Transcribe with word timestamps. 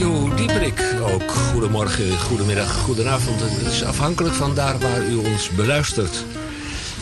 Radio 0.00 0.34
Dieperik. 0.34 0.94
Ook 1.02 1.30
goedemorgen, 1.30 2.18
goedemiddag, 2.18 2.76
goedenavond. 2.76 3.40
Het 3.40 3.72
is 3.72 3.84
afhankelijk 3.84 4.34
van 4.34 4.54
daar 4.54 4.78
waar 4.78 5.04
u 5.04 5.14
ons 5.14 5.50
beluistert. 5.50 6.24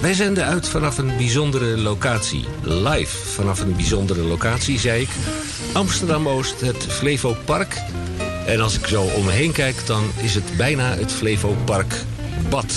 Wij 0.01 0.15
zenden 0.15 0.45
uit 0.45 0.69
vanaf 0.69 0.99
een 0.99 1.17
bijzondere 1.17 1.77
locatie. 1.77 2.45
Live 2.63 3.17
vanaf 3.17 3.61
een 3.61 3.77
bijzondere 3.77 4.23
locatie, 4.23 4.79
zei 4.79 5.03
ik. 5.03 5.09
Amsterdam-Oost, 5.73 6.61
het 6.61 6.85
Flevo 6.89 7.37
Park. 7.45 7.83
En 8.47 8.61
als 8.61 8.79
ik 8.79 8.87
zo 8.87 9.03
om 9.03 9.25
me 9.25 9.33
heen 9.33 9.53
kijk, 9.53 9.87
dan 9.87 10.11
is 10.17 10.35
het 10.35 10.57
bijna 10.57 10.95
het 10.95 11.13
Flevo 11.13 11.57
Park 11.65 11.95
Bad. 12.49 12.75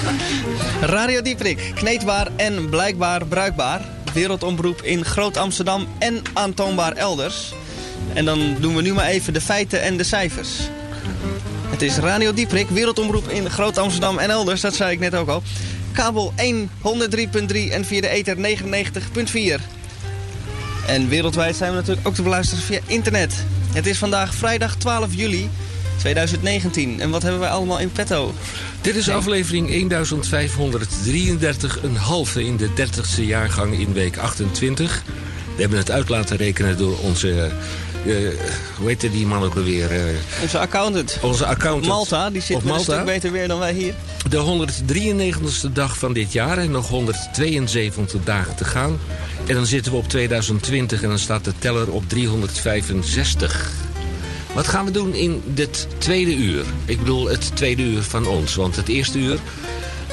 Radio 0.80 1.22
Dieprik, 1.22 1.72
kneedbaar 1.74 2.28
en 2.36 2.68
blijkbaar 2.68 3.26
bruikbaar. 3.26 3.80
Wereldomroep 4.14 4.82
in 4.82 5.04
Groot 5.04 5.36
Amsterdam 5.36 5.86
en 5.98 6.22
aantoonbaar 6.32 6.92
elders. 6.92 7.54
En 8.12 8.24
dan 8.24 8.56
doen 8.60 8.76
we 8.76 8.82
nu 8.82 8.92
maar 8.92 9.06
even 9.06 9.32
de 9.32 9.40
feiten 9.40 9.82
en 9.82 9.96
de 9.96 10.04
cijfers. 10.04 10.50
Het 11.70 11.82
is 11.82 11.96
Radio 11.96 12.32
Dieprik, 12.32 12.68
wereldomroep 12.68 13.28
in 13.28 13.50
Groot 13.50 13.78
Amsterdam 13.78 14.18
en 14.18 14.30
elders, 14.30 14.60
dat 14.60 14.74
zei 14.74 14.92
ik 14.92 14.98
net 14.98 15.14
ook 15.14 15.28
al. 15.28 15.42
Kabel 15.92 16.32
1, 16.36 16.70
103.3 16.82 16.90
en 17.70 17.84
via 17.84 18.00
de 18.00 18.08
ether 18.08 18.36
99.4. 18.36 18.40
En 20.86 21.08
wereldwijd 21.08 21.56
zijn 21.56 21.70
we 21.70 21.76
natuurlijk 21.76 22.06
ook 22.06 22.14
te 22.14 22.22
beluisteren 22.22 22.64
via 22.64 22.80
internet. 22.86 23.44
Het 23.72 23.86
is 23.86 23.98
vandaag 23.98 24.34
vrijdag 24.34 24.76
12 24.76 25.14
juli 25.14 25.50
2019. 25.96 27.00
En 27.00 27.10
wat 27.10 27.22
hebben 27.22 27.40
wij 27.40 27.50
allemaal 27.50 27.78
in 27.78 27.92
petto? 27.92 28.34
Dit 28.80 28.96
is 28.96 29.08
aflevering 29.08 29.68
1533, 29.68 31.82
een 31.82 31.96
halve 31.96 32.44
in 32.44 32.56
de 32.56 32.68
30ste 32.68 33.22
jaargang 33.22 33.78
in 33.78 33.92
week 33.92 34.16
28. 34.16 35.02
We 35.54 35.60
hebben 35.60 35.78
het 35.78 35.90
uit 35.90 36.08
laten 36.08 36.36
rekenen 36.36 36.76
door 36.76 36.98
onze... 36.98 37.50
Uh, 38.04 38.28
hoe 38.78 38.88
heette 38.88 39.10
die 39.10 39.26
man 39.26 39.42
ook 39.42 39.54
alweer? 39.54 39.92
Uh, 39.92 40.02
onze 40.42 40.58
accountant. 40.58 41.18
Onze 41.22 41.46
accountant. 41.46 41.86
Malta, 41.86 42.30
die 42.30 42.42
zit 42.42 42.64
met 42.64 42.74
een 42.74 42.80
stuk 42.80 43.04
beter 43.04 43.32
weer 43.32 43.48
dan 43.48 43.58
wij 43.58 43.72
hier. 43.72 43.94
De 44.28 44.68
193ste 45.66 45.72
dag 45.72 45.98
van 45.98 46.12
dit 46.12 46.32
jaar 46.32 46.58
en 46.58 46.70
nog 46.70 46.88
172 46.88 48.24
dagen 48.24 48.54
te 48.54 48.64
gaan. 48.64 48.98
En 49.46 49.54
dan 49.54 49.66
zitten 49.66 49.92
we 49.92 49.98
op 49.98 50.08
2020 50.08 51.02
en 51.02 51.08
dan 51.08 51.18
staat 51.18 51.44
de 51.44 51.52
teller 51.58 51.92
op 51.92 52.08
365. 52.08 53.70
Wat 54.54 54.68
gaan 54.68 54.84
we 54.84 54.90
doen 54.90 55.14
in 55.14 55.42
dit 55.44 55.86
tweede 55.98 56.34
uur? 56.34 56.64
Ik 56.84 56.98
bedoel 56.98 57.28
het 57.28 57.56
tweede 57.56 57.82
uur 57.82 58.02
van 58.02 58.26
ons. 58.26 58.54
Want 58.54 58.76
het 58.76 58.88
eerste 58.88 59.18
uur, 59.18 59.38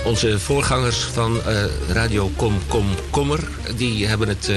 onze 0.04 0.40
voorgangers 0.40 0.98
van 0.98 1.36
uh, 1.48 1.64
Radio 1.90 2.32
Kom 2.36 2.58
Kom 2.68 2.86
Kommer... 3.10 3.40
die 3.76 4.08
hebben 4.08 4.28
het... 4.28 4.52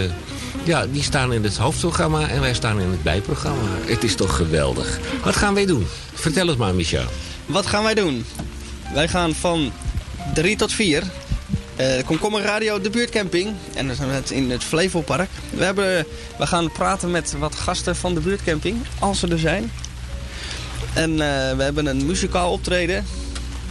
Ja, 0.65 0.87
die 0.87 1.03
staan 1.03 1.33
in 1.33 1.45
het 1.45 1.57
hoofdprogramma 1.57 2.29
en 2.29 2.41
wij 2.41 2.55
staan 2.55 2.81
in 2.81 2.91
het 2.91 3.03
bijprogramma. 3.03 3.69
Het 3.85 4.05
is 4.05 4.15
toch 4.15 4.37
geweldig. 4.37 4.99
Wat 5.25 5.37
gaan 5.37 5.55
wij 5.55 5.67
doen? 5.67 5.87
Vertel 6.15 6.47
het 6.47 6.59
maar, 6.59 6.75
Michel. 6.75 7.07
Wat 7.47 7.67
gaan 7.67 7.83
wij 7.83 7.95
doen? 7.95 8.25
Wij 8.93 9.09
gaan 9.09 9.35
van 9.35 9.73
3 10.35 10.57
tot 10.57 10.73
4 10.73 11.03
uh, 11.81 11.87
Komkommer 12.05 12.43
Radio, 12.43 12.81
de 12.81 12.91
buurtcamping. 12.91 13.53
En 13.75 13.97
zijn 13.97 14.09
we 14.09 14.35
in 14.35 14.51
het 14.51 14.65
Flevopark. 14.65 15.31
We, 15.51 15.65
hebben, 15.65 16.07
we 16.39 16.47
gaan 16.47 16.73
praten 16.73 17.11
met 17.11 17.35
wat 17.39 17.55
gasten 17.55 17.97
van 17.97 18.15
de 18.15 18.21
buurtcamping, 18.21 18.77
als 18.99 19.19
ze 19.19 19.29
er 19.29 19.39
zijn. 19.39 19.73
En 20.93 21.11
uh, 21.11 21.17
we 21.57 21.63
hebben 21.63 21.87
een 21.87 22.07
muzikaal 22.07 22.53
optreden. 22.53 23.05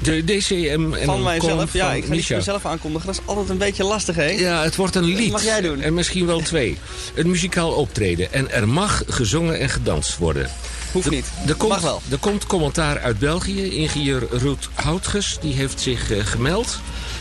De 0.03 0.23
DCM 0.23 0.93
en 0.93 1.05
van 1.05 1.23
mijzelf. 1.23 1.73
Ja, 1.73 1.93
ik 1.93 2.05
ga 2.05 2.11
niet 2.11 2.29
mezelf 2.29 2.65
aankondigen. 2.65 3.05
Dat 3.05 3.15
is 3.15 3.21
altijd 3.25 3.49
een 3.49 3.57
beetje 3.57 3.83
lastig, 3.83 4.15
hè? 4.15 4.29
Ja, 4.29 4.63
het 4.63 4.75
wordt 4.75 4.95
een 4.95 5.03
lied. 5.03 5.17
Dat 5.17 5.31
mag 5.31 5.43
jij 5.43 5.61
doen. 5.61 5.81
En 5.81 5.93
misschien 5.93 6.25
wel 6.25 6.39
twee. 6.39 6.77
Een 7.15 7.29
muzikaal 7.29 7.71
optreden. 7.71 8.33
En 8.33 8.51
er 8.51 8.67
mag 8.67 9.03
gezongen 9.07 9.59
en 9.59 9.69
gedanst 9.69 10.17
worden. 10.17 10.49
Hoeft 10.91 11.09
niet. 11.09 11.25
Er 11.47 11.55
komt, 11.55 11.71
mag 11.71 11.81
wel. 11.81 12.01
Er 12.11 12.17
komt 12.17 12.45
commentaar 12.45 12.99
uit 12.99 13.19
België. 13.19 13.75
Ingenieur 13.75 14.27
Ruud 14.29 14.69
Houtges, 14.73 15.37
die 15.41 15.53
heeft 15.53 15.81
zich 15.81 16.11
uh, 16.11 16.25
gemeld. 16.25 16.79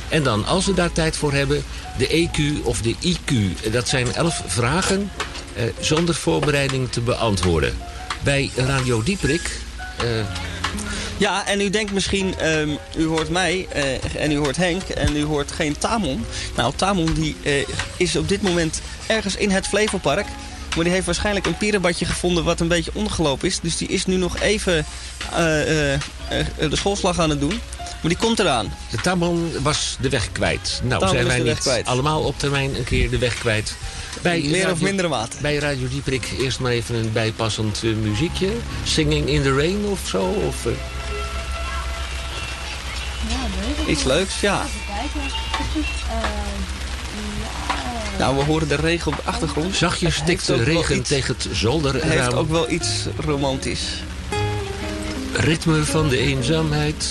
En 0.08 0.22
dan, 0.22 0.46
als 0.46 0.66
we 0.66 0.74
daar 0.74 0.92
tijd 0.92 1.16
voor 1.16 1.32
hebben, 1.32 1.62
de 1.98 2.28
EQ 2.28 2.64
of 2.64 2.82
de 2.82 2.94
IQ. 2.94 3.34
Dat 3.70 3.88
zijn 3.88 4.14
elf 4.14 4.42
vragen 4.46 5.10
eh, 5.54 5.64
zonder 5.80 6.14
voorbereiding 6.14 6.90
te 6.90 7.00
beantwoorden. 7.00 7.74
Bij 8.22 8.50
Radio 8.56 9.02
Dieprik... 9.02 9.60
Uh... 10.04 10.51
Ja, 11.16 11.46
en 11.46 11.60
u 11.60 11.70
denkt 11.70 11.92
misschien, 11.92 12.34
um, 12.48 12.78
u 12.96 13.06
hoort 13.06 13.28
mij 13.28 13.68
uh, 13.76 14.22
en 14.22 14.32
u 14.32 14.36
hoort 14.36 14.56
Henk 14.56 14.82
en 14.82 15.16
u 15.16 15.24
hoort 15.24 15.52
geen 15.52 15.78
Tamon. 15.78 16.24
Nou, 16.56 16.72
Tamon 16.76 17.14
die, 17.14 17.36
is 17.96 18.16
op 18.16 18.28
dit 18.28 18.42
moment 18.42 18.80
ergens 19.06 19.36
in 19.36 19.50
het 19.50 19.66
Flevopark. 19.66 20.26
Maar 20.74 20.84
die 20.84 20.92
heeft 20.92 21.06
waarschijnlijk 21.06 21.46
een 21.46 21.56
pierenbadje 21.56 22.04
gevonden 22.04 22.44
wat 22.44 22.60
een 22.60 22.68
beetje 22.68 22.90
ondergelopen 22.94 23.48
is. 23.48 23.60
Dus 23.60 23.76
die 23.76 23.88
is 23.88 24.06
nu 24.06 24.16
nog 24.16 24.40
even 24.40 24.84
de 26.58 26.76
schoolslag 26.76 27.18
aan 27.18 27.30
het 27.30 27.40
doen. 27.40 27.60
Maar 28.02 28.10
die 28.10 28.20
komt 28.20 28.38
eraan. 28.38 28.72
De 28.90 28.96
Tamon 28.96 29.52
was 29.62 29.96
de 30.00 30.08
weg 30.08 30.32
kwijt. 30.32 30.80
Nou, 30.84 31.08
zijn 31.08 31.26
wij 31.26 31.38
niet 31.38 31.58
kwijt. 31.58 31.86
allemaal 31.86 32.22
op 32.22 32.38
termijn 32.38 32.76
een 32.76 32.84
keer 32.84 33.10
de 33.10 33.18
weg 33.18 33.34
kwijt. 33.34 33.74
Bij 34.22 34.40
Meer 34.40 34.56
radio, 34.56 34.72
of 34.72 34.80
mindere 34.80 35.08
mate. 35.08 35.36
Bij 35.40 35.56
Radio 35.56 35.88
Dieprik 35.88 36.32
eerst 36.38 36.60
maar 36.60 36.72
even 36.72 36.94
een 36.94 37.12
bijpassend 37.12 37.82
uh, 37.82 37.96
muziekje. 37.96 38.48
Singing 38.84 39.28
in 39.28 39.42
the 39.42 39.54
Rain 39.54 39.84
of 39.84 40.00
zo? 40.08 40.22
Of, 40.22 40.66
uh... 40.66 40.72
ja, 43.28 43.90
Iets 43.90 44.04
leuks, 44.04 44.40
ja. 44.40 44.66
Nou, 48.18 48.36
we 48.36 48.42
horen 48.44 48.68
de 48.68 48.76
regen 48.76 49.12
op 49.12 49.16
de 49.16 49.30
achtergrond. 49.30 49.74
Zachtjes 49.74 50.14
stikt 50.14 50.46
de 50.46 50.62
regen 50.62 50.96
iets, 50.96 51.08
tegen 51.08 51.34
het 51.34 51.46
zolderraam. 51.52 52.10
Het 52.10 52.18
heeft 52.18 52.34
ook 52.34 52.50
wel 52.50 52.70
iets 52.70 53.06
romantisch. 53.16 53.84
Ritme 55.32 55.84
van 55.84 56.08
de 56.08 56.18
eenzaamheid. 56.18 57.06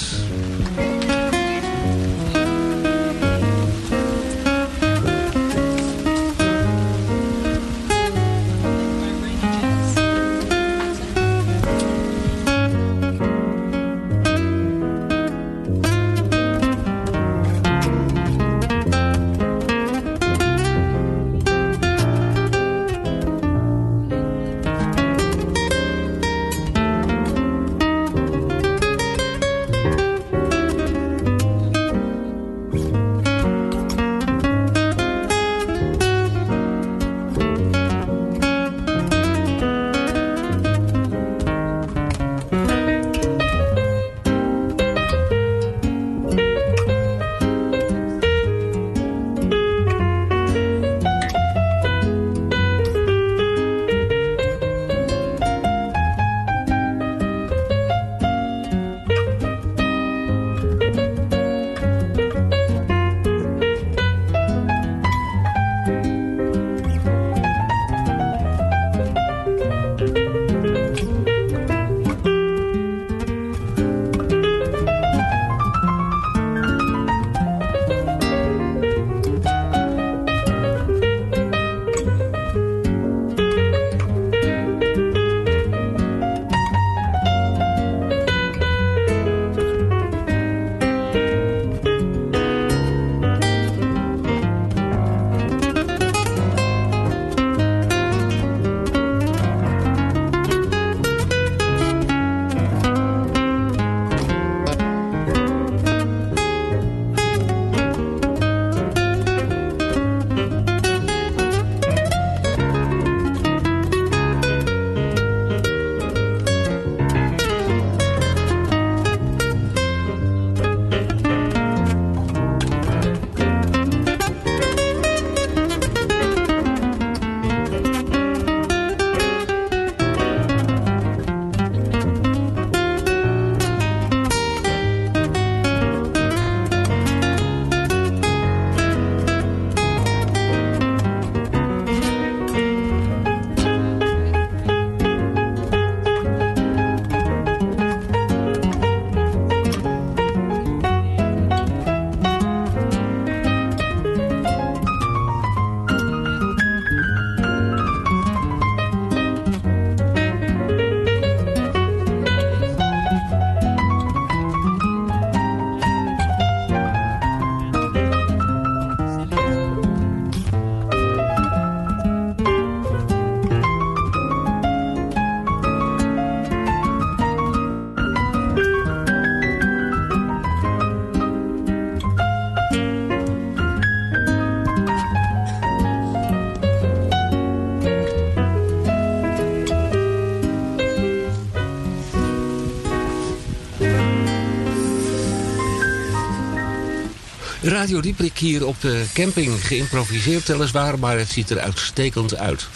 Radio 197.82 198.02
Dieprik 198.02 198.38
hier 198.38 198.66
op 198.66 198.82
de 198.82 199.06
camping. 199.14 199.66
Geïmproviseerd 199.66 200.48
weliswaar, 200.48 201.00
maar 201.00 201.18
het 201.18 201.30
ziet 201.30 201.50
er 201.50 201.60
uitstekend 201.60 202.38
uit. 202.38 202.68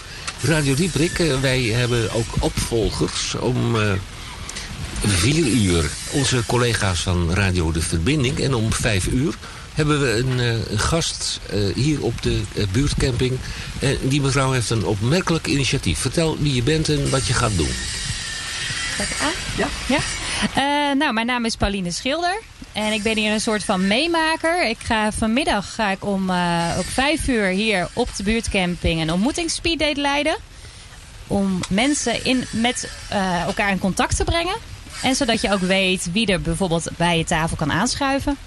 Radio 0.41 0.73
Dieprik, 0.73 1.19
eh, 1.19 1.39
wij 1.39 1.61
hebben 1.61 2.13
ook 2.13 2.25
opvolgers 2.39 3.35
om 3.35 3.75
uh, 3.75 3.91
vier 5.05 5.47
uur. 5.47 5.89
Onze 6.11 6.43
collega's 6.45 6.99
van 7.01 7.33
Radio 7.33 7.71
De 7.71 7.81
Verbinding. 7.81 8.39
En 8.39 8.53
om 8.53 8.73
vijf 8.73 9.07
uur 9.07 9.33
hebben 9.73 10.01
we 10.01 10.11
een, 10.17 10.39
uh, 10.39 10.71
een 10.71 10.79
gast 10.79 11.39
hier 11.75 12.01
op 12.01 12.21
de 12.21 12.41
buurtcamping. 12.71 13.37
En 13.79 13.97
die 14.01 14.21
mevrouw 14.21 14.51
heeft 14.51 14.69
een 14.69 14.85
opmerkelijk 14.85 15.47
initiatief. 15.47 15.99
Vertel 15.99 16.37
wie 16.39 16.53
je 16.53 16.63
bent 16.63 16.89
en 16.89 17.09
wat 17.09 17.27
je 17.27 17.33
gaat 17.33 17.57
doen. 17.57 17.71
Ja. 19.57 19.67
ja? 19.87 19.99
nou, 20.93 21.13
mijn 21.13 21.27
naam 21.27 21.45
is 21.45 21.55
Pauline 21.55 21.91
Schilder. 21.91 22.41
En 22.75 22.91
ik 22.91 23.03
ben 23.03 23.17
hier 23.17 23.31
een 23.31 23.41
soort 23.41 23.63
van 23.63 23.87
meemaker. 23.87 24.69
Ik 24.69 24.77
ga 24.79 25.11
vanmiddag 25.11 25.73
ga 25.73 25.91
ik 25.91 26.05
om 26.05 26.29
uh, 26.29 26.75
op 26.77 26.85
vijf 26.85 27.27
uur 27.27 27.47
hier 27.47 27.87
op 27.93 28.09
de 28.15 28.23
buurtcamping 28.23 29.01
een 29.01 29.11
ontmoetingsspeeddate 29.11 30.01
leiden. 30.01 30.35
Om 31.27 31.59
mensen 31.69 32.25
in, 32.25 32.43
met 32.51 32.89
uh, 33.11 33.41
elkaar 33.41 33.71
in 33.71 33.79
contact 33.79 34.15
te 34.15 34.23
brengen. 34.23 34.55
En 35.01 35.15
zodat 35.15 35.41
je 35.41 35.51
ook 35.51 35.59
weet 35.59 36.11
wie 36.11 36.27
er 36.27 36.41
bijvoorbeeld 36.41 36.89
bij 36.97 37.17
je 37.17 37.23
tafel 37.23 37.57
kan 37.57 37.71
aanschuiven. 37.71 38.37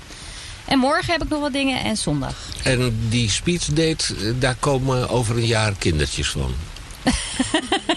En 0.65 0.79
morgen 0.79 1.13
heb 1.13 1.23
ik 1.23 1.29
nog 1.29 1.41
wat 1.41 1.53
dingen 1.53 1.85
en 1.85 1.97
zondag. 1.97 2.37
En 2.63 3.07
die 3.09 3.31
speeddate, 3.31 4.15
eh, 4.15 4.33
daar 4.39 4.57
komen 4.61 5.09
over 5.09 5.37
een 5.37 5.47
jaar 5.47 5.73
kindertjes 5.79 6.29
van. 6.29 6.55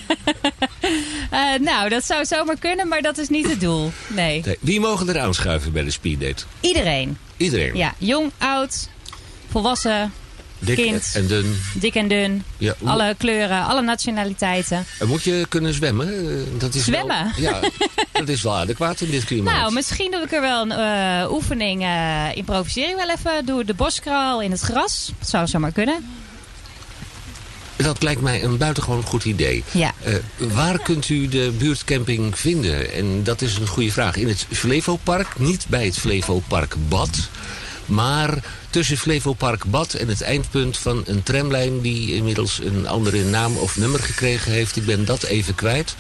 uh, 1.41 1.59
nou, 1.59 1.89
dat 1.89 2.05
zou 2.05 2.25
zomaar 2.25 2.57
kunnen, 2.59 2.88
maar 2.88 3.01
dat 3.01 3.17
is 3.17 3.29
niet 3.29 3.49
het 3.49 3.59
doel. 3.59 3.91
Nee. 4.07 4.41
nee. 4.45 4.57
Wie 4.59 4.79
mogen 4.79 5.09
er 5.09 5.19
aanschuiven 5.19 5.71
bij 5.71 5.83
de 5.83 5.91
speeddate? 5.91 6.43
Iedereen. 6.59 7.17
Iedereen? 7.38 7.75
Ja, 7.75 7.93
jong, 7.97 8.31
oud, 8.38 8.89
volwassen, 9.49 10.13
Dik 10.59 10.75
kind. 10.75 11.11
en 11.13 11.27
dun. 11.27 11.61
Dik 11.73 11.95
en 11.95 12.07
dun. 12.07 12.43
Ja, 12.57 12.75
alle 12.83 13.15
kleuren, 13.17 13.65
alle 13.65 13.81
nationaliteiten. 13.81 14.85
En 14.99 15.07
moet 15.07 15.23
je 15.23 15.45
kunnen 15.49 15.73
zwemmen? 15.73 16.07
Eh, 16.07 16.59
dat 16.59 16.73
is 16.75 16.83
zwemmen? 16.83 17.33
Wel, 17.38 17.51
ja, 17.51 17.59
dat 18.11 18.27
is 18.29 18.41
wel 18.41 18.55
adequaat 18.55 19.01
in 19.01 19.09
dit 19.09 19.23
klimaat. 19.23 19.55
Nou, 19.55 19.73
misschien 19.73 20.11
doe 20.11 20.21
ik 20.21 20.31
er 20.31 20.41
wel 20.41 20.61
een 20.61 21.23
uh, 21.25 21.31
oefening. 21.31 21.81
Uh, 21.81 22.25
improviseer 22.33 22.95
wel 22.95 23.09
even. 23.09 23.45
Doe 23.45 23.65
de 23.65 23.73
boskraal 23.73 24.41
in 24.41 24.51
het 24.51 24.61
gras. 24.61 25.11
Dat 25.19 25.29
zou 25.29 25.47
zomaar 25.47 25.71
kunnen. 25.71 26.20
Dat 27.81 28.04
lijkt 28.04 28.22
mij 28.22 28.44
een 28.44 28.57
buitengewoon 28.57 29.04
goed 29.04 29.25
idee. 29.25 29.63
Ja. 29.72 29.94
Uh, 30.07 30.16
waar 30.54 30.80
kunt 30.80 31.10
u 31.10 31.28
de 31.28 31.51
buurtcamping 31.57 32.39
vinden? 32.39 32.94
En 32.94 33.24
dat 33.24 33.42
is 33.42 33.57
een 33.57 33.68
goede 33.68 33.92
vraag. 33.92 34.16
In 34.16 34.28
het 34.28 34.45
Flevopark, 34.51 35.39
niet 35.39 35.66
bij 35.69 35.86
het 35.86 35.98
Flevopark 35.98 36.75
Bad... 36.88 37.30
maar 37.86 38.44
tussen 38.69 38.98
Flevopark 38.98 39.66
Bad 39.66 39.94
en 39.94 40.07
het 40.07 40.22
eindpunt 40.22 40.78
van 40.78 41.04
een 41.06 41.24
tramlijn... 41.24 41.81
die 41.81 42.13
inmiddels 42.13 42.60
een 42.63 42.88
andere 42.88 43.24
naam 43.24 43.57
of 43.57 43.78
nummer 43.78 44.00
gekregen 44.00 44.51
heeft. 44.51 44.75
Ik 44.75 44.86
ben 44.86 45.06
dat 45.06 45.24
even 45.24 45.56
kwijt. 45.56 45.95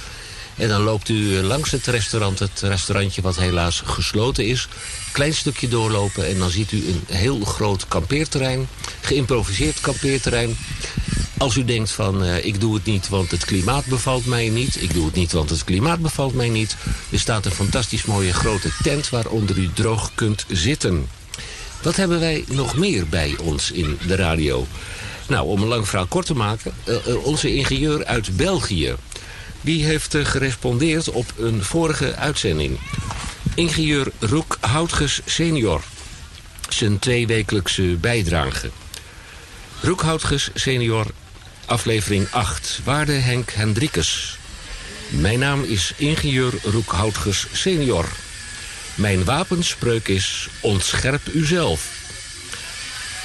En 0.55 0.67
dan 0.67 0.81
loopt 0.81 1.09
u 1.09 1.41
langs 1.41 1.71
het 1.71 1.85
restaurant, 1.85 2.39
het 2.39 2.61
restaurantje 2.61 3.21
wat 3.21 3.37
helaas 3.37 3.81
gesloten 3.85 4.45
is. 4.45 4.67
Klein 5.11 5.33
stukje 5.33 5.67
doorlopen 5.67 6.27
en 6.27 6.37
dan 6.37 6.49
ziet 6.49 6.71
u 6.71 6.87
een 6.87 7.03
heel 7.05 7.39
groot 7.39 7.87
kampeerterrein. 7.87 8.67
Geïmproviseerd 9.01 9.79
kampeerterrein. 9.79 10.57
Als 11.37 11.55
u 11.55 11.65
denkt 11.65 11.91
van 11.91 12.23
uh, 12.23 12.45
ik 12.45 12.59
doe 12.59 12.73
het 12.73 12.85
niet 12.85 13.09
want 13.09 13.31
het 13.31 13.45
klimaat 13.45 13.85
bevalt 13.85 14.25
mij 14.25 14.49
niet. 14.49 14.81
Ik 14.81 14.93
doe 14.93 15.05
het 15.05 15.15
niet 15.15 15.31
want 15.31 15.49
het 15.49 15.63
klimaat 15.63 15.99
bevalt 15.99 16.33
mij 16.33 16.49
niet. 16.49 16.75
Er 17.09 17.19
staat 17.19 17.45
een 17.45 17.51
fantastisch 17.51 18.03
mooie 18.05 18.33
grote 18.33 18.69
tent 18.83 19.09
waaronder 19.09 19.57
u 19.57 19.69
droog 19.73 20.11
kunt 20.15 20.45
zitten. 20.47 21.07
Wat 21.81 21.95
hebben 21.95 22.19
wij 22.19 22.43
nog 22.47 22.77
meer 22.77 23.07
bij 23.07 23.35
ons 23.39 23.71
in 23.71 23.99
de 24.07 24.15
radio? 24.15 24.67
Nou, 25.27 25.47
om 25.47 25.61
een 25.61 25.67
lang 25.67 25.87
verhaal 25.87 26.07
kort 26.07 26.25
te 26.25 26.35
maken. 26.35 26.73
Uh, 26.85 26.95
uh, 27.07 27.25
onze 27.25 27.55
ingenieur 27.55 28.05
uit 28.05 28.37
België. 28.37 28.95
Die 29.61 29.85
heeft 29.85 30.15
gerespondeerd 30.23 31.09
op 31.09 31.33
een 31.37 31.63
vorige 31.63 32.15
uitzending. 32.15 32.79
Ingenieur 33.55 34.11
Roek 34.19 34.57
Houtges 34.61 35.21
senior. 35.25 35.81
Zijn 36.69 36.99
tweewekelijkse 36.99 37.97
bijdrage. 38.01 38.69
Roek 39.81 40.01
Houtges 40.01 40.49
senior 40.53 41.05
aflevering 41.71 42.27
8. 42.31 42.79
Waarde 42.83 43.11
Henk 43.11 43.51
Hendrikus. 43.51 44.37
Mijn 45.09 45.39
naam 45.39 45.63
is 45.63 45.93
ingenieur 45.97 46.53
Roekhoutges 46.63 47.47
senior. 47.51 48.05
Mijn 48.95 49.23
wapenspreuk 49.23 50.07
is 50.07 50.49
ontscherp 50.61 51.21
uzelf. 51.33 51.99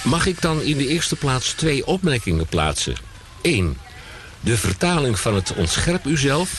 Mag 0.04 0.26
ik 0.26 0.40
dan 0.40 0.62
in 0.62 0.76
de 0.76 0.86
eerste 0.86 1.16
plaats 1.16 1.52
twee 1.52 1.86
opmerkingen 1.86 2.46
plaatsen? 2.46 2.96
1. 3.42 3.76
De 4.46 4.56
vertaling 4.56 5.20
van 5.20 5.34
het 5.34 5.54
ontscherp 5.54 6.06
uzelf, 6.06 6.50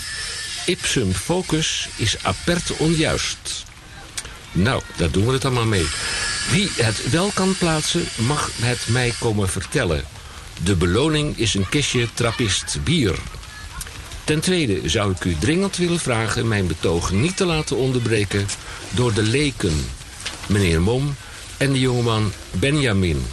ipsum 0.66 1.14
focus, 1.14 1.90
is 1.96 2.24
apert 2.24 2.78
onjuist. 2.78 3.66
Nou, 4.52 4.82
daar 4.96 5.12
doen 5.12 5.26
we 5.26 5.34
het 5.34 5.46
allemaal 5.46 5.66
mee. 5.66 5.88
Wie 6.52 6.70
het 6.76 7.10
wel 7.10 7.32
kan 7.34 7.56
plaatsen, 7.58 8.04
mag 8.16 8.52
het 8.62 8.88
mij 8.88 9.14
komen 9.20 9.50
vertellen. 9.50 10.04
De 10.64 10.76
beloning 10.76 11.38
is 11.38 11.54
een 11.54 11.70
kistje 11.70 12.08
trappist 12.14 12.78
bier. 12.84 13.16
Ten 14.24 14.40
tweede 14.40 14.90
zou 14.90 15.12
ik 15.12 15.24
u 15.24 15.36
dringend 15.40 15.78
willen 15.78 16.00
vragen 16.00 16.48
mijn 16.48 16.68
betoog 16.68 17.12
niet 17.12 17.38
te 17.38 17.46
laten 17.46 17.78
onderbreken 17.78 18.48
door 18.90 19.14
de 19.14 19.24
leken, 19.24 19.86
meneer 20.48 20.82
Mom 20.82 21.16
en 21.58 21.72
de 21.72 21.80
jongeman 21.80 22.32
Benjamin. 22.52 23.26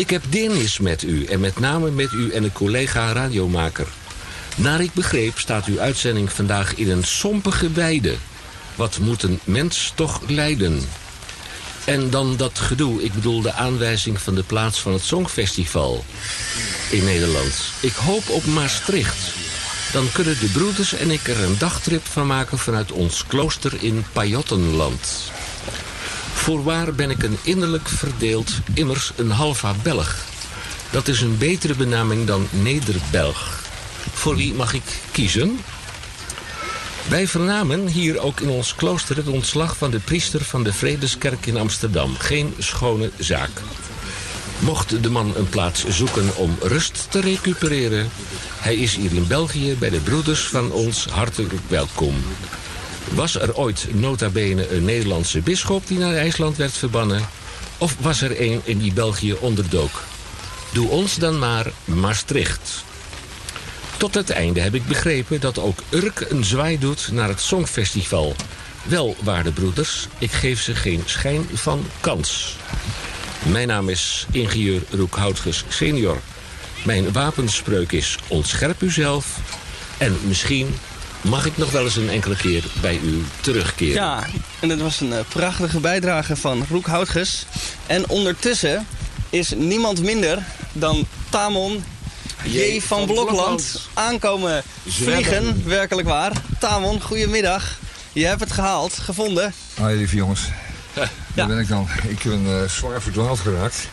Ik 0.00 0.10
heb 0.10 0.22
deernis 0.28 0.78
met 0.78 1.02
u 1.02 1.24
en 1.24 1.40
met 1.40 1.58
name 1.58 1.90
met 1.90 2.12
u 2.12 2.30
en 2.32 2.44
een 2.44 2.52
collega 2.52 3.12
radiomaker. 3.12 3.86
Naar 4.56 4.80
ik 4.80 4.92
begreep 4.92 5.38
staat 5.38 5.66
uw 5.66 5.80
uitzending 5.80 6.32
vandaag 6.32 6.74
in 6.74 6.90
een 6.90 7.04
sompige 7.04 7.70
weide. 7.70 8.14
Wat 8.74 8.98
moet 8.98 9.22
een 9.22 9.40
mens 9.44 9.92
toch 9.94 10.20
lijden? 10.26 10.80
En 11.84 12.10
dan 12.10 12.36
dat 12.36 12.58
gedoe, 12.58 13.02
ik 13.02 13.12
bedoel 13.12 13.40
de 13.40 13.52
aanwijzing 13.52 14.20
van 14.20 14.34
de 14.34 14.42
plaats 14.42 14.80
van 14.80 14.92
het 14.92 15.02
Songfestival 15.02 16.04
in 16.90 17.04
Nederland. 17.04 17.54
Ik 17.80 17.94
hoop 17.94 18.28
op 18.28 18.44
Maastricht. 18.46 19.32
Dan 19.92 20.12
kunnen 20.12 20.40
de 20.40 20.50
broeders 20.52 20.94
en 20.94 21.10
ik 21.10 21.28
er 21.28 21.42
een 21.42 21.58
dagtrip 21.58 22.06
van 22.06 22.26
maken 22.26 22.58
vanuit 22.58 22.92
ons 22.92 23.26
klooster 23.26 23.72
in 23.80 24.04
Pajottenland. 24.12 25.30
Voorwaar 26.40 26.94
ben 26.94 27.10
ik 27.10 27.22
een 27.22 27.38
innerlijk 27.42 27.88
verdeeld, 27.88 28.50
immers 28.74 29.12
een 29.16 29.30
halva 29.30 29.74
Belg. 29.82 30.16
Dat 30.90 31.08
is 31.08 31.20
een 31.20 31.38
betere 31.38 31.74
benaming 31.74 32.26
dan 32.26 32.48
Nederbelg. 32.50 33.62
Voor 34.12 34.36
wie 34.36 34.54
mag 34.54 34.74
ik 34.74 35.00
kiezen? 35.10 35.58
Wij 37.08 37.26
vernamen 37.28 37.86
hier 37.86 38.20
ook 38.20 38.40
in 38.40 38.48
ons 38.48 38.74
klooster 38.74 39.16
het 39.16 39.28
ontslag 39.28 39.76
van 39.76 39.90
de 39.90 39.98
priester 39.98 40.44
van 40.44 40.62
de 40.62 40.72
Vredeskerk 40.72 41.46
in 41.46 41.56
Amsterdam. 41.56 42.16
Geen 42.16 42.54
schone 42.58 43.10
zaak. 43.18 43.62
Mocht 44.58 45.02
de 45.02 45.10
man 45.10 45.36
een 45.36 45.48
plaats 45.48 45.88
zoeken 45.88 46.36
om 46.36 46.56
rust 46.60 47.06
te 47.10 47.20
recupereren... 47.20 48.08
hij 48.60 48.74
is 48.74 48.96
hier 48.96 49.12
in 49.12 49.26
België 49.26 49.76
bij 49.78 49.90
de 49.90 50.00
broeders 50.00 50.40
van 50.40 50.72
ons 50.72 51.04
hartelijk 51.04 51.52
welkom. 51.68 52.14
Was 53.14 53.34
er 53.34 53.56
ooit 53.56 53.86
nota 53.92 54.28
bene 54.28 54.70
een 54.74 54.84
Nederlandse 54.84 55.40
bisschop 55.40 55.86
die 55.86 55.98
naar 55.98 56.14
IJsland 56.14 56.56
werd 56.56 56.72
verbannen? 56.72 57.28
Of 57.78 57.96
was 58.00 58.20
er 58.20 58.40
een 58.40 58.60
in 58.64 58.78
die 58.78 58.92
België 58.92 59.32
onderdook? 59.32 60.02
Doe 60.72 60.88
ons 60.88 61.14
dan 61.14 61.38
maar 61.38 61.72
Maastricht. 61.84 62.84
Tot 63.96 64.14
het 64.14 64.30
einde 64.30 64.60
heb 64.60 64.74
ik 64.74 64.86
begrepen 64.86 65.40
dat 65.40 65.58
ook 65.58 65.78
Urk 65.90 66.26
een 66.28 66.44
zwaai 66.44 66.78
doet 66.78 67.08
naar 67.12 67.28
het 67.28 67.40
Songfestival. 67.40 68.34
Wel, 68.82 69.16
waarde 69.22 69.52
broeders, 69.52 70.08
ik 70.18 70.32
geef 70.32 70.60
ze 70.60 70.74
geen 70.74 71.02
schijn 71.04 71.46
van 71.52 71.86
kans. 72.00 72.56
Mijn 73.42 73.68
naam 73.68 73.88
is 73.88 74.26
ingenieur 74.30 74.82
Roek 74.90 75.16
Houtges 75.16 75.64
senior. 75.68 76.18
Mijn 76.84 77.12
wapenspreuk 77.12 77.92
is 77.92 78.18
ontscherp 78.28 78.82
uzelf. 78.82 79.38
En 79.98 80.16
misschien 80.26 80.74
mag 81.20 81.46
ik 81.46 81.56
nog 81.56 81.70
wel 81.70 81.84
eens 81.84 81.96
een 81.96 82.10
enkele 82.10 82.36
keer 82.36 82.64
bij 82.80 83.00
u 83.02 83.24
terugkeren. 83.40 83.94
Ja, 83.94 84.26
en 84.60 84.68
dat 84.68 84.78
was 84.78 85.00
een 85.00 85.12
prachtige 85.28 85.80
bijdrage 85.80 86.36
van 86.36 86.66
Roek 86.70 86.86
Houtges. 86.86 87.46
En 87.86 88.08
ondertussen 88.08 88.86
is 89.30 89.52
niemand 89.56 90.02
minder 90.02 90.42
dan 90.72 91.06
Tamon 91.28 91.84
J. 92.44 92.80
van 92.80 93.06
Blokland 93.06 93.88
aankomen 93.94 94.62
vliegen, 94.86 95.62
werkelijk 95.66 96.08
waar. 96.08 96.32
Tamon, 96.58 97.00
goedemiddag. 97.02 97.78
Je 98.12 98.26
hebt 98.26 98.40
het 98.40 98.52
gehaald, 98.52 98.98
gevonden. 98.98 99.54
Hoi 99.74 99.96
lieve 99.96 100.16
jongens. 100.16 100.40
Daar 101.34 101.46
ben 101.46 101.58
ik 101.58 101.68
dan. 101.68 101.88
Ik 102.08 102.22
ben 102.22 102.46
uh, 102.46 102.68
zwaar 102.68 103.02
verdwaald 103.02 103.38
geraakt. 103.38 103.88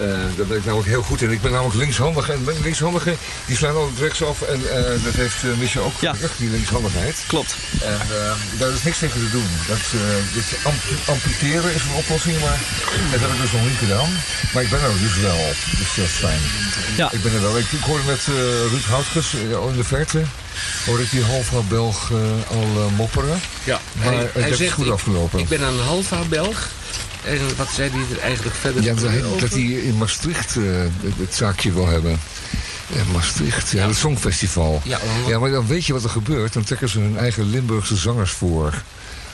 Uh, 0.00 0.06
daar 0.36 0.46
ben 0.46 0.56
ik 0.56 0.64
namelijk 0.64 0.88
heel 0.88 1.02
goed 1.02 1.22
in. 1.22 1.30
Ik 1.30 1.42
ben 1.42 1.52
namelijk 1.52 1.76
linkshandig. 1.76 2.30
En 2.30 2.46
linkshandigen 2.62 3.16
die 3.46 3.56
slaan 3.56 3.76
altijd 3.76 3.98
rechtsaf. 3.98 4.42
En 4.42 4.60
uh, 4.60 5.04
dat 5.04 5.14
heeft 5.14 5.42
uh, 5.44 5.56
Misha 5.56 5.80
ook 5.80 6.00
ja. 6.00 6.14
die 6.36 6.50
linkshandigheid. 6.50 7.24
Klopt. 7.26 7.56
En 7.82 7.98
daar 8.58 8.72
is 8.72 8.82
niks 8.82 8.98
tegen 8.98 9.20
te 9.20 9.30
doen. 9.30 9.48
Dat, 9.68 9.78
dit 10.34 10.44
amputeren 11.06 11.74
is 11.74 11.82
een 11.82 11.94
oplossing, 11.94 12.40
maar 12.40 12.58
dat 13.10 13.20
heb 13.20 13.30
ik 13.30 13.40
dus 13.40 13.52
nog 13.52 13.62
niet 13.62 13.78
gedaan. 13.78 14.10
Maar 14.52 14.62
ik 14.62 14.70
ben 14.70 14.80
er 14.80 14.98
dus 15.00 15.16
wel 15.20 15.36
op. 15.36 15.56
Dus 15.78 15.94
dat 15.96 16.04
is 16.04 16.10
fijn. 16.10 16.40
Ja. 16.96 17.12
Ik 17.12 17.22
ben 17.22 17.32
er 17.34 17.42
wel. 17.42 17.58
Ik, 17.58 17.72
ik 17.72 17.82
hoorde 17.82 18.04
met 18.04 18.22
Ruud 18.70 18.84
Houtges 18.84 19.34
in 19.34 19.76
de 19.76 19.84
verte 19.84 20.22
hoor 20.84 21.00
ik 21.00 21.10
die 21.10 21.22
halva 21.22 21.60
Belg 21.68 22.12
al 22.50 22.90
mopperen. 22.96 23.40
Ja, 23.64 23.80
maar 23.92 24.06
hij, 24.06 24.30
hij 24.32 24.42
het 24.42 24.60
is 24.60 24.70
goed 24.70 24.90
afgelopen. 24.90 25.38
Ik 25.38 25.48
ben 25.48 25.62
een 25.62 25.78
halva 25.78 26.18
Belg. 26.28 26.68
En 27.24 27.56
wat 27.56 27.68
zei 27.74 27.90
hij 27.90 28.16
er 28.16 28.22
eigenlijk 28.22 28.56
verder 28.56 28.82
ja, 28.82 28.94
dat, 28.94 29.40
dat 29.40 29.50
hij 29.50 29.62
in 29.62 29.96
Maastricht 29.98 30.56
uh, 30.56 30.64
het 31.18 31.34
zaakje 31.34 31.72
wil 31.72 31.86
hebben. 31.86 32.20
Ja, 32.86 33.02
Maastricht, 33.12 33.70
ja, 33.70 33.86
het 33.86 33.96
Songfestival. 33.96 34.80
Ja, 34.84 34.98
ja, 35.26 35.38
maar 35.38 35.50
dan 35.50 35.66
weet 35.66 35.84
je 35.84 35.92
wat 35.92 36.04
er 36.04 36.10
gebeurt. 36.10 36.52
Dan 36.52 36.64
trekken 36.64 36.88
ze 36.88 36.98
hun 36.98 37.18
eigen 37.18 37.50
Limburgse 37.50 37.96
zangers 37.96 38.30
voor. 38.30 38.82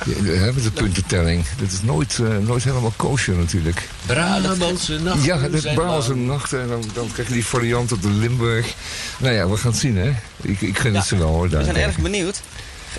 Ja, 0.05 0.53
met 0.53 0.63
de 0.63 0.71
puntentelling. 0.71 1.45
Dat 1.59 1.73
is 1.73 1.83
nooit, 1.83 2.19
uh, 2.21 2.37
nooit 2.37 2.65
helemaal 2.65 2.93
kosher 2.97 3.35
natuurlijk. 3.35 3.89
Brabantse 4.07 4.99
nachten. 4.99 5.25
Ja, 5.25 5.39
het 5.39 5.75
Brabantse 5.75 6.15
nachten. 6.15 6.61
En 6.61 6.69
dan, 6.69 6.85
dan 6.95 7.13
krijg 7.13 7.29
je 7.29 7.35
die 7.35 7.47
variant 7.47 7.93
op 7.93 8.03
de 8.03 8.11
Limburg. 8.11 8.75
Nou 9.19 9.35
ja, 9.35 9.49
we 9.49 9.57
gaan 9.57 9.71
het 9.71 9.81
zien 9.81 9.97
hè. 9.97 10.13
Ik, 10.41 10.61
ik 10.61 10.79
gun 10.79 10.95
het 10.95 11.07
ze 11.07 11.17
wel 11.17 11.29
hoor. 11.29 11.49
We 11.49 11.65
zijn 11.65 11.77
erg 11.77 11.99
benieuwd. 11.99 12.41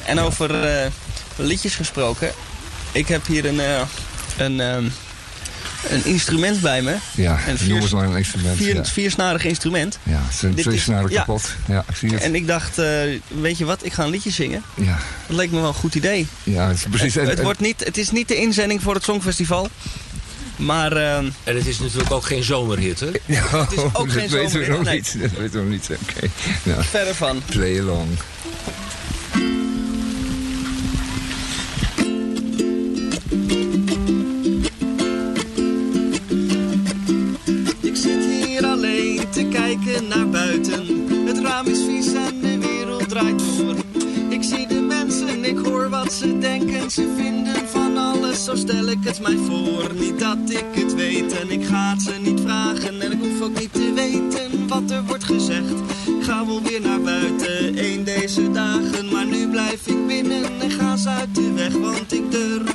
En 0.05 0.19
over 0.19 0.83
uh, 0.83 0.91
liedjes 1.35 1.75
gesproken. 1.75 2.31
Ik 2.91 3.07
heb 3.07 3.25
hier 3.25 3.45
een, 3.45 3.55
uh, 3.55 3.81
een, 4.37 4.59
um, 4.59 4.91
een 5.89 6.05
instrument 6.05 6.61
bij 6.61 6.81
me. 6.81 6.95
Ja, 7.15 7.39
een 7.47 7.57
vier, 7.57 7.89
maar 7.93 8.05
een 8.05 8.17
instrument. 8.17 8.57
Vier, 8.57 8.75
ja. 8.75 8.85
Viersnarig 8.85 9.45
instrument. 9.45 9.99
Ja, 10.03 10.21
het 10.25 10.35
zijn 10.35 10.55
twee 10.55 10.79
snaren 10.79 11.09
kapot. 11.09 11.55
Ja. 11.67 11.85
ik 11.89 11.95
zie 11.95 12.09
het. 12.09 12.21
En 12.21 12.35
ik 12.35 12.47
dacht, 12.47 12.79
uh, 12.79 12.85
weet 13.27 13.57
je 13.57 13.65
wat, 13.65 13.85
ik 13.85 13.93
ga 13.93 14.03
een 14.03 14.09
liedje 14.09 14.31
zingen. 14.31 14.63
Ja. 14.75 14.97
Dat 15.27 15.35
leek 15.37 15.51
me 15.51 15.59
wel 15.59 15.67
een 15.67 15.73
goed 15.73 15.95
idee. 15.95 16.27
Ja, 16.43 16.67
het 16.67 16.77
is 16.77 16.85
precies. 16.89 17.15
Het, 17.15 17.27
het 17.27 17.41
wordt 17.41 17.59
niet, 17.59 17.85
het 17.85 17.97
is 17.97 18.11
niet 18.11 18.27
de 18.27 18.35
inzending 18.35 18.81
voor 18.81 18.93
het 18.93 19.03
Songfestival. 19.03 19.69
Maar, 20.55 20.93
uh, 20.93 21.17
en 21.17 21.33
het 21.43 21.67
is 21.67 21.79
natuurlijk 21.79 22.11
ook 22.11 22.25
geen 22.25 22.43
zomerhit, 22.43 22.99
hè? 22.99 23.07
Ja, 23.25 23.61
het 23.61 23.71
is 23.71 23.79
ook 23.79 23.93
dat 23.93 24.11
geen 24.11 24.29
weten. 24.29 24.59
We 24.59 24.67
nog 24.67 24.83
nee. 24.83 24.95
niet. 24.95 25.15
Dat 25.21 25.31
weten 25.31 25.51
we 25.51 25.59
nog 25.59 25.69
niet. 25.69 25.89
Oké. 25.91 26.15
Okay. 26.15 26.29
Nou, 26.63 26.83
Verder 26.83 27.15
van. 27.15 27.41
Play 27.45 27.79
along. 27.79 28.07
Kijken 39.51 40.07
naar 40.07 40.29
buiten. 40.29 41.05
Het 41.25 41.39
raam 41.39 41.65
is 41.65 41.83
vies 41.83 42.13
en 42.13 42.39
de 42.41 42.57
wereld 42.57 43.09
draait 43.09 43.39
door. 43.39 43.75
Ik 44.29 44.43
zie 44.43 44.67
de 44.67 44.81
mensen, 44.81 45.43
ik 45.43 45.57
hoor 45.57 45.89
wat 45.89 46.13
ze 46.13 46.37
denken. 46.37 46.91
Ze 46.91 47.13
vinden 47.17 47.67
van 47.67 47.97
alles, 47.97 48.43
zo 48.43 48.55
stel 48.55 48.85
ik 48.85 48.97
het 49.03 49.21
mij 49.21 49.37
voor. 49.37 49.93
Niet 49.99 50.19
dat 50.19 50.37
ik 50.49 50.65
het 50.71 50.95
weet 50.95 51.39
en 51.39 51.51
ik 51.51 51.65
ga 51.65 51.91
het 51.91 52.01
ze 52.01 52.13
niet 52.21 52.39
vragen. 52.41 53.01
En 53.01 53.11
ik 53.11 53.19
hoef 53.19 53.41
ook 53.41 53.59
niet 53.59 53.73
te 53.73 53.93
weten 53.93 54.67
wat 54.67 54.91
er 54.91 55.03
wordt 55.03 55.23
gezegd. 55.23 55.79
Ik 56.19 56.23
ga 56.23 56.45
wel 56.45 56.61
weer 56.61 56.81
naar 56.81 57.01
buiten, 57.01 57.85
een 57.85 58.03
deze 58.03 58.51
dagen. 58.51 59.11
Maar 59.11 59.25
nu 59.25 59.47
blijf 59.47 59.87
ik 59.87 60.07
binnen 60.07 60.43
en 60.61 60.71
ga 60.71 60.97
ze 60.97 61.09
uit 61.09 61.35
de 61.35 61.53
weg, 61.53 61.73
want 61.73 62.13
ik 62.13 62.31
durf 62.31 62.70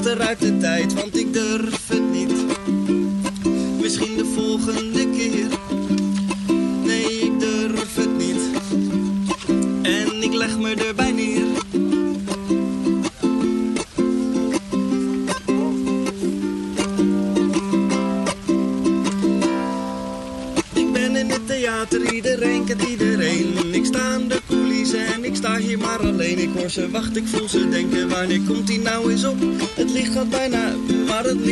achteruit 0.00 0.40
de 0.40 0.58
tijd, 0.58 0.94
want 0.94 1.16
ik 1.16 1.32
durf 1.32 1.88
het 1.88 2.10
niet. 2.12 2.32
Misschien 3.80 4.16
de 4.16 4.24
volgende 4.34 5.10
keer. 5.10 5.46
Nee, 6.84 7.04
ik 7.04 7.40
durf 7.40 7.94
het 7.94 8.16
niet. 8.16 8.40
En 9.82 10.22
ik 10.22 10.32
leg 10.32 10.58
me 10.58 10.74
erbij 10.74 11.12
neer. 11.12 11.44
Ik 20.72 20.92
ben 20.92 21.16
in 21.16 21.30
het 21.30 21.46
theater, 21.46 22.12
iedereen 22.12 22.64
kent 22.64 22.82
iedereen. 22.82 23.74
Ik 23.74 23.84
sta 23.84 24.00
aan 24.00 24.28
de 24.28 24.40
coulissen 24.48 25.06
en 25.06 25.24
ik 25.24 25.36
sta 25.36 25.56
hier 25.56 25.78
maar 25.78 25.98
alleen. 25.98 26.38
Ik 26.38 26.50
hoor 26.56 26.70
ze 26.70 26.90
wachten, 26.90 27.16
ik 27.16 27.28
voel 27.28 27.48
ze 27.48 27.68
denken, 27.68 28.08
wanneer 28.08 28.40
komt 28.46 28.66
die 28.66 28.80
nou 28.80 29.10
eens 29.10 29.24
op? 29.24 29.36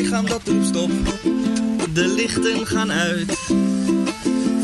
Lichaam 0.09 0.27
dat 0.27 0.43
roept 0.45 0.67
stop. 0.67 0.91
De 1.93 2.07
lichten 2.07 2.67
gaan 2.67 2.93
uit, 2.93 3.33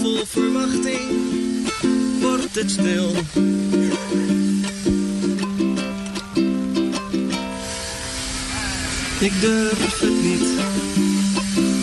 vol 0.01 0.27
verwachting 0.27 1.01
wordt 2.21 2.55
het 2.55 2.71
stil. 2.71 3.11
Ik 9.21 9.41
durf 9.41 10.01
het 10.01 10.23
niet, 10.23 10.49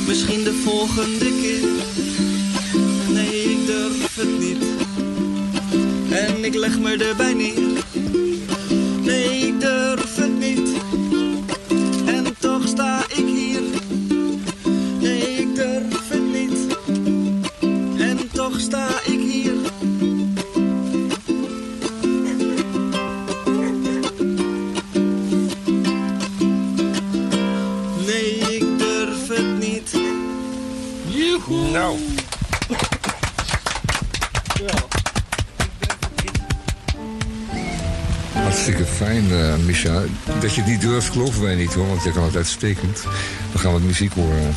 misschien 0.07 0.43
de 0.43 0.53
volgende 0.63 1.31
keer. 1.41 1.67
Nee, 3.13 3.43
ik 3.43 3.65
durf 3.65 4.15
het 4.15 4.39
niet. 4.39 4.63
En 6.09 6.43
ik 6.45 6.55
leg 6.55 6.79
me 6.79 6.97
erbij 6.97 7.33
neer. 7.33 7.90
Dat 40.51 40.59
je 40.59 40.65
het 40.65 40.81
niet 40.81 40.89
durft, 40.89 41.11
geloven 41.11 41.41
wij 41.41 41.55
niet 41.55 41.73
hoor, 41.73 41.87
want 41.87 42.03
je 42.03 42.11
kan 42.11 42.23
het 42.23 42.35
uitstekend. 42.35 43.03
Dan 43.51 43.59
gaan 43.61 43.73
we 43.73 43.79
muziek 43.79 44.13
horen. 44.13 44.55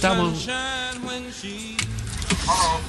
Tamon... 0.00 0.32
Hallo, 2.46 2.80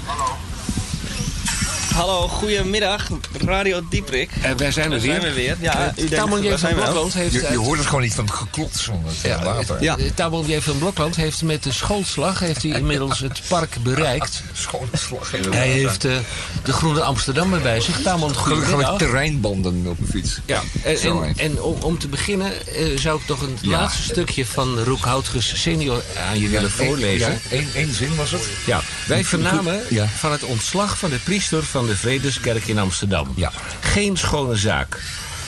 hallo. 1.93 2.27
Goedemiddag, 2.27 3.07
Radio 3.45 3.81
Dieprik. 3.89 4.29
En 4.41 4.57
wij 4.57 4.71
zijn 4.71 4.91
er 4.91 4.99
weer. 4.99 5.11
zijn 5.11 5.21
we 5.21 5.33
weer. 5.33 5.57
Ja, 5.59 5.79
Eh, 5.79 5.91
u 6.03 6.07
denkt, 6.07 6.15
Tamon 6.15 6.43
J. 6.43 6.49
waar 6.49 6.57
van? 6.59 6.73
Blokland 6.73 7.13
heeft... 7.13 7.33
Je, 7.33 7.55
hoort 7.57 7.77
het 7.77 7.87
gewoon 7.87 8.01
niet 8.01 8.13
van 8.13 8.25
het 8.25 8.33
geklots 8.33 8.83
van 8.83 9.01
het 9.05 9.15
Ja, 9.23 9.37
eh, 9.37 9.43
water. 9.43 9.83
Ja. 9.83 9.97
eh, 9.97 10.05
Tamon 10.15 10.45
J. 10.47 10.59
van 10.59 10.77
Blokland 10.77 11.15
heeft 11.15 11.41
met 11.41 11.63
de 11.63 11.71
schoolslag 11.71 12.39
heeft 12.39 12.61
hij 12.63 12.71
inmiddels 12.71 13.19
het 13.19 13.41
park 13.47 13.75
bereikt. 13.83 14.43
Schone 14.53 14.85
slag. 14.93 15.31
Hij 15.49 15.67
heeft 15.67 16.05
eh, 16.05 16.15
de 16.63 16.73
Groene 16.73 17.01
Amsterdammer 17.01 17.61
bij 17.61 17.81
zich. 17.81 18.01
Tamon, 18.01 18.29
Gelukkig 18.35 18.47
heb 18.47 18.57
ik 18.57 18.63
goedemiddag. 18.65 18.97
terreinbanden 18.97 19.85
op 19.87 19.99
mijn 19.99 20.11
fiets. 20.11 20.39
Ja, 20.45 20.61
en, 20.83 20.97
en, 21.01 21.33
en 21.37 21.61
om, 21.61 21.81
om 21.81 21.97
te 21.99 22.07
beginnen 22.07 22.67
eh, 22.67 22.97
zou 22.99 23.19
ik 23.19 23.25
toch 23.25 23.41
een 23.41 23.57
Ja. 23.61 23.69
laatste 23.69 24.01
stukje 24.03 24.45
van 24.45 24.79
Roek 24.79 25.03
Houtges 25.05 25.61
senior 25.61 26.03
aan 26.29 26.39
je 26.39 26.47
willen 26.49 26.71
voorlezen. 26.71 27.39
Eén 27.51 27.67
één 27.75 27.93
zin 27.93 28.15
was 28.15 28.31
het? 28.31 28.47
Ja, 28.65 28.81
wij 29.07 29.23
vernamen 29.23 29.81
Ja. 29.89 30.07
van 30.17 30.31
het 30.31 30.43
ontslag 30.43 30.97
van 30.97 31.09
de 31.09 31.19
priester 31.23 31.63
van 31.63 31.80
de 31.85 31.97
Vredeskerk 31.97 32.67
in 32.67 32.79
Amsterdam. 32.79 33.33
Ja. 33.35 33.51
Geen 33.79 34.17
schone 34.17 34.55
zaak. 34.55 34.99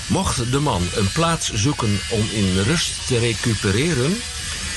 Mocht 0.07 0.51
de 0.51 0.59
man 0.59 0.81
een 0.95 1.11
plaats 1.11 1.53
zoeken 1.53 1.99
om 2.09 2.27
in 2.31 2.61
rust 2.65 3.07
te 3.07 3.19
recupereren, 3.19 4.15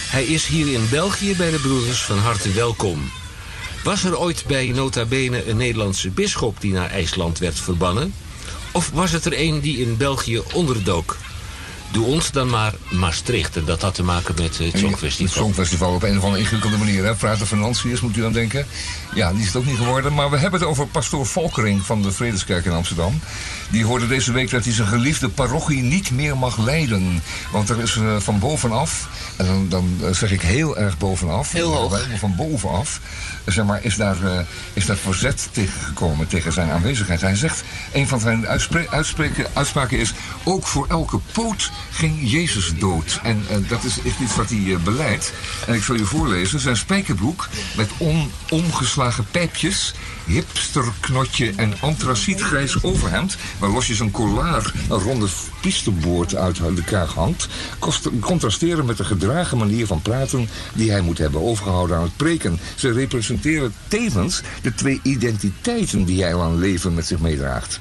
hij 0.09 0.25
is 0.25 0.47
hier 0.47 0.73
in 0.73 0.89
België 0.89 1.37
bij 1.37 1.51
de 1.51 1.59
broeders 1.59 2.03
van 2.03 2.19
harte 2.19 2.53
welkom. 2.53 3.11
Was 3.85 4.05
er 4.05 4.19
ooit 4.19 4.45
bij 4.47 4.67
nota 4.75 5.05
bene 5.05 5.49
een 5.49 5.57
Nederlandse 5.57 6.11
bisschop 6.11 6.61
die 6.61 6.73
naar 6.73 6.91
IJsland 6.91 7.39
werd 7.39 7.61
verbannen? 7.61 8.15
Of 8.73 8.91
was 8.95 9.11
het 9.11 9.25
er 9.25 9.41
een 9.41 9.61
die 9.61 9.79
in 9.79 9.97
België 9.97 10.43
onderdook? 10.53 11.17
Doe 11.91 12.05
ons 12.05 12.31
dan 12.31 12.51
maar 12.51 12.75
Maastricht. 12.91 13.57
En 13.57 13.65
dat 13.65 13.83
had 13.83 13.95
te 13.95 14.03
maken 14.03 14.35
met 14.35 14.59
het 14.59 14.73
Het 14.73 14.79
Songfestival. 14.79 15.43
Songfestival 15.43 15.95
op 15.95 16.03
een 16.03 16.17
of 16.17 16.23
andere 16.25 16.43
ingewikkelde 16.43 16.77
manier. 16.77 17.05
Hè? 17.05 17.15
Praten 17.15 17.47
financiers 17.47 18.01
moet 18.01 18.17
u 18.17 18.25
aan 18.25 18.33
denken. 18.33 18.67
Ja, 19.15 19.33
die 19.33 19.41
is 19.41 19.47
het 19.47 19.57
ook 19.57 19.67
niet 19.67 19.77
geworden. 19.77 20.15
Maar 20.15 20.31
we 20.31 20.37
hebben 20.37 20.61
het 20.61 20.69
over 20.69 20.87
pastoor 20.87 21.27
Volkering 21.27 21.83
van 21.83 22.03
de 22.03 22.13
Vredeskerk 22.13 22.65
in 22.65 22.73
Amsterdam. 22.73 23.21
Die 23.71 23.85
hoorde 23.85 24.07
deze 24.07 24.33
week 24.33 24.51
dat 24.51 24.65
hij 24.65 24.73
zijn 24.73 24.89
geliefde 24.89 25.29
parochie 25.29 25.83
niet 25.83 26.11
meer 26.11 26.37
mag 26.37 26.59
leiden. 26.59 27.23
Want 27.53 27.69
er 27.69 27.81
is 27.81 27.97
eh, 27.97 28.17
van 28.19 28.39
bovenaf, 28.39 29.09
en 29.37 29.47
dan, 29.47 29.69
dan 29.69 29.99
eh, 30.03 30.13
zeg 30.13 30.33
ik 30.33 30.41
heel 30.41 30.79
erg 30.79 30.99
bovenaf. 30.99 31.53
Heel 31.53 31.75
hoog. 31.75 32.01
Van 32.19 32.37
bovenaf. 32.37 33.01
Zeg 33.47 33.65
maar, 33.65 33.85
is 33.85 33.97
daar, 33.97 34.25
eh, 34.25 34.39
is 34.73 34.87
daar 34.87 34.97
verzet 34.97 35.49
tegengekomen 35.53 36.27
tegen 36.27 36.53
zijn 36.53 36.71
aanwezigheid. 36.71 37.21
Hij 37.21 37.35
zegt, 37.35 37.65
een 37.93 38.09
van 38.09 38.21
zijn 38.21 38.47
uitspraken 39.53 39.99
is... 39.99 40.13
ook 40.45 40.67
voor 40.67 40.87
elke 40.89 41.19
poot 41.33 41.71
ging 41.91 42.31
Jezus 42.31 42.73
dood. 42.79 43.21
En 43.23 43.45
eh, 43.49 43.57
dat 43.69 43.85
is, 43.85 43.99
iets 44.21 44.37
wat 44.37 44.51
hij 44.51 44.75
eh, 44.75 44.83
beleidt. 44.83 45.33
En 45.67 45.75
ik 45.75 45.83
zal 45.83 45.97
je 45.97 46.05
voorlezen. 46.05 46.61
Zijn 46.61 46.77
spijkerbroek 46.77 47.49
met 47.77 47.91
on, 47.99 48.31
omgeslagen 48.51 49.27
pijpjes... 49.31 49.95
hipsterknotje 50.25 51.53
en 51.57 51.75
antracietgrijs 51.81 52.83
overhemd... 52.83 53.37
waar 53.59 53.71
losjes 53.71 53.99
een 53.99 54.11
kollaar, 54.11 54.73
een 54.89 54.99
ronde 54.99 55.27
piesteboord 55.61 56.35
uit 56.35 56.57
de 56.57 56.85
kraag 56.85 57.15
hangt... 57.15 57.49
contrasteren 58.21 58.87
met 58.87 58.97
de 58.97 59.05
gedragen 59.05 59.59
manier 59.59 59.87
van 59.87 60.03
praten... 60.03 60.49
die 60.75 60.91
hij 60.91 61.01
moet 61.01 61.19
hebben 61.19 61.43
overgehouden 61.43 61.97
aan 61.97 62.03
het 62.03 62.17
preken. 62.17 62.61
Ze 62.75 62.93
tevens 63.89 64.43
de 64.63 64.75
twee 64.75 65.01
identiteiten 65.03 66.05
die 66.05 66.23
hij 66.23 66.37
aan 66.37 66.59
leven 66.59 66.95
met 66.95 67.07
zich 67.07 67.21
meedraagt. 67.21 67.81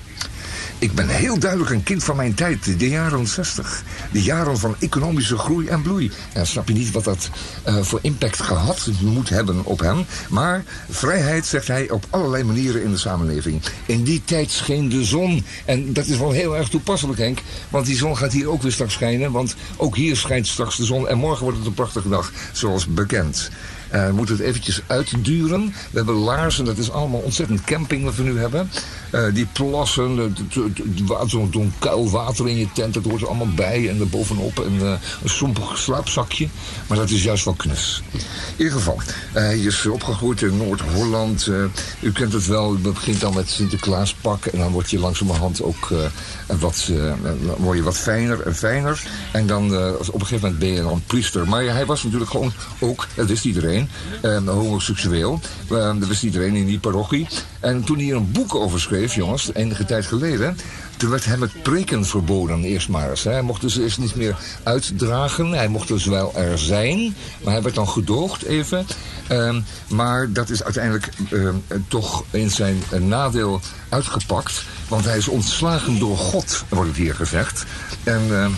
Ik 0.80 0.94
ben 0.94 1.08
heel 1.08 1.40
duidelijk 1.40 1.72
een 1.72 1.84
kind 1.84 2.04
van 2.04 2.16
mijn 2.16 2.34
tijd, 2.34 2.80
de 2.80 2.90
jaren 2.90 3.28
60. 3.28 3.84
De 4.12 4.22
jaren 4.22 4.58
van 4.58 4.76
economische 4.80 5.38
groei 5.38 5.68
en 5.68 5.82
bloei. 5.82 6.12
En 6.34 6.48
snap 6.48 6.68
je 6.68 6.74
niet 6.74 6.92
wat 6.92 7.04
dat 7.04 7.30
eh, 7.64 7.82
voor 7.82 8.00
impact 8.02 8.42
gehad 8.42 8.90
moet 9.02 9.30
hebben 9.30 9.66
op 9.66 9.80
hem. 9.80 10.06
Maar 10.30 10.64
vrijheid, 10.90 11.46
zegt 11.46 11.68
hij, 11.68 11.90
op 11.90 12.06
allerlei 12.10 12.44
manieren 12.44 12.84
in 12.84 12.92
de 12.92 12.98
samenleving. 12.98 13.62
In 13.86 14.04
die 14.04 14.22
tijd 14.26 14.52
scheen 14.52 14.90
de 14.90 15.04
zon. 15.04 15.46
En 15.66 15.94
dat 15.94 16.06
is 16.06 16.18
wel 16.18 16.32
heel 16.32 16.58
erg 16.58 16.70
toepasselijk, 16.70 17.20
Henk. 17.20 17.40
Want 17.70 17.86
die 17.86 17.98
zon 17.98 18.18
gaat 18.18 18.32
hier 18.32 18.50
ook 18.50 18.62
weer 18.62 18.72
straks 18.72 18.94
schijnen. 18.94 19.32
Want 19.32 19.56
ook 19.78 19.96
hier 19.96 20.16
schijnt 20.16 20.48
straks 20.48 20.78
de 20.78 20.86
zon. 20.86 21.08
En 21.08 21.18
morgen 21.18 21.44
wordt 21.44 21.58
het 21.58 21.68
een 21.68 21.74
prachtige 21.74 22.10
dag, 22.10 22.32
zoals 22.52 22.88
bekend. 22.88 23.50
Eh, 23.96 24.08
we 24.08 24.14
moeten 24.14 24.36
het 24.36 24.44
eventjes 24.44 24.82
uitduren. 24.88 25.66
We 25.66 25.98
hebben 25.98 26.16
laarzen, 26.16 26.66
dat 26.66 26.78
is 26.78 26.92
allemaal 26.92 27.20
ontzettend 27.20 27.64
camping 27.64 28.04
wat 28.04 28.16
we 28.16 28.24
nu 28.24 28.40
hebben. 28.40 28.70
Eh, 29.16 29.24
die 29.34 29.46
plassen, 29.54 30.18
het- 30.18 31.30
zo'n 31.30 31.74
kuil 31.80 32.10
water 32.10 32.48
in 32.50 32.58
je 32.58 32.68
tent, 32.74 32.94
dat 32.94 33.04
hoort 33.04 33.22
er 33.22 33.28
allemaal 33.28 33.54
bij. 33.56 33.90
En 33.90 34.00
er 34.00 34.08
bovenop 34.10 34.58
een, 34.58 34.80
eh, 34.82 34.92
een 35.24 35.30
sompig 35.30 35.78
slaapzakje. 35.78 36.48
Maar 36.88 36.98
dat 36.98 37.10
is 37.10 37.24
juist 37.24 37.46
wel 37.46 37.54
knus. 37.54 38.04
In 38.12 38.20
ieder 38.58 38.74
geval, 38.74 38.98
eh, 39.34 39.44
hij 39.44 39.60
is 39.60 39.86
opgegroeid 39.86 40.42
in 40.42 40.58
Noord-Holland. 40.58 41.48
Eh, 41.48 41.56
u 42.00 42.12
kent 42.12 42.34
het 42.34 42.48
wel, 42.48 42.72
het 42.72 42.82
begint 42.82 43.20
dan 43.20 43.34
met 43.34 43.50
Sinterklaaspak. 43.50 44.46
En 44.46 44.60
dan 44.60 44.72
word 44.72 44.90
je 44.90 45.00
langzamerhand 45.00 45.62
ook 45.64 45.92
eh, 45.92 46.58
wat, 46.60 46.90
eh, 46.92 47.14
word 47.58 47.78
je 47.78 47.84
wat 47.84 47.98
fijner 47.98 48.42
en 48.42 48.56
fijner. 48.56 49.04
En 49.32 49.48
dan 49.48 49.74
eh, 49.76 49.92
op 50.12 50.14
een 50.14 50.28
gegeven 50.28 50.40
moment 50.42 50.60
ben 50.60 50.70
je 50.74 50.82
dan 50.82 51.02
priester. 51.08 51.48
Maar 51.48 51.64
hij 51.64 51.86
was 51.86 52.04
natuurlijk 52.04 52.32
gewoon 52.32 52.54
ook, 52.80 53.08
dat 53.16 53.28
wist 53.28 53.46
iedereen, 53.46 53.90
eh, 54.22 54.38
homoseksueel. 54.48 55.40
Eh, 55.70 55.76
dat 56.00 56.08
wist 56.08 56.24
iedereen 56.24 56.56
in 56.56 56.66
die 56.66 56.80
parochie. 56.80 57.28
En 57.60 57.84
toen 57.84 57.98
hij 57.98 58.12
een 58.12 58.32
boek 58.32 58.56
over 58.56 58.80
schreef, 58.82 59.05
jongens, 59.14 59.54
enige 59.54 59.86
tijd 59.86 60.06
geleden... 60.06 60.58
Toen 60.98 61.10
werd 61.10 61.26
hem 61.26 61.42
het 61.42 61.64
preken 61.64 62.06
verboden, 62.06 62.64
eerst 62.64 62.90
maar 62.90 63.10
eens. 63.10 63.24
Hij 63.24 63.42
mocht 63.42 63.62
dus 63.62 63.78
eerst 63.78 63.98
niet 63.98 64.16
meer 64.16 64.38
uitdragen. 64.64 65.52
Hij 65.52 65.68
mocht 65.68 65.88
dus 65.88 66.06
wel 66.06 66.36
er 66.36 66.58
zijn. 66.58 67.16
Maar 67.44 67.54
hij 67.54 67.62
werd 67.62 67.76
dan 67.76 67.90
gedoogd 67.90 68.44
even. 68.44 68.86
Ehm, 69.28 69.62
maar 69.88 70.32
dat 70.32 70.50
is 70.50 70.64
uiteindelijk 70.64 71.10
ehm, 71.32 71.56
toch 71.88 72.24
in 72.30 72.52
zijn 72.52 72.84
nadeel 73.00 73.62
uitgepakt. 73.90 74.64
Want 74.88 75.06
hij 75.06 75.18
is 75.18 75.28
ontslagen 75.28 76.00
door 76.00 76.18
God, 76.18 76.64
wordt 76.70 76.90
het 76.90 76.98
hier 76.98 77.16
gezegd. 77.16 77.66
En, 78.04 78.22
ehm, 78.32 78.52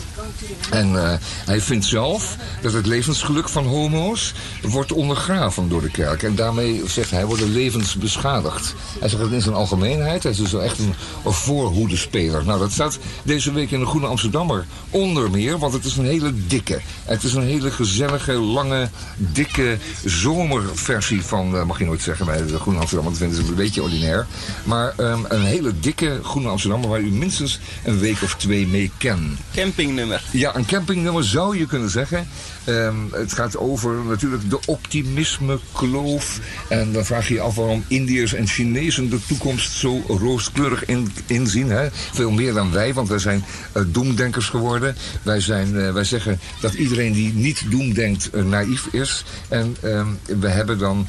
en 0.70 0.96
eh, 1.04 1.14
hij 1.46 1.62
vindt 1.62 1.86
zelf 1.86 2.36
dat 2.62 2.74
het 2.74 2.86
levensgeluk 2.86 3.50
van 3.50 3.66
homo's 3.66 4.34
wordt 4.62 4.92
ondergraven 4.92 5.70
door 5.70 5.82
de 5.82 5.92
kerk. 5.92 6.24
En 6.24 6.36
daarmee, 6.36 6.84
zegt 6.88 7.12
hij, 7.12 7.26
worden 7.26 7.52
levens 7.52 7.96
beschadigd. 7.96 8.76
Hij 9.00 9.10
zegt 9.10 9.22
het 9.22 9.32
in 9.32 9.42
zijn 9.42 9.56
algemeenheid. 9.56 10.24
Hij 10.24 10.32
is 10.32 10.38
dus 10.38 10.54
echt 10.54 10.80
een, 10.80 10.94
voorhoedespeler. 11.26 12.46
Nou, 12.46 12.60
dat 12.60 12.72
staat 12.72 12.98
deze 13.24 13.54
week 13.54 13.72
in 13.72 13.80
de 13.80 13.86
Groene 13.86 14.08
Amsterdammer 14.08 14.66
onder 14.90 15.32
meer. 15.32 15.60
Want 15.60 15.74
het 15.74 15.86
is 15.86 15.98
een 15.98 16.06
hele 16.06 16.32
dikke. 16.48 16.80
Het 17.06 17.24
is 17.24 17.34
een 17.34 17.44
hele 17.44 17.72
gezellige, 17.72 18.32
lange, 18.34 18.90
dikke 19.18 19.78
zomerversie 20.06 21.22
van... 21.22 21.56
eh, 21.56 21.64
mag 21.64 21.80
je 21.80 21.86
nooit 21.86 22.02
zeggen 22.02 22.26
bij 22.26 22.46
de 22.46 22.60
Groene 22.60 22.80
Amsterdammer. 22.80 23.20
Dat 23.20 23.22
vinden 23.22 23.46
ze 23.46 23.52
een 23.52 23.58
beetje 23.58 23.82
ordinair. 23.82 24.28
Maar 24.64 24.94
ehm, 24.98 25.20
een 25.28 25.46
hele 25.46 25.80
dikke 25.80 26.20
Groene 26.24 26.50
Amsterdammer... 26.50 26.90
waar 26.90 27.00
u 27.00 27.12
minstens 27.12 27.60
een 27.84 28.00
week 28.00 28.22
of 28.24 28.36
twee 28.36 28.68
mee 28.68 28.92
kent. 28.98 29.40
Campingnummer. 29.54 30.17
Ja, 30.32 30.56
een 30.56 30.66
campingnummer 30.66 31.24
zou 31.24 31.58
je 31.58 31.66
kunnen 31.66 31.90
zeggen. 31.90 32.28
Ehm, 32.64 32.96
het 33.12 33.34
gaat 33.34 33.58
over 33.58 33.94
natuurlijk 33.94 34.50
de 34.50 34.60
optimisme-kloof. 34.66 36.40
En 36.70 36.92
dan 36.92 37.06
vraag 37.06 37.28
je 37.28 37.34
je 37.34 37.42
af 37.42 37.56
waarom 37.56 37.84
Indiërs 37.88 38.34
en 38.34 38.48
Chinezen 38.48 39.10
de 39.10 39.20
toekomst 39.28 39.72
zo 39.72 40.02
rooskleurig 40.08 40.86
in, 40.86 41.12
inzien. 41.26 41.70
Hè? 41.70 41.88
Veel 41.92 42.32
meer 42.32 42.54
dan 42.54 42.72
wij, 42.72 42.94
want 42.94 43.10
wij 43.10 43.20
zijn 43.20 43.46
eh, 43.72 43.84
doemdenkers 43.88 44.46
geworden. 44.46 44.96
Wij, 45.24 45.40
zijn, 45.40 45.80
eh, 45.80 45.94
wij 45.94 46.04
zeggen 46.04 46.40
dat 46.62 46.74
iedereen 46.74 47.14
die 47.14 47.34
niet 47.34 47.64
doemdenkt 47.70 48.30
eh, 48.30 48.44
naïef 48.44 48.86
is. 48.92 49.24
En 49.50 49.76
ehm, 49.82 50.08
we 50.40 50.48
hebben 50.48 50.78
dan 50.78 51.08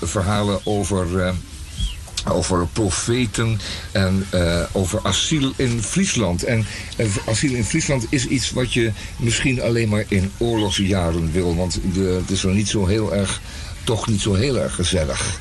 verhalen 0.00 0.60
over... 0.64 1.34
over 2.30 2.66
profeten 2.72 3.60
en 3.92 4.26
eh, 4.30 4.62
over 4.72 5.00
asiel 5.02 5.52
in 5.56 5.82
Friesland. 5.82 6.44
En 6.44 6.66
eh, 6.96 7.06
asiel 7.28 7.54
in 7.54 7.64
Friesland 7.64 8.06
is 8.08 8.26
iets 8.26 8.50
wat 8.50 8.72
je 8.72 8.92
misschien 9.16 9.62
alleen 9.62 9.88
maar 9.88 10.04
in 10.08 10.32
oorlogsjaren 10.36 11.32
wil. 11.32 11.56
Want 11.56 11.80
het 11.94 12.30
is 12.30 12.42
nog 12.42 12.54
niet 12.54 12.68
zo 12.68 12.86
heel 12.86 13.14
erg, 13.14 13.40
toch 13.84 14.06
niet 14.06 14.20
zo 14.20 14.34
heel 14.34 14.58
erg 14.58 14.74
gezellig. 14.74 15.40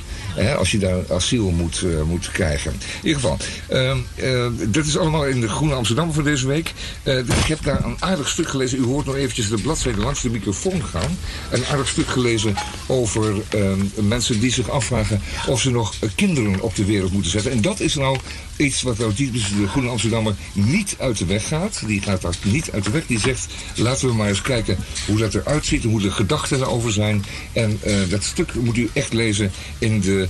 Als 0.57 0.71
je 0.71 0.77
daar 0.77 1.13
asiel 1.13 1.49
moet, 1.51 1.81
eh, 1.81 2.01
moet 2.01 2.31
krijgen. 2.31 2.71
In 2.71 3.07
ieder 3.07 3.21
geval, 3.21 3.37
ehm, 3.67 3.97
eh, 4.15 4.47
dit 4.67 4.85
is 4.85 4.97
allemaal 4.97 5.25
in 5.25 5.41
de 5.41 5.49
Groene 5.49 5.73
Amsterdam 5.73 6.13
voor 6.13 6.23
deze 6.23 6.47
week. 6.47 6.73
Eh, 7.03 7.17
ik 7.17 7.45
heb 7.47 7.63
daar 7.63 7.83
een 7.83 7.97
aardig 7.99 8.29
stuk 8.29 8.47
gelezen. 8.47 8.79
U 8.79 8.83
hoort 8.83 9.05
nog 9.05 9.15
eventjes 9.15 9.49
de 9.49 9.61
bladzijde 9.61 10.01
langs 10.01 10.21
de 10.21 10.29
microfoon 10.29 10.83
gaan. 10.83 11.17
Een 11.51 11.65
aardig 11.65 11.87
stuk 11.87 12.07
gelezen 12.07 12.55
over 12.87 13.33
ehm, 13.49 13.79
mensen 14.07 14.39
die 14.39 14.51
zich 14.51 14.69
afvragen 14.69 15.21
of 15.47 15.61
ze 15.61 15.71
nog 15.71 15.93
kinderen 16.15 16.61
op 16.61 16.75
de 16.75 16.85
wereld 16.85 17.11
moeten 17.11 17.31
zetten. 17.31 17.51
En 17.51 17.61
dat 17.61 17.79
is 17.79 17.95
nou 17.95 18.17
iets 18.57 18.81
wat 18.81 18.97
typisch 19.15 19.49
de 19.49 19.67
Groene 19.67 19.89
Amsterdammer 19.89 20.35
niet 20.53 20.95
uit 20.99 21.17
de 21.17 21.25
weg 21.25 21.47
gaat. 21.47 21.81
Die 21.85 22.01
gaat 22.01 22.21
daar 22.21 22.35
niet 22.43 22.71
uit 22.71 22.83
de 22.83 22.91
weg. 22.91 23.05
Die 23.05 23.19
zegt, 23.19 23.47
laten 23.75 24.07
we 24.07 24.13
maar 24.13 24.27
eens 24.27 24.41
kijken 24.41 24.77
hoe 25.07 25.17
dat 25.17 25.33
eruit 25.33 25.65
ziet 25.65 25.83
hoe 25.83 26.01
de 26.01 26.11
gedachten 26.11 26.59
erover 26.59 26.91
zijn. 26.91 27.25
En 27.53 27.79
eh, 27.81 27.95
dat 28.09 28.23
stuk 28.23 28.53
moet 28.53 28.77
u 28.77 28.89
echt 28.93 29.13
lezen 29.13 29.51
in 29.79 30.01
de 30.01 30.27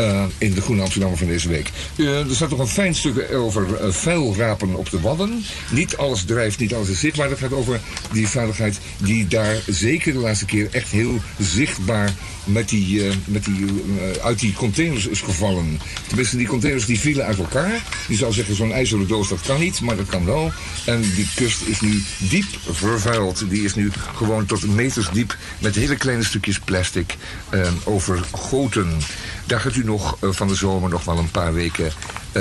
eh, 0.00 0.24
in 0.38 0.54
de 0.54 0.60
Groene 0.60 0.82
Amsterdammer 0.82 1.18
van 1.18 1.28
deze 1.28 1.48
week. 1.48 1.70
Eh, 1.96 2.28
er 2.28 2.34
staat 2.34 2.50
nog 2.50 2.58
een 2.58 2.66
fijn 2.66 2.94
stuk 2.94 3.32
over 3.32 3.74
eh, 3.74 3.90
vuilrapen 3.90 4.74
op 4.74 4.90
de 4.90 5.00
wadden. 5.00 5.44
Niet 5.70 5.96
alles 5.96 6.24
drijft, 6.24 6.58
niet 6.58 6.74
alles 6.74 6.88
is 6.88 7.00
zichtbaar. 7.00 7.28
Dat 7.28 7.38
gaat 7.38 7.52
over 7.52 7.80
die 8.12 8.28
veiligheid 8.28 8.78
die 8.98 9.26
daar 9.26 9.62
zeker 9.66 10.12
de 10.12 10.18
laatste 10.18 10.44
keer 10.44 10.68
echt 10.72 10.90
heel 10.90 11.18
zichtbaar 11.38 12.14
met 12.44 12.68
die, 12.68 13.04
uh, 13.04 13.12
met 13.24 13.44
die, 13.44 13.64
uh, 13.64 14.24
uit 14.24 14.38
die 14.38 14.52
containers 14.52 15.06
is 15.06 15.20
gevallen. 15.20 15.80
Tenminste, 16.06 16.36
die 16.36 16.46
containers 16.46 16.86
die 16.86 17.00
vielen 17.00 17.24
uit 17.24 17.38
elkaar. 17.38 17.82
Je 18.08 18.16
zou 18.16 18.32
zeggen, 18.32 18.54
zo'n 18.54 18.72
ijzeren 18.72 19.08
doos, 19.08 19.28
dat 19.28 19.40
kan 19.40 19.60
niet, 19.60 19.80
maar 19.80 19.96
dat 19.96 20.06
kan 20.06 20.24
wel. 20.24 20.52
En 20.84 21.00
die 21.00 21.28
kust 21.34 21.62
is 21.62 21.80
nu 21.80 22.02
diep 22.18 22.46
vervuild. 22.70 23.50
Die 23.50 23.64
is 23.64 23.74
nu 23.74 23.90
gewoon 24.14 24.46
tot 24.46 24.66
meters 24.66 25.08
diep 25.12 25.36
met 25.58 25.74
hele 25.74 25.96
kleine 25.96 26.24
stukjes 26.24 26.58
plastic 26.58 27.16
uh, 27.54 27.68
overgoten. 27.84 28.98
Daar 29.46 29.60
gaat 29.60 29.76
u 29.76 29.84
nog 29.84 30.16
van 30.20 30.48
de 30.48 30.54
zomer 30.54 30.90
nog 30.90 31.04
wel 31.04 31.18
een 31.18 31.30
paar 31.30 31.52
weken 31.52 31.92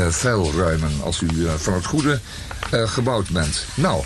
vuil 0.09 0.53
ruimen. 0.57 0.91
Als 1.03 1.21
u 1.21 1.27
van 1.57 1.73
het 1.73 1.85
goede 1.85 2.19
gebouwd 2.69 3.29
bent. 3.29 3.65
Nou, 3.73 4.03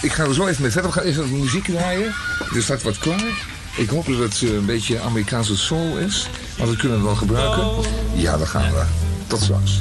ik 0.00 0.12
ga 0.12 0.24
er 0.24 0.34
zo 0.34 0.46
even 0.46 0.62
mee 0.62 0.70
verder. 0.70 0.90
We 0.90 0.96
gaan 0.96 1.06
even 1.06 1.40
muziek 1.40 1.64
draaien. 1.64 2.14
Er 2.54 2.62
staat 2.62 2.82
wat 2.82 2.98
klaar. 2.98 3.51
Ik 3.76 3.88
hoop 3.88 4.06
dat 4.06 4.18
het 4.18 4.40
een 4.42 4.66
beetje 4.66 5.00
Amerikaanse 5.00 5.56
soul 5.56 5.96
is. 5.98 6.28
Want 6.56 6.70
dat 6.70 6.78
kunnen 6.78 6.98
we 6.98 7.04
wel 7.04 7.14
gebruiken. 7.14 7.68
Ja, 8.14 8.36
dan 8.36 8.46
gaan 8.46 8.72
we. 8.72 8.84
Tot 9.26 9.40
straks. 9.40 9.80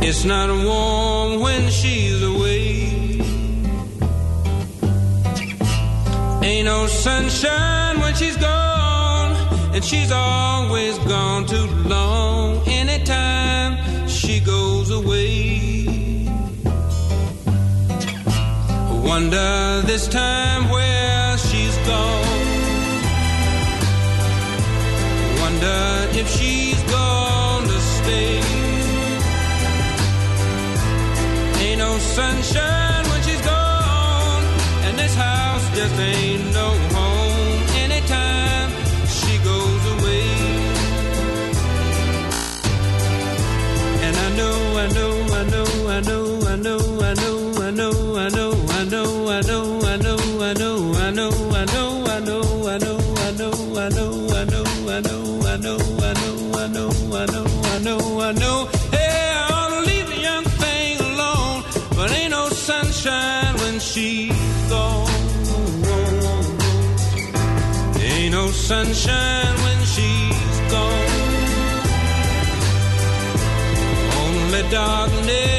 It's 0.00 0.24
not 0.24 0.48
warm 0.64 1.40
when 1.40 1.70
she's 1.70 2.22
away. 2.22 2.98
Ain't 6.40 6.64
no 6.64 6.86
sunshine 6.86 7.98
when 7.98 8.14
she's 8.14 8.36
gone. 8.36 9.36
And 9.74 9.84
she's 9.84 10.10
always 10.10 10.98
gone 11.06 11.46
too 11.46 11.68
long. 11.88 12.66
Anytime 12.66 13.78
she 14.08 14.40
goes 14.40 14.90
away. 14.90 16.28
Wonder 19.02 19.82
this 19.86 20.08
time 20.08 20.68
where 20.68 21.36
she's 21.38 21.76
gone. 21.86 22.29
Wonder 25.60 26.18
if 26.18 26.28
she's 26.28 26.82
gonna 26.84 27.80
stay. 27.80 28.40
Ain't 31.62 31.78
no 31.78 31.98
sunshine 31.98 33.04
when 33.10 33.22
she's 33.22 33.40
gone, 33.42 34.44
and 34.84 34.98
this 34.98 35.14
house 35.14 35.64
just 35.76 35.98
ain't 36.00 36.54
no 36.54 36.68
home 36.96 37.62
anytime 37.84 38.70
she 39.06 39.36
goes 39.44 39.82
away. 39.94 40.28
And 44.06 44.16
I 44.16 44.36
know, 44.36 44.78
I 44.78 44.86
know, 44.94 45.19
sunshine 68.70 69.56
when 69.64 69.80
she's 69.84 70.58
gone. 70.70 71.10
Only 74.22 74.62
darkness 74.70 75.49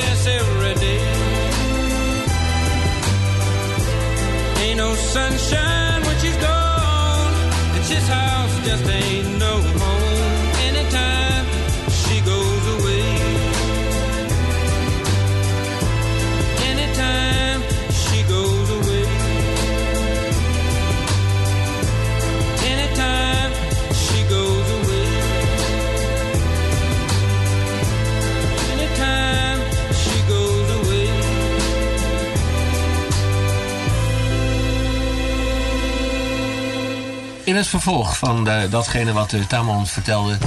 het 37.62 37.69
vervolg 37.69 38.17
van 38.17 38.43
de, 38.43 38.67
datgene 38.69 39.13
wat 39.13 39.34
uh, 39.34 39.45
Tamon 39.45 39.88
vertelde 39.88 40.38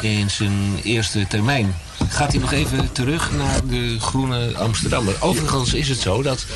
in 0.00 0.30
zijn 0.30 0.80
eerste 0.82 1.26
termijn... 1.26 1.74
gaat 2.08 2.32
hij 2.32 2.40
nog 2.40 2.52
even 2.52 2.92
terug 2.92 3.32
naar 3.32 3.60
de 3.66 3.96
Groene 4.00 4.56
Amsterdammer. 4.56 5.14
Overigens 5.20 5.74
is 5.74 5.88
het 5.88 5.98
zo 5.98 6.22
dat... 6.22 6.46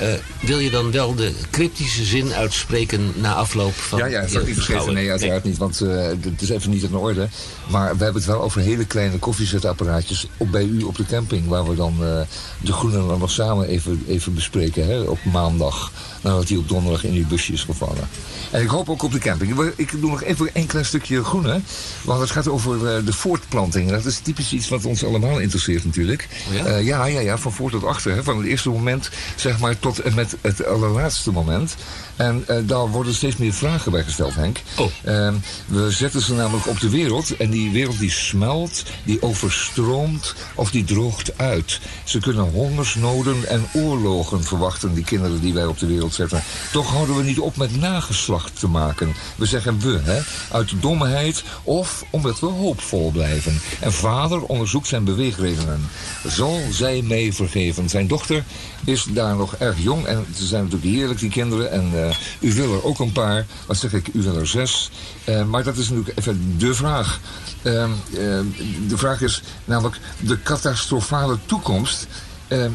Uh, 0.00 0.08
wil 0.40 0.58
je 0.58 0.70
dan 0.70 0.90
wel 0.90 1.14
de 1.14 1.34
cryptische 1.50 2.04
zin 2.04 2.32
uitspreken 2.32 3.12
na 3.16 3.34
afloop 3.34 3.74
van... 3.74 3.98
Ja, 3.98 4.06
ja, 4.06 4.26
dat 4.26 4.46
niet 4.46 4.54
vergeten. 4.54 4.94
Nee, 4.94 5.10
uiteraard 5.10 5.44
niet, 5.44 5.58
want 5.58 5.80
uh, 5.80 6.06
het 6.06 6.42
is 6.42 6.48
even 6.48 6.70
niet 6.70 6.82
in 6.82 6.96
orde. 6.96 7.28
Maar 7.68 7.96
we 7.96 8.04
hebben 8.04 8.22
het 8.22 8.30
wel 8.30 8.42
over 8.42 8.60
hele 8.60 8.84
kleine 8.84 9.18
koffiezetapparaatjes 9.18 10.26
op, 10.36 10.50
bij 10.50 10.64
u 10.64 10.82
op 10.82 10.96
de 10.96 11.06
camping... 11.06 11.46
waar 11.48 11.68
we 11.68 11.74
dan 11.74 11.94
uh, 12.00 12.20
de 12.60 12.72
Groene 12.72 13.06
dan 13.06 13.18
nog 13.18 13.30
samen 13.30 13.68
even, 13.68 14.04
even 14.06 14.34
bespreken 14.34 14.86
hè, 14.86 15.00
op 15.00 15.18
maandag... 15.24 15.92
nadat 16.20 16.48
hij 16.48 16.58
op 16.58 16.68
donderdag 16.68 17.04
in 17.04 17.14
uw 17.14 17.26
busje 17.26 17.52
is 17.52 17.64
gevallen. 17.64 18.08
En 18.50 18.62
ik 18.62 18.68
hoop 18.68 18.88
ook 18.88 19.02
op 19.02 19.12
de 19.12 19.18
camping. 19.18 19.72
Ik 19.76 20.00
doe 20.00 20.10
nog 20.10 20.22
even 20.22 20.50
een 20.52 20.66
klein 20.66 20.84
stukje 20.84 21.24
groene. 21.24 21.60
Want 22.04 22.20
het 22.20 22.30
gaat 22.30 22.48
over 22.48 22.74
uh, 22.74 23.06
de 23.06 23.12
voortplanting. 23.12 23.90
Dat 23.90 24.04
is 24.04 24.18
typisch 24.18 24.52
iets 24.52 24.68
wat 24.68 24.84
ons 24.84 25.04
allemaal 25.04 25.38
interesseert 25.38 25.84
natuurlijk. 25.84 26.28
Oh 26.48 26.54
ja? 26.54 26.66
Uh, 26.66 26.86
ja? 26.86 27.04
ja, 27.04 27.20
ja, 27.20 27.38
van 27.38 27.52
voor 27.52 27.70
tot 27.70 27.84
achter. 27.84 28.14
Hè. 28.14 28.22
Van 28.22 28.36
het 28.36 28.46
eerste 28.46 28.70
moment 28.70 29.10
zeg 29.36 29.58
maar 29.58 29.78
tot 29.78 29.98
en 29.98 30.14
met 30.14 30.36
het 30.40 30.66
allerlaatste 30.66 31.30
moment. 31.30 31.76
En 32.16 32.44
daar 32.66 32.88
worden 32.88 33.14
steeds 33.14 33.36
meer 33.36 33.52
vragen 33.52 33.92
bij 33.92 34.02
gesteld, 34.02 34.34
Henk. 34.34 34.58
Oh. 34.76 34.86
Uh, 35.06 35.32
we 35.66 35.90
zetten 35.90 36.20
ze 36.20 36.34
namelijk 36.34 36.66
op 36.66 36.80
de 36.80 36.90
wereld. 36.90 37.36
En 37.36 37.50
die 37.50 37.57
wereld 37.66 37.98
die 37.98 38.10
smelt, 38.10 38.82
die 39.04 39.22
overstroomt 39.22 40.34
of 40.54 40.70
die 40.70 40.84
droogt 40.84 41.38
uit. 41.38 41.80
Ze 42.04 42.20
kunnen 42.20 42.50
hongersnoden 42.50 43.48
en 43.48 43.66
oorlogen 43.72 44.44
verwachten, 44.44 44.94
die 44.94 45.04
kinderen 45.04 45.40
die 45.40 45.54
wij 45.54 45.66
op 45.66 45.78
de 45.78 45.86
wereld 45.86 46.14
zetten. 46.14 46.42
Toch 46.72 46.90
houden 46.90 47.16
we 47.16 47.22
niet 47.22 47.38
op 47.38 47.56
met 47.56 47.76
nageslacht 47.76 48.58
te 48.58 48.68
maken. 48.68 49.14
We 49.36 49.46
zeggen 49.46 49.80
we, 49.80 50.00
hè, 50.02 50.20
uit 50.50 50.72
domheid 50.80 51.44
of 51.62 52.04
omdat 52.10 52.40
we 52.40 52.46
hoopvol 52.46 53.10
blijven. 53.10 53.60
En 53.80 53.92
vader 53.92 54.42
onderzoekt 54.42 54.86
zijn 54.86 55.04
beweegredenen. 55.04 55.88
Zal 56.26 56.60
zij 56.70 57.02
mij 57.02 57.32
vergeven? 57.32 57.88
Zijn 57.88 58.06
dochter 58.06 58.44
is 58.84 59.04
daar 59.04 59.36
nog 59.36 59.54
erg 59.54 59.82
jong. 59.82 60.06
En 60.06 60.26
ze 60.36 60.46
zijn 60.46 60.62
natuurlijk 60.62 60.90
heerlijk, 60.90 61.20
die 61.20 61.30
kinderen. 61.30 61.70
En 61.70 61.90
uh, 61.94 62.14
u 62.40 62.54
wil 62.54 62.72
er 62.72 62.84
ook 62.84 62.98
een 62.98 63.12
paar. 63.12 63.46
Wat 63.66 63.76
zeg 63.76 63.92
ik? 63.92 64.08
U 64.12 64.22
wil 64.22 64.36
er 64.36 64.46
zes. 64.46 64.90
Uh, 65.28 65.44
maar 65.44 65.64
dat 65.64 65.76
is 65.76 65.88
natuurlijk 65.88 66.18
even 66.18 66.58
de 66.58 66.74
vraag. 66.74 67.20
Uh, 67.62 67.86
de 68.88 68.96
vraag 68.96 69.20
is 69.20 69.42
namelijk 69.64 69.98
de 70.20 70.42
catastrofale 70.42 71.38
toekomst 71.46 72.06
uh, 72.48 72.66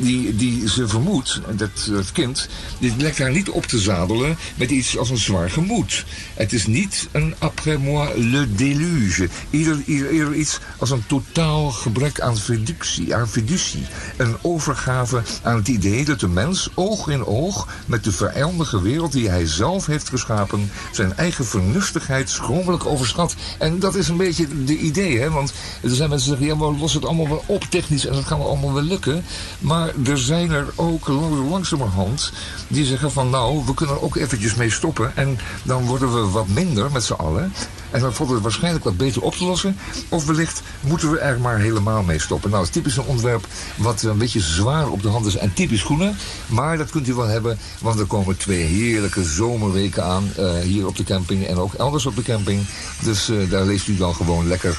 die, 0.00 0.36
die 0.36 0.68
ze 0.68 0.88
vermoedt, 0.88 1.40
dat, 1.56 2.12
kind, 2.12 2.48
die 2.78 2.94
lijkt 2.96 3.18
haar 3.18 3.30
niet 3.30 3.50
op 3.50 3.66
te 3.66 3.78
zadelen 3.78 4.36
met 4.54 4.70
iets 4.70 4.98
als 4.98 5.10
een 5.10 5.18
zwaar 5.18 5.50
gemoed. 5.50 6.04
Het 6.34 6.52
is 6.52 6.66
niet 6.66 7.08
een 7.12 7.34
après 7.38 7.78
moi 7.78 8.28
le 8.30 8.54
déluge. 8.54 9.28
Ieder, 9.50 10.34
iets 10.34 10.58
als 10.78 10.90
een 10.90 11.06
totaal 11.06 11.70
gebrek 11.70 12.20
aan 12.20 12.36
fiducie, 12.38 13.14
aan 13.14 13.28
fiducie. 13.28 13.86
Een 14.16 14.36
overgave 14.42 15.22
aan 15.42 15.56
het 15.56 15.68
idee 15.68 16.04
dat 16.04 16.20
de 16.20 16.28
mens 16.28 16.70
oog 16.74 17.08
in 17.08 17.26
oog 17.26 17.68
met 17.86 18.04
de 18.04 18.12
vijandige 18.12 18.82
wereld 18.82 19.12
die 19.12 19.28
hij 19.28 19.46
zelf 19.46 19.86
heeft 19.86 20.08
geschapen, 20.08 20.70
zijn 20.92 21.16
eigen 21.16 21.44
vernuftigheid 21.44 22.30
schromelijk 22.30 22.86
overschat. 22.86 23.34
En 23.58 23.78
dat 23.78 23.94
is 23.94 24.08
een 24.08 24.16
beetje 24.16 24.64
de 24.64 24.78
idee, 24.78 25.18
hè? 25.18 25.30
want 25.30 25.52
er 25.82 25.90
zijn 25.90 26.08
mensen 26.08 26.28
die 26.28 26.38
zeggen, 26.38 26.66
ja, 26.66 26.72
we 26.72 26.78
lossen 26.78 27.00
het 27.00 27.08
allemaal 27.08 27.28
wel 27.28 27.44
op 27.46 27.64
technisch 27.64 28.06
en 28.06 28.12
dat 28.12 28.24
gaan 28.24 28.38
we 28.38 28.44
allemaal 28.44 28.73
wel 28.74 28.82
lukken. 28.82 29.24
Maar 29.58 29.92
er 30.04 30.18
zijn 30.18 30.50
er 30.50 30.66
ook 30.74 31.08
langzamerhand 31.48 32.32
die 32.68 32.84
zeggen 32.84 33.12
van 33.12 33.30
nou, 33.30 33.62
we 33.66 33.74
kunnen 33.74 33.94
er 33.94 34.02
ook 34.02 34.16
eventjes 34.16 34.54
mee 34.54 34.70
stoppen. 34.70 35.16
En 35.16 35.38
dan 35.62 35.86
worden 35.86 36.14
we 36.14 36.30
wat 36.30 36.48
minder 36.48 36.90
met 36.92 37.04
z'n 37.04 37.12
allen. 37.12 37.52
En 37.90 38.00
dan 38.00 38.14
valt 38.14 38.30
het 38.30 38.42
waarschijnlijk 38.42 38.84
wat 38.84 38.96
beter 38.96 39.22
op 39.22 39.34
te 39.34 39.44
lossen. 39.44 39.76
Of 40.08 40.26
wellicht 40.26 40.62
moeten 40.80 41.10
we 41.10 41.18
er 41.18 41.40
maar 41.40 41.58
helemaal 41.58 42.02
mee 42.02 42.18
stoppen. 42.18 42.50
Nou, 42.50 42.64
het 42.64 42.74
is 42.74 42.82
typisch 42.82 42.96
een 42.96 43.04
onderwerp 43.04 43.46
wat 43.76 44.02
een 44.02 44.18
beetje 44.18 44.40
zwaar 44.40 44.88
op 44.88 45.02
de 45.02 45.08
hand 45.08 45.26
is. 45.26 45.36
En 45.36 45.52
typisch 45.52 45.82
groene. 45.82 46.12
Maar 46.46 46.78
dat 46.78 46.90
kunt 46.90 47.08
u 47.08 47.14
wel 47.14 47.26
hebben. 47.26 47.58
Want 47.80 47.98
er 47.98 48.06
komen 48.06 48.36
twee 48.36 48.62
heerlijke 48.62 49.24
zomerweken 49.24 50.04
aan. 50.04 50.32
Uh, 50.38 50.58
hier 50.58 50.86
op 50.86 50.96
de 50.96 51.04
camping 51.04 51.46
en 51.46 51.56
ook 51.56 51.74
elders 51.74 52.06
op 52.06 52.16
de 52.16 52.22
camping. 52.22 52.66
Dus 53.02 53.28
uh, 53.28 53.50
daar 53.50 53.64
leest 53.64 53.88
u 53.88 53.96
dan 53.96 54.14
gewoon 54.14 54.48
lekker 54.48 54.78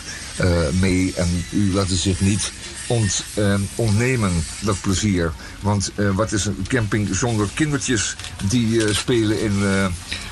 mee. 0.80 1.14
En 1.16 1.46
u 1.52 1.74
laat 1.74 1.88
zich 1.90 2.20
niet 2.22 2.52
ont, 2.88 3.24
ontnemen, 3.76 4.32
dat 4.60 4.82
plezier. 4.82 5.32
Want 5.60 5.92
wat 6.14 6.32
is 6.32 6.46
een 6.46 6.66
camping 6.68 7.16
zonder 7.16 7.48
kindertjes 7.54 8.16
die 8.44 8.94
spelen 8.94 9.42
in, 9.42 9.64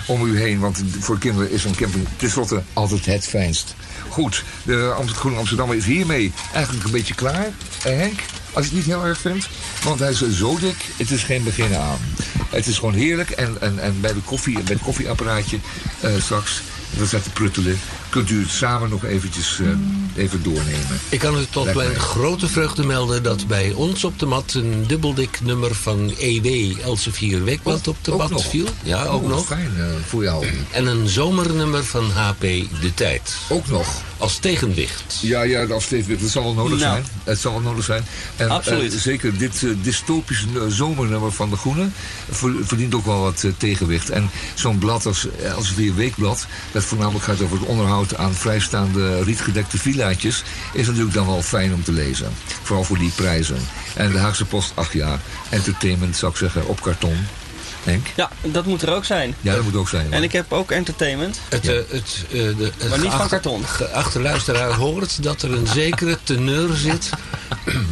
om 0.08 0.26
u 0.26 0.40
heen? 0.40 0.60
Want 0.60 0.84
voor 1.00 1.18
kinderen 1.18 1.52
is 1.52 1.64
een 1.64 1.76
camping 1.76 2.08
tenslotte 2.16 2.64
altijd 2.74 3.06
het 3.06 3.28
fijnst. 3.28 3.76
Goed, 4.10 4.44
de 4.64 4.96
Groene 5.06 5.38
Amsterdammer 5.38 5.76
is 5.76 5.86
hiermee 5.86 6.32
eigenlijk 6.54 6.86
een 6.86 6.92
beetje 6.92 7.16
klaar. 7.16 7.50
Henk? 7.84 8.20
Als 8.54 8.66
je 8.66 8.76
het 8.76 8.86
niet 8.86 8.96
heel 8.96 9.06
erg 9.06 9.20
vindt. 9.20 9.50
Want 9.84 10.00
hij 10.00 10.12
is 10.12 10.32
zo 10.32 10.60
dik, 10.60 10.76
het 10.98 11.12
is 11.12 11.24
geen 11.24 11.44
begin 11.44 11.76
aan. 11.76 11.98
Het 12.50 12.68
is 12.68 12.78
gewoon 12.78 12.94
heerlijk. 12.94 13.30
En, 13.30 13.58
en, 13.62 13.80
en 13.80 14.02
bij, 14.02 14.14
de 14.14 14.20
koffie, 14.26 14.54
bij 14.54 14.74
het 14.74 14.84
koffieapparaatje 14.84 15.58
uh, 16.04 16.12
dat 16.98 17.08
staat 17.08 17.24
te 17.24 17.30
pruttelen 17.30 17.80
kunt 18.14 18.30
u 18.30 18.42
het 18.42 18.52
samen 18.52 18.90
nog 18.90 19.06
eventjes 19.06 19.60
uh, 19.60 19.68
even 20.16 20.44
doornemen. 20.44 21.00
Ik 21.10 21.20
kan 21.20 21.40
u 21.40 21.46
tot 21.50 21.74
mijn 21.74 21.96
grote 21.96 22.48
vreugde 22.48 22.86
melden 22.86 23.24
dat 23.24 23.48
bij 23.48 23.72
ons 23.72 24.04
op 24.04 24.20
de 24.20 24.26
mat 24.26 24.54
een 24.54 24.84
dubbeldik 24.88 25.40
nummer 25.42 25.76
van 25.76 26.14
EW 26.20 26.80
Elsevier 26.84 27.44
Weekblad 27.44 27.88
op 27.88 27.98
de 28.02 28.12
mat 28.12 28.44
viel. 28.44 28.68
Ja, 28.84 29.06
ook 29.06 29.24
oh, 29.24 29.30
nog. 29.30 29.46
Fijn 29.46 29.74
uh, 29.78 29.86
voor 30.08 30.24
jou. 30.24 30.46
En 30.72 30.86
een 30.86 31.08
zomernummer 31.08 31.84
van 31.84 32.12
HP 32.12 32.42
De 32.42 32.92
Tijd. 32.94 33.36
Ook 33.50 33.68
nog. 33.68 34.02
Als 34.18 34.38
tegenwicht. 34.38 35.20
Ja, 35.22 35.42
ja, 35.42 35.66
als 35.66 35.88
tegenwicht. 35.88 36.22
Dat 36.22 36.30
zal 36.30 36.44
wel 36.44 36.54
nodig 36.54 36.80
nou. 36.80 36.92
zijn. 36.92 37.06
Het 37.24 37.40
zal 37.40 37.52
wel 37.52 37.62
nodig 37.62 37.86
zijn. 37.86 38.06
En, 38.36 38.50
Absoluut. 38.50 38.94
Uh, 38.94 39.00
zeker 39.00 39.38
dit 39.38 39.66
dystopische 39.82 40.48
zomernummer 40.68 41.32
van 41.32 41.50
De 41.50 41.56
Groene 41.56 41.88
verdient 42.64 42.96
ook 42.96 43.06
wel 43.06 43.20
wat 43.20 43.46
tegenwicht. 43.58 44.10
En 44.10 44.30
zo'n 44.54 44.78
blad 44.78 45.06
als 45.06 45.28
Elsevier 45.44 45.96
Weekblad, 45.96 46.46
dat 46.72 46.83
voornamelijk 46.86 47.26
gaat 47.26 47.42
over 47.42 47.60
het 47.60 47.68
onderhoud 47.68 48.16
aan 48.16 48.34
vrijstaande 48.34 49.24
rietgedekte 49.24 49.78
villaatjes... 49.78 50.44
is 50.74 50.88
natuurlijk 50.88 51.14
dan 51.14 51.26
wel 51.26 51.42
fijn 51.42 51.74
om 51.74 51.84
te 51.84 51.92
lezen. 51.92 52.32
Vooral 52.64 52.84
voor 52.84 52.98
die 52.98 53.12
prijzen. 53.16 53.58
En 53.96 54.12
de 54.12 54.18
Haagse 54.18 54.46
Post, 54.46 54.72
ach 54.76 54.94
ja, 54.94 55.20
entertainment 55.50 56.16
zou 56.16 56.32
ik 56.32 56.38
zeggen, 56.38 56.68
op 56.68 56.82
karton. 56.82 57.18
Henk? 57.84 58.08
Ja, 58.16 58.30
dat 58.42 58.66
moet 58.66 58.82
er 58.82 58.94
ook 58.94 59.06
zijn. 59.06 59.36
Ja, 59.42 59.56
dat 59.56 59.64
moet 59.64 59.76
ook 59.76 59.90
zijn. 59.90 60.14
En 60.14 60.24
ik 60.24 60.32
heb 60.32 60.54
ook 60.54 60.72
entertainment. 60.72 61.40
Het, 61.50 61.68
uh, 61.68 61.76
het, 61.90 62.26
uh, 62.32 62.58
de, 62.58 62.72
maar 62.90 63.00
niet 63.00 63.12
van 63.12 63.28
karton. 63.28 63.66
Achter 63.94 64.22
luisteraar 64.22 64.74
hoort 64.74 65.24
dat 65.24 65.42
er 65.42 65.54
een 65.54 65.68
zekere 65.68 66.18
teneur 66.24 66.76
zit 66.76 67.10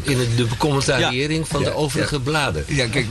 in 0.02 0.18
de 0.36 0.46
becommentariëring 0.46 1.48
van 1.48 1.64
de 1.64 1.76
overige 1.76 2.20
bladen. 2.20 2.64
Ja, 2.68 2.88
kijk, 2.88 3.06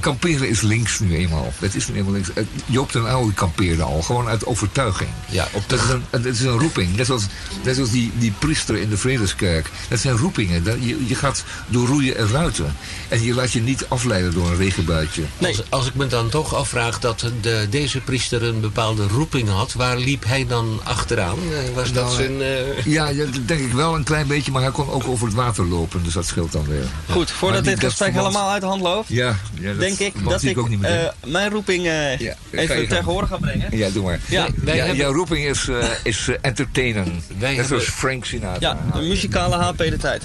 kamperen 0.00 0.48
is 0.48 0.60
links 0.60 0.98
nu 0.98 1.16
eenmaal. 1.16 1.52
Het 1.58 1.74
is 1.74 1.88
nu 1.88 1.94
eenmaal 1.94 2.12
links. 2.12 2.28
Joop 2.66 2.92
den 2.92 3.06
Oude 3.06 3.34
kampeerde 3.34 3.82
al, 3.82 4.02
gewoon 4.02 4.28
uit 4.28 4.46
overtuiging. 4.46 5.10
Ja, 5.28 5.48
op 5.52 5.62
dat, 5.66 5.80
is 5.80 5.88
een, 5.88 6.04
dat 6.10 6.24
is 6.24 6.40
een 6.40 6.58
roeping. 6.58 6.96
Net 6.96 7.06
zoals, 7.06 7.26
net 7.64 7.74
zoals 7.74 7.90
die, 7.90 8.12
die 8.18 8.32
priester 8.38 8.76
in 8.76 8.88
de 8.88 8.96
Vredeskerk. 8.96 9.70
Dat 9.88 9.98
zijn 9.98 10.16
roepingen. 10.16 10.64
Je, 10.64 11.06
je 11.06 11.14
gaat 11.14 11.44
door 11.66 11.86
roeien 11.86 12.16
en 12.16 12.28
ruiten. 12.30 12.76
En 13.08 13.22
je 13.22 13.34
laat 13.34 13.52
je 13.52 13.60
niet 13.60 13.84
afleiden 13.88 14.32
door 14.32 14.50
een 14.50 14.56
regenbuitje. 14.56 15.22
Nee. 15.38 15.56
Als, 15.68 15.79
als 15.80 15.88
ik 15.88 15.94
me 15.94 16.06
dan 16.06 16.28
toch 16.28 16.54
afvraag 16.54 16.98
dat 16.98 17.32
de, 17.40 17.66
deze 17.70 18.00
priester 18.00 18.42
een 18.42 18.60
bepaalde 18.60 19.06
roeping 19.06 19.48
had, 19.48 19.72
waar 19.72 19.96
liep 19.96 20.24
hij 20.24 20.46
dan 20.46 20.80
achteraan? 20.84 21.38
Eh, 21.38 21.74
was 21.74 21.92
dat 21.92 22.04
nou, 22.04 22.16
zijn... 22.16 22.32
Uh... 22.40 22.84
Ja, 22.96 23.08
ja, 23.08 23.24
dat 23.24 23.48
denk 23.48 23.60
ik 23.60 23.72
wel 23.72 23.94
een 23.94 24.04
klein 24.04 24.26
beetje, 24.26 24.52
maar 24.52 24.62
hij 24.62 24.70
kon 24.70 24.90
ook 24.90 25.06
over 25.06 25.26
het 25.26 25.34
water 25.36 25.64
lopen, 25.64 26.02
dus 26.02 26.12
dat 26.12 26.26
scheelt 26.26 26.52
dan 26.52 26.64
weer. 26.66 26.84
Goed, 27.10 27.30
voordat 27.30 27.64
dit 27.64 27.80
gesprek 27.80 28.12
helemaal 28.12 28.50
uit 28.50 28.60
de 28.60 28.66
hand 28.66 28.82
loopt, 28.82 29.08
ja, 29.08 29.36
ja 29.54 29.68
dat 29.68 29.80
denk 29.80 29.98
ik 29.98 30.28
dat 30.28 30.42
ik, 30.42 30.56
ik 30.56 30.68
uh, 30.68 30.88
mijn 31.26 31.50
roeping 31.50 31.86
uh, 31.86 32.18
ja, 32.18 32.34
even 32.50 32.88
tegenwoordig 32.88 33.28
ga 33.28 33.36
brengen. 33.36 33.76
Ja, 33.76 33.90
doe 33.90 34.04
maar. 34.04 34.20
Ja, 34.26 34.48
wij 34.64 34.74
ja, 34.74 34.80
hebben... 34.80 34.96
Jouw 34.96 35.12
roeping 35.12 35.46
is, 35.46 35.68
is 36.02 36.28
entertainen. 36.40 37.22
Wij 37.38 37.56
Net 37.56 37.68
hebben... 37.68 37.86
Frank 37.86 38.24
Sinatra. 38.24 38.68
Ja, 38.68 38.98
de 39.00 39.06
muzikale 39.06 39.56
HP 39.56 39.78
de 39.78 39.96
tijd. 39.96 40.22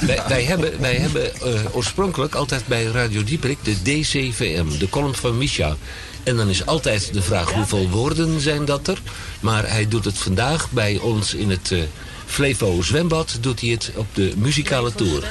Wij, 0.00 0.22
wij, 0.28 0.44
hebben, 0.44 0.80
wij 0.80 0.94
hebben 0.94 1.30
uh, 1.44 1.60
oorspronkelijk 1.72 2.34
altijd 2.34 2.66
bij 2.66 2.84
Radio 2.84 3.24
Dieprik 3.24 3.58
de 3.62 3.82
DCVM, 3.82 4.78
de 4.78 4.88
column 4.88 5.14
van 5.14 5.38
Misha. 5.38 5.76
En 6.22 6.36
dan 6.36 6.48
is 6.48 6.66
altijd 6.66 7.12
de 7.12 7.22
vraag 7.22 7.52
hoeveel 7.52 7.88
woorden 7.88 8.40
zijn 8.40 8.64
dat 8.64 8.88
er. 8.88 8.98
Maar 9.40 9.70
hij 9.70 9.88
doet 9.88 10.04
het 10.04 10.18
vandaag 10.18 10.70
bij 10.70 10.98
ons 10.98 11.34
in 11.34 11.50
het 11.50 11.70
uh, 11.70 11.82
Flevo 12.26 12.82
zwembad. 12.82 13.38
Doet 13.40 13.60
hij 13.60 13.70
het 13.70 13.90
op 13.94 14.06
de 14.12 14.32
muzikale 14.36 14.92
tour. 14.92 15.24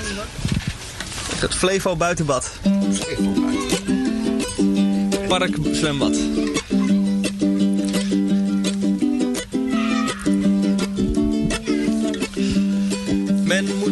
Het 1.36 1.56
Flevo 1.56 1.96
buitenbad. 1.96 2.52
Park 5.28 5.56
zwembad. 5.72 6.18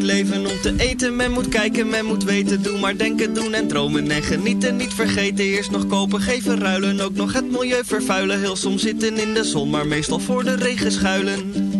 Leven 0.02 0.46
om 0.46 0.62
te 0.62 0.74
eten. 0.78 1.16
Men 1.16 1.32
moet 1.32 1.50
kijken, 1.50 1.90
men 1.90 2.06
moet 2.06 2.24
weten. 2.24 2.64
Doe 2.64 2.80
maar 2.80 2.98
denken, 2.98 3.34
doen 3.34 3.54
en 3.54 3.68
dromen 3.68 4.12
en 4.12 4.24
genieten. 4.24 4.76
Niet 4.76 4.94
vergeten, 4.94 5.46
eerst 5.46 5.72
nog 5.72 5.88
kopen, 5.88 6.22
geven, 6.22 6.60
ruilen. 6.60 7.00
Ook 7.00 7.16
nog 7.16 7.34
het 7.34 7.52
milieu 7.52 7.82
vervuilen. 7.86 8.40
Heel 8.40 8.56
soms 8.56 8.82
zitten 8.82 9.18
in 9.18 9.34
de 9.34 9.44
zon, 9.44 9.70
maar 9.70 9.88
meestal 9.88 10.20
voor 10.20 10.44
de 10.44 10.56
regen 10.56 10.92
schuilen. 10.92 11.73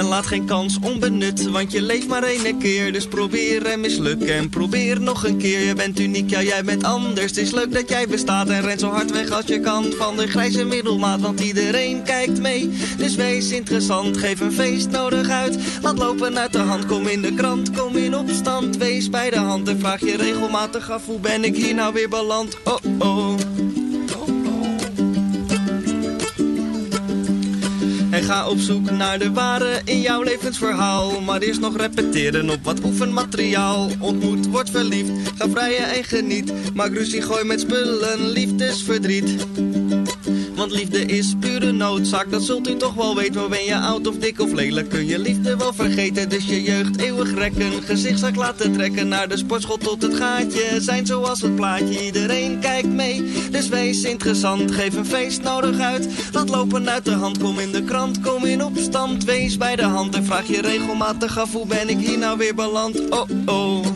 En 0.00 0.06
laat 0.06 0.26
geen 0.26 0.44
kans 0.44 0.78
onbenut, 0.82 1.50
want 1.50 1.72
je 1.72 1.82
leeft 1.82 2.08
maar 2.08 2.22
één 2.22 2.58
keer. 2.58 2.92
Dus 2.92 3.06
probeer 3.06 3.66
en 3.66 3.80
misluk 3.80 4.22
en 4.22 4.48
probeer 4.48 5.00
nog 5.00 5.24
een 5.24 5.36
keer. 5.36 5.60
Je 5.60 5.74
bent 5.74 6.00
uniek, 6.00 6.30
ja 6.30 6.42
jij 6.42 6.64
bent 6.64 6.84
anders. 6.84 7.26
Het 7.26 7.36
is 7.36 7.50
leuk 7.50 7.72
dat 7.72 7.88
jij 7.88 8.06
bestaat 8.06 8.48
en 8.48 8.60
ren 8.60 8.78
zo 8.78 8.88
hard 8.88 9.10
weg 9.10 9.30
als 9.30 9.46
je 9.46 9.60
kan. 9.60 9.84
Van 9.98 10.16
de 10.16 10.26
grijze 10.26 10.64
middelmaat, 10.64 11.20
want 11.20 11.40
iedereen 11.40 12.02
kijkt 12.02 12.40
mee. 12.40 12.70
Dus 12.96 13.14
wees 13.14 13.50
interessant, 13.50 14.16
geef 14.16 14.40
een 14.40 14.52
feest 14.52 14.90
nodig 14.90 15.28
uit. 15.28 15.58
Laat 15.82 15.98
lopen 15.98 16.38
uit 16.38 16.52
de 16.52 16.58
hand, 16.58 16.86
kom 16.86 17.06
in 17.06 17.22
de 17.22 17.34
krant, 17.34 17.70
kom 17.70 17.96
in 17.96 18.16
opstand. 18.16 18.76
Wees 18.76 19.10
bij 19.10 19.30
de 19.30 19.38
hand 19.38 19.68
en 19.68 19.78
vraag 19.78 20.00
je 20.00 20.16
regelmatig 20.16 20.90
af, 20.90 21.06
hoe 21.06 21.20
ben 21.20 21.44
ik 21.44 21.56
hier 21.56 21.74
nou 21.74 21.92
weer 21.92 22.08
beland? 22.08 22.56
Oh 22.64 22.78
oh. 22.98 23.29
Ga 28.30 28.48
op 28.48 28.58
zoek 28.58 28.90
naar 28.90 29.18
de 29.18 29.32
ware 29.32 29.80
in 29.84 30.00
jouw 30.00 30.22
levensverhaal. 30.22 31.20
Maar 31.20 31.40
eerst 31.40 31.60
nog 31.60 31.76
repeteren 31.76 32.50
op 32.50 32.64
wat 32.64 32.84
oefenmateriaal. 32.84 33.90
Ontmoet, 33.98 34.46
word 34.46 34.70
verliefd, 34.70 35.10
ga 35.38 35.48
vrijen 35.48 35.92
en 35.92 36.04
geniet. 36.04 36.74
Maak 36.74 36.92
ruzie, 36.92 37.22
gooi 37.22 37.44
met 37.44 37.60
spullen, 37.60 38.28
liefdesverdriet. 38.28 39.46
Want 40.60 40.72
liefde 40.72 41.04
is 41.04 41.34
pure 41.40 41.72
noodzaak, 41.72 42.30
dat 42.30 42.42
zult 42.42 42.68
u 42.68 42.76
toch 42.76 42.94
wel 42.94 43.16
weten. 43.16 43.34
Maar 43.34 43.48
ben 43.48 43.64
je 43.64 43.76
oud 43.76 44.06
of 44.06 44.16
dik 44.16 44.40
of 44.40 44.52
lelijk, 44.52 44.88
kun 44.88 45.06
je 45.06 45.18
liefde 45.18 45.56
wel 45.56 45.72
vergeten. 45.72 46.28
Dus 46.28 46.46
je 46.46 46.62
jeugd 46.62 46.98
eeuwig 46.98 47.34
rekken, 47.34 47.82
gezichtszaak 47.82 48.36
laten 48.36 48.72
trekken. 48.72 49.08
Naar 49.08 49.28
de 49.28 49.36
sportschool 49.36 49.76
tot 49.76 50.02
het 50.02 50.14
gaatje, 50.14 50.80
zijn 50.80 51.06
zoals 51.06 51.40
het 51.40 51.54
plaatje. 51.54 52.04
Iedereen 52.04 52.58
kijkt 52.58 52.88
mee, 52.88 53.32
dus 53.50 53.68
wees 53.68 54.02
interessant. 54.02 54.70
Geef 54.70 54.94
een 54.94 55.06
feest 55.06 55.42
nodig 55.42 55.78
uit, 55.78 56.08
laat 56.32 56.48
lopen 56.48 56.90
uit 56.90 57.04
de 57.04 57.12
hand. 57.14 57.38
Kom 57.38 57.58
in 57.58 57.72
de 57.72 57.84
krant, 57.84 58.20
kom 58.20 58.44
in 58.44 58.64
opstand. 58.64 59.24
Wees 59.24 59.56
bij 59.56 59.76
de 59.76 59.82
hand 59.82 60.14
en 60.14 60.24
vraag 60.24 60.46
je 60.46 60.60
regelmatig 60.60 61.38
af, 61.38 61.52
hoe 61.52 61.66
ben 61.66 61.88
ik 61.88 61.98
hier 61.98 62.18
nou 62.18 62.38
weer 62.38 62.54
beland? 62.54 63.08
Oh 63.10 63.28
oh. 63.46 63.86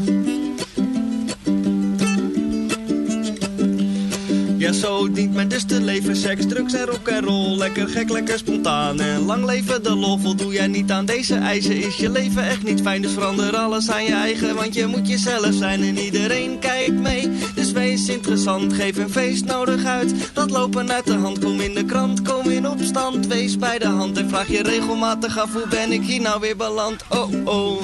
Ja, 4.65 4.73
zo 4.73 5.11
dient 5.11 5.35
men 5.35 5.49
dus 5.49 5.65
leven. 5.69 6.17
Seks, 6.17 6.47
drugs 6.47 6.73
en 6.73 6.87
rock 6.87 7.09
en 7.09 7.25
roll. 7.25 7.57
Lekker 7.57 7.89
gek, 7.89 8.11
lekker 8.11 8.39
spontaan 8.39 9.01
en 9.01 9.21
lang 9.21 9.45
leven 9.45 9.83
de 9.83 9.95
lol. 9.95 10.19
Voldoe 10.19 10.53
jij 10.53 10.67
niet 10.67 10.91
aan 10.91 11.05
deze 11.05 11.35
eisen, 11.35 11.77
is 11.77 11.97
je 11.97 12.11
leven 12.11 12.45
echt 12.49 12.63
niet 12.63 12.81
fijn. 12.81 13.03
Dus 13.03 13.13
verander 13.13 13.57
alles 13.57 13.91
aan 13.91 14.05
je 14.05 14.13
eigen, 14.13 14.55
want 14.55 14.75
je 14.75 14.87
moet 14.87 15.09
jezelf 15.09 15.55
zijn. 15.55 15.83
En 15.83 15.99
iedereen 15.99 16.59
kijkt 16.59 16.93
mee, 16.93 17.31
dus 17.55 17.73
wees 17.73 18.09
interessant. 18.09 18.73
Geef 18.73 18.97
een 18.97 19.11
feest 19.11 19.45
nodig 19.45 19.85
uit, 19.85 20.15
dat 20.33 20.51
lopen 20.51 20.93
uit 20.93 21.07
de 21.07 21.15
hand. 21.15 21.39
Kom 21.39 21.61
in 21.61 21.75
de 21.75 21.85
krant, 21.85 22.23
kom 22.23 22.51
in 22.51 22.69
opstand. 22.69 23.27
Wees 23.27 23.59
bij 23.59 23.79
de 23.79 23.89
hand 23.89 24.19
en 24.19 24.29
vraag 24.29 24.49
je 24.49 24.63
regelmatig 24.63 25.39
af. 25.39 25.53
Hoe 25.53 25.69
ben 25.69 25.93
ik 25.93 26.03
hier 26.03 26.21
nou 26.21 26.41
weer 26.41 26.57
beland? 26.57 27.05
Oh, 27.09 27.47
oh. 27.47 27.83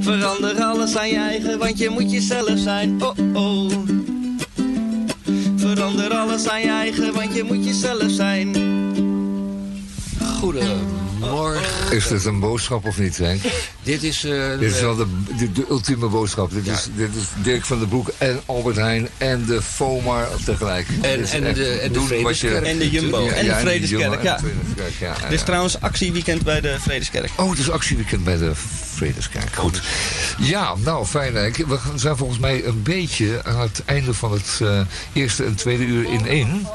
Verander 0.00 0.62
alles 0.62 0.96
aan 0.96 1.08
je 1.08 1.16
eigen, 1.16 1.58
want 1.58 1.78
je 1.78 1.90
moet 1.90 2.10
jezelf 2.10 2.58
zijn. 2.58 3.02
Oh, 3.02 3.18
oh. 3.34 3.95
Verander 5.76 6.10
alles 6.10 6.48
aan 6.48 6.60
je 6.60 6.70
eigen, 6.70 7.12
want 7.12 7.34
je 7.34 7.42
moet 7.42 7.64
jezelf 7.64 8.10
zijn. 8.10 8.54
Goedemorgen. 10.40 11.96
Is 11.96 12.08
dit 12.08 12.24
een 12.24 12.40
boodschap 12.40 12.84
of 12.84 12.98
niet, 12.98 13.18
Henk? 13.18 13.42
Dit 13.82 14.02
is... 14.02 14.24
Uh, 14.24 14.58
dit 14.58 14.74
is 14.74 14.80
wel 14.80 14.96
de, 14.96 15.06
de, 15.36 15.66
ultieme 15.70 16.06
boodschap. 16.06 16.50
Dit, 16.50 16.66
is, 16.66 16.88
dit 16.94 17.14
is 17.14 17.24
Dirk 17.42 17.64
van 17.64 17.78
der 17.78 17.88
Broek 17.88 18.10
en 18.18 18.40
Albert 18.46 18.76
Heijn 18.76 19.08
en 19.18 19.44
de 19.46 19.62
FOMAR 19.62 20.28
tegelijk. 20.44 20.86
En, 21.00 21.24
en, 21.24 21.54
de, 21.54 21.68
en 21.68 21.92
de 21.92 22.00
Vredeskerk. 22.00 22.64
En 22.64 22.78
de 22.78 22.90
Jumbo. 22.90 23.28
en 23.28 23.44
de 23.46 23.54
Vredeskerk, 23.54 24.22
ja. 24.22 24.38
Dit 25.22 25.32
is 25.32 25.42
trouwens 25.42 25.80
actieweekend 25.80 26.42
bij 26.42 26.60
de 26.60 26.76
Vredeskerk. 26.80 27.30
Oh, 27.36 27.50
het 27.50 27.58
is 27.58 27.70
actieweekend 27.70 28.24
bij 28.24 28.36
de 28.36 28.52
Vredeskerk. 28.96 29.54
Goed. 29.56 29.82
Ja, 30.38 30.74
nou 30.84 31.06
fijn. 31.06 31.32
We 31.32 31.78
zijn 31.94 32.16
volgens 32.16 32.38
mij 32.38 32.64
een 32.64 32.82
beetje 32.82 33.40
aan 33.44 33.60
het 33.60 33.82
einde 33.84 34.14
van 34.14 34.32
het 34.32 34.58
eh, 34.62 34.80
eerste 35.12 35.44
en 35.44 35.54
tweede 35.54 35.84
uur 35.84 36.10
in 36.10 36.26
één. 36.26 36.66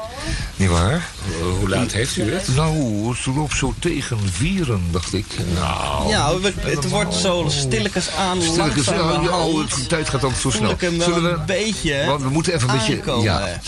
Niet 0.56 0.68
waar? 0.68 0.92
Eh, 0.92 1.58
hoe 1.58 1.68
laat 1.68 1.92
heeft 1.92 2.16
u 2.16 2.32
het? 2.32 2.48
Nou, 2.56 3.08
het 3.08 3.26
loopt 3.26 3.56
zo 3.56 3.74
tegen 3.78 4.18
vieren, 4.32 4.82
dacht 4.90 5.12
ik. 5.14 5.26
Nou, 5.54 6.08
Ja, 6.08 6.38
we- 6.38 6.52
het 6.60 6.88
wordt 6.88 7.14
zo 7.14 7.44
stilletjes 7.48 8.10
aan 8.10 8.42
Stilletjes, 8.42 8.84
ja, 8.84 8.94
ja, 8.94 9.38
oh, 9.38 9.68
de 9.74 9.86
tijd 9.86 10.08
gaat 10.08 10.24
ook 10.24 10.34
zo 10.34 10.50
snel. 10.50 10.76
Zullen 10.78 11.14
een 11.14 11.22
we... 11.22 11.38
beetje 11.46 11.92
hè, 11.92 12.06
Want 12.06 12.22
we 12.22 12.28
moeten 12.28 12.54
even 12.54 12.68
een 12.68 12.76
beetje... 12.78 12.94
aankomen. 12.94 13.24
Ja, 13.24 13.58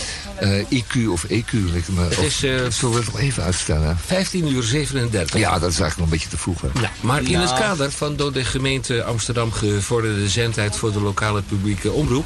IQ 0.69 1.07
of 1.09 1.23
EQ. 1.23 1.51
lijkt 1.51 1.87
me. 1.89 2.01
Het 2.01 2.17
is, 2.17 2.43
eh, 2.43 2.51
Zullen 2.69 2.95
we 2.95 3.01
het 3.03 3.05
nog 3.11 3.19
even 3.19 3.43
uitstellen? 3.43 3.97
15 4.05 4.47
uur 4.47 4.63
37. 4.63 5.39
Ja, 5.39 5.59
dat 5.59 5.71
is 5.71 5.79
eigenlijk 5.79 5.95
nog 5.97 6.05
een 6.05 6.11
beetje 6.11 6.29
te 6.29 6.37
vroeg. 6.37 6.61
Hè? 6.61 6.67
Ja, 6.81 6.91
maar 7.01 7.21
in 7.21 7.29
Ja. 7.29 7.41
het 7.41 7.53
kader 7.53 7.91
van 7.91 8.15
door 8.15 8.33
de 8.33 8.45
gemeente 8.45 9.03
Amsterdam 9.03 9.51
gevorderde 9.51 10.29
zendtijd 10.29 10.75
voor 10.75 10.91
de 10.93 11.01
lokale 11.01 11.41
publieke 11.41 11.91
omroep... 11.91 12.25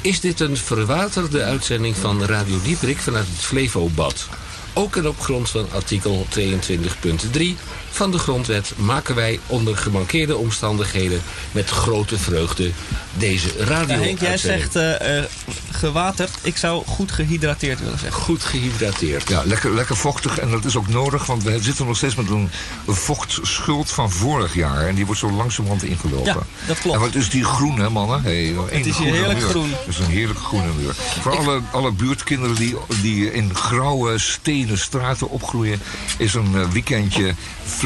is 0.00 0.20
dit 0.20 0.40
een 0.40 0.56
verwaterde 0.56 1.42
uitzending 1.42 1.96
van 1.96 2.24
Radio 2.24 2.58
Dieprik 2.62 2.98
vanuit 2.98 3.26
het 3.36 3.44
Flevobad. 3.44 4.28
Ook 4.72 4.96
en 4.96 5.08
op 5.08 5.20
grond 5.20 5.50
van 5.50 5.66
artikel 5.72 6.26
22.3 6.30 7.56
van 7.96 8.10
de 8.10 8.18
grondwet 8.18 8.72
maken 8.76 9.14
wij 9.14 9.40
onder 9.46 9.76
gemankeerde 9.76 10.36
omstandigheden 10.36 11.22
met 11.52 11.70
grote 11.70 12.18
vreugde 12.18 12.70
deze 13.18 13.48
radio 13.58 13.96
Ja, 13.96 14.02
Henk, 14.02 14.20
jij 14.20 14.38
zegt 14.38 14.76
eh, 14.76 15.18
eh, 15.18 15.24
gewaterd. 15.70 16.30
Ik 16.42 16.56
zou 16.56 16.86
goed 16.86 17.12
gehydrateerd 17.12 17.80
willen 17.80 17.98
zeggen. 17.98 18.22
goed 18.22 18.44
gehydrateerd. 18.44 19.28
Ja, 19.28 19.42
lekker, 19.44 19.74
lekker 19.74 19.96
vochtig 19.96 20.38
en 20.38 20.50
dat 20.50 20.64
is 20.64 20.76
ook 20.76 20.88
nodig, 20.88 21.26
want 21.26 21.42
we 21.42 21.62
zitten 21.62 21.86
nog 21.86 21.96
steeds 21.96 22.14
met 22.14 22.30
een 22.30 22.50
vochtschuld 22.86 23.90
van 23.90 24.10
vorig 24.10 24.54
jaar. 24.54 24.86
En 24.86 24.94
die 24.94 25.06
wordt 25.06 25.20
zo 25.20 25.30
langzamerhand 25.30 25.82
ingelopen. 25.82 26.24
Ja, 26.24 26.66
dat 26.66 26.78
klopt. 26.78 26.96
En 26.96 27.02
wat 27.02 27.14
is 27.14 27.30
die 27.30 27.44
groen, 27.44 27.78
hè 27.78 27.90
mannen? 27.90 28.22
Hey, 28.22 28.54
één 28.70 28.84
is 28.84 28.98
hier 28.98 29.12
heerlijk 29.12 29.38
muur. 29.38 29.48
groen. 29.48 29.70
Het 29.70 29.88
is 29.88 29.98
een 29.98 30.10
heerlijk 30.10 30.38
groene 30.38 30.72
muur. 30.78 30.94
Voor 30.94 31.38
alle, 31.38 31.60
alle 31.70 31.92
buurtkinderen 31.92 32.56
die, 32.56 32.76
die 33.02 33.32
in 33.32 33.54
grauwe 33.54 34.18
stenen 34.18 34.78
straten 34.78 35.30
opgroeien... 35.30 35.80
is 36.18 36.34
een 36.34 36.54
eh, 36.54 36.68
weekendje 36.68 37.34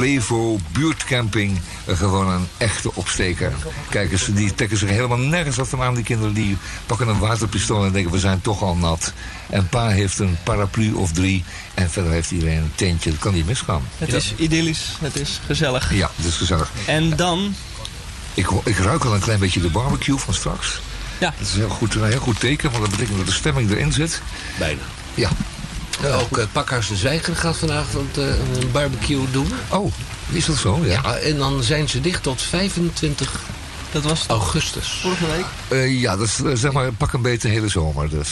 Flevo 0.00 0.58
buurtcamping 0.72 1.60
eh, 1.84 1.96
gewoon 1.96 2.28
een 2.28 2.48
echte 2.56 2.94
opsteker. 2.94 3.52
Kijk 3.90 4.12
eens, 4.12 4.24
die 4.24 4.54
trekken 4.54 4.78
zich 4.78 4.88
helemaal 4.88 5.18
nergens 5.18 5.56
wat 5.56 5.68
van 5.68 5.82
aan. 5.82 5.94
Die 5.94 6.04
kinderen 6.04 6.34
die 6.34 6.56
pakken 6.86 7.08
een 7.08 7.18
waterpistool 7.18 7.84
en 7.84 7.92
denken 7.92 8.12
we 8.12 8.18
zijn 8.18 8.40
toch 8.40 8.62
al 8.62 8.76
nat. 8.76 9.12
En 9.50 9.68
pa 9.68 9.88
heeft 9.88 10.18
een 10.18 10.36
paraplu 10.42 10.92
of 10.92 11.12
drie. 11.12 11.44
En 11.74 11.90
verder 11.90 12.12
heeft 12.12 12.30
iedereen 12.30 12.56
een 12.56 12.72
tentje. 12.74 13.10
Dat 13.10 13.18
kan 13.18 13.34
niet 13.34 13.46
misgaan. 13.46 13.82
Het 13.98 14.12
is 14.12 14.34
idyllisch, 14.36 14.96
het 15.00 15.16
is 15.16 15.40
gezellig. 15.46 15.94
Ja, 15.94 16.10
dat 16.16 16.26
is 16.26 16.36
gezellig. 16.36 16.70
En 16.86 17.16
dan, 17.16 17.54
Ik, 18.34 18.46
ik 18.64 18.78
ruik 18.78 19.04
al 19.04 19.14
een 19.14 19.20
klein 19.20 19.40
beetje 19.40 19.60
de 19.60 19.70
barbecue 19.70 20.18
van 20.18 20.34
straks. 20.34 20.80
ja, 21.18 21.34
Dat 21.38 21.46
is 21.46 21.52
een 21.52 21.58
heel 21.60 21.68
goed, 21.68 21.94
een 21.94 22.04
heel 22.04 22.20
goed 22.20 22.40
teken, 22.40 22.70
want 22.70 22.82
dat 22.82 22.90
betekent 22.90 23.16
dat 23.16 23.26
de 23.26 23.32
stemming 23.32 23.70
erin 23.70 23.92
zit. 23.92 24.22
Bijna. 24.58 24.82
Ja. 25.14 25.30
Eh, 26.02 26.18
ook 26.20 26.38
uh, 26.38 26.44
Pakhuis 26.52 26.88
de 26.88 26.96
Zwijger 26.96 27.36
gaat 27.36 27.56
vanavond 27.56 28.18
eh, 28.18 28.24
een 28.26 28.70
barbecue 28.72 29.30
doen. 29.30 29.52
Oh, 29.68 29.92
is 30.30 30.44
dat 30.46 30.56
zo? 30.56 30.78
Ja. 30.84 31.00
Ja, 31.02 31.14
en 31.16 31.36
dan 31.36 31.62
zijn 31.62 31.88
ze 31.88 32.00
dicht 32.00 32.22
tot 32.22 32.42
25 32.42 33.40
dat 33.92 34.02
was 34.02 34.24
augustus. 34.26 34.98
vorige 35.02 35.26
week. 35.26 35.44
Eh, 35.68 36.00
ja, 36.00 36.16
dat 36.16 36.26
is 36.26 36.38
eh, 36.44 36.50
zeg 36.54 36.72
maar 36.72 36.92
pak 36.92 37.12
een 37.12 37.22
beetje 37.22 37.48
de 37.48 37.54
hele 37.54 37.68
zomer 37.68 38.08
dus. 38.08 38.28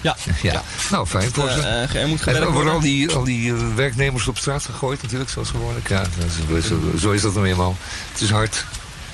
Ja, 0.00 0.16
Ja. 0.42 0.62
Nou, 0.90 1.06
fijn 1.06 1.30
voor 1.32 1.48
ze. 1.50 1.60
Eh, 1.60 1.82
eh, 1.82 1.94
er 2.02 2.08
moet 2.08 2.18
En 2.18 2.24
gewerkt 2.34 2.52
worden 2.52 2.72
al 2.72 2.80
die, 2.80 3.12
al 3.12 3.24
die 3.24 3.54
eh, 3.54 3.60
werknemers 3.74 4.26
op 4.28 4.38
straat 4.38 4.64
gegooid 4.64 5.02
natuurlijk, 5.02 5.30
zoals 5.30 5.50
gewoonlijk. 5.50 5.88
Ja, 5.88 6.02
dat 6.48 6.56
is- 6.58 6.66
zo, 6.66 6.80
zo 6.98 7.10
is 7.10 7.22
dat 7.22 7.34
nou 7.34 7.46
eenmaal. 7.46 7.76
Het 8.12 8.20
is 8.20 8.30
hard. 8.30 8.64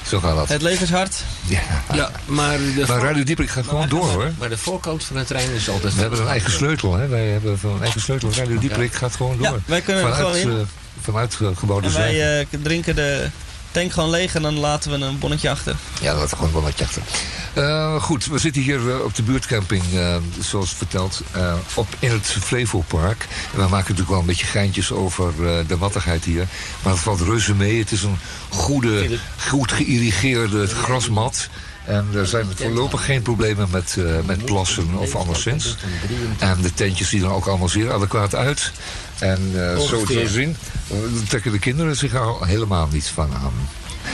Zo 0.07 0.21
gaat 0.21 0.37
dat. 0.37 0.49
Het 0.49 0.63
leven 0.63 0.83
is 0.83 0.91
hard. 0.91 1.23
Ja. 1.47 1.61
Ja, 1.93 2.11
maar 2.27 2.59
de, 2.59 2.85
Maar 2.89 2.99
Radio 3.03 3.23
Dieprik 3.25 3.51
gaat 3.51 3.65
gewoon 3.67 3.89
door 3.89 4.05
hoor. 4.09 4.31
maar 4.39 4.49
de 4.49 4.59
voorkant 4.59 5.05
van 5.05 5.17
het 5.17 5.27
trein 5.27 5.51
is 5.51 5.69
altijd... 5.69 5.95
We 5.95 6.01
hebben 6.01 6.21
een 6.21 6.27
eigen 6.29 6.51
sleutel, 6.51 6.95
hè? 6.95 7.09
Wij 7.09 7.27
hebben 7.27 7.59
een 7.63 7.83
eigen 7.83 8.01
sleutel. 8.01 8.31
Radio 8.37 8.59
Dieprik 8.59 8.93
gaat 8.95 9.17
gewoon 9.17 9.37
door. 9.37 9.47
Ja, 9.47 9.55
wij 9.65 9.81
kunnen 9.81 10.05
er 10.05 10.15
vanuit, 10.15 10.37
gewoon 10.37 10.53
in. 10.55 10.61
eh, 10.61 10.67
vanuit 11.01 11.39
eh, 11.43 11.49
gebouwde 11.57 11.87
En 11.87 11.93
wij 11.95 12.41
eh, 12.41 12.47
drinken 12.63 12.95
de 12.95 13.27
tank 13.71 13.93
gewoon 13.93 14.11
leeg 14.11 14.35
en 14.35 14.43
dan 14.43 14.59
laten 14.59 14.91
we 14.91 15.07
een 15.07 15.19
bonnetje 15.19 15.51
achter. 15.51 15.77
Ja, 16.01 16.15
dat 16.15 16.35
gewoon 16.35 16.53
wel 16.53 16.63
wat 16.63 16.83
achter. 16.83 17.03
Eh, 17.55 18.03
goed, 18.03 18.27
we 18.27 18.39
zitten 18.39 18.63
hier 18.63 18.91
eh, 18.91 19.05
op 19.05 19.15
de 19.15 19.23
buurtcamping, 19.23 19.83
eh, 19.95 20.17
zoals 20.41 20.75
verteld, 20.75 21.23
eh, 21.31 21.55
op, 21.75 21.87
in 21.99 22.11
het 22.11 22.27
Flevopark. 22.27 23.27
En 23.53 23.57
we 23.57 23.63
maken 23.63 23.77
natuurlijk 23.79 24.09
wel 24.09 24.19
een 24.19 24.27
beetje 24.27 24.47
geintjes 24.47 24.93
over 24.93 25.33
eh, 25.47 25.67
de 25.67 25.77
wattigheid 25.77 26.25
hier. 26.25 26.47
Maar 26.83 26.93
het 26.93 27.03
valt 27.03 27.21
reuze 27.21 27.55
mee. 27.55 27.79
Het 27.79 27.93
is 27.93 28.03
een 28.03 28.19
goede, 28.49 29.19
goed 29.49 29.73
geïrrigeerde 29.73 30.67
grasmat. 30.67 31.49
En 31.85 32.09
er 32.15 32.27
zijn 32.27 32.47
voorlopig 32.55 33.05
geen 33.05 33.23
problemen 33.23 33.69
met, 33.71 33.97
eh, 33.99 34.05
met 34.27 34.45
plassen 34.45 34.95
of 34.95 35.17
anderszins. 35.17 35.77
En 36.39 36.61
de 36.63 36.75
tentjes 36.75 37.09
zien 37.09 37.23
er 37.23 37.33
ook 37.33 37.47
allemaal 37.47 37.69
zeer 37.69 37.93
adequaat 37.93 38.35
uit. 38.35 38.73
En 39.19 39.51
eh, 39.55 39.79
zo 39.79 40.05
te 40.05 40.29
zien 40.29 40.57
eh, 40.89 40.97
trekken 41.29 41.53
de 41.53 41.59
kinderen 41.59 41.97
zich 41.97 42.15
er 42.15 42.21
al 42.21 42.45
helemaal 42.45 42.89
niets 42.93 43.09
van 43.09 43.35
aan. 43.35 43.53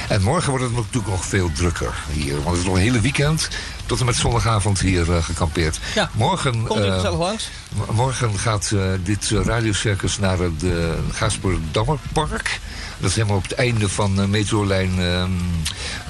En 0.08 0.22
morgen 0.22 0.50
wordt 0.50 0.64
het 0.64 0.74
natuurlijk 0.74 1.06
nog 1.06 1.24
veel 1.24 1.50
drukker 1.52 1.94
hier. 2.12 2.34
Want 2.34 2.46
het 2.46 2.58
is 2.58 2.64
nog 2.64 2.74
een 2.74 2.80
hele 2.80 3.00
weekend 3.00 3.48
tot 3.86 4.00
en 4.00 4.06
met 4.06 4.16
zondagavond 4.16 4.80
hier 4.80 5.12
eh, 5.12 5.24
gekampeerd. 5.24 5.78
Ja, 5.94 6.10
morgen, 6.12 6.62
Komt 6.66 6.84
u 6.84 6.90
gezellig 6.90 7.18
langs? 7.18 7.50
morgen 7.92 8.38
gaat 8.38 8.70
eh, 8.74 8.82
dit 9.02 9.30
radiocircus 9.30 10.18
naar 10.18 10.38
het 10.38 10.62
uh, 10.62 10.88
Gaasperdammerpark. 11.12 12.60
Dat 12.98 13.10
is 13.10 13.16
helemaal 13.16 13.36
op 13.36 13.42
het 13.42 13.52
einde 13.52 13.88
van 13.88 14.20
uh, 14.20 14.26
metrolijn 14.26 14.90
ehm 15.00 15.30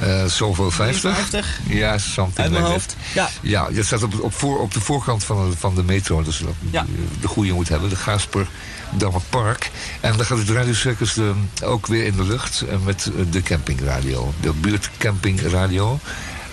eh 0.01 0.25
zoveel 0.25 0.71
50. 0.71 1.15
50. 1.15 1.59
Ja, 1.69 1.99
something 1.99 2.39
Uit 2.39 2.51
mijn 2.51 2.63
like 2.63 2.73
hoofd. 2.75 2.97
Ja. 3.15 3.29
Ja, 3.41 3.69
je 3.73 3.83
staat 3.83 4.03
op, 4.03 4.21
op, 4.21 4.35
voor, 4.35 4.59
op 4.61 4.73
de 4.75 4.81
voorkant 4.81 5.25
van 5.25 5.51
de, 5.51 5.57
van 5.57 5.75
de 5.75 5.83
metro. 5.83 6.23
Dus 6.23 6.39
dat 6.39 6.49
Ja. 6.71 6.87
de 7.21 7.29
goede 7.29 7.53
moet 7.53 7.69
hebben. 7.69 7.89
De 7.89 7.97
Gaasperdammerpark. 7.97 9.71
En 10.01 10.17
dan 10.17 10.27
gaat 10.27 10.39
het 10.39 10.49
radiocircus 10.51 11.17
eh, 11.17 11.25
ook 11.63 11.87
weer 11.87 12.05
in 12.05 12.17
de 12.17 12.25
lucht. 12.25 12.61
eh, 12.69 12.77
met 12.85 13.11
de 13.31 13.43
campingradio. 13.43 14.33
De 14.41 14.53
buurtcampingradio. 14.53 15.99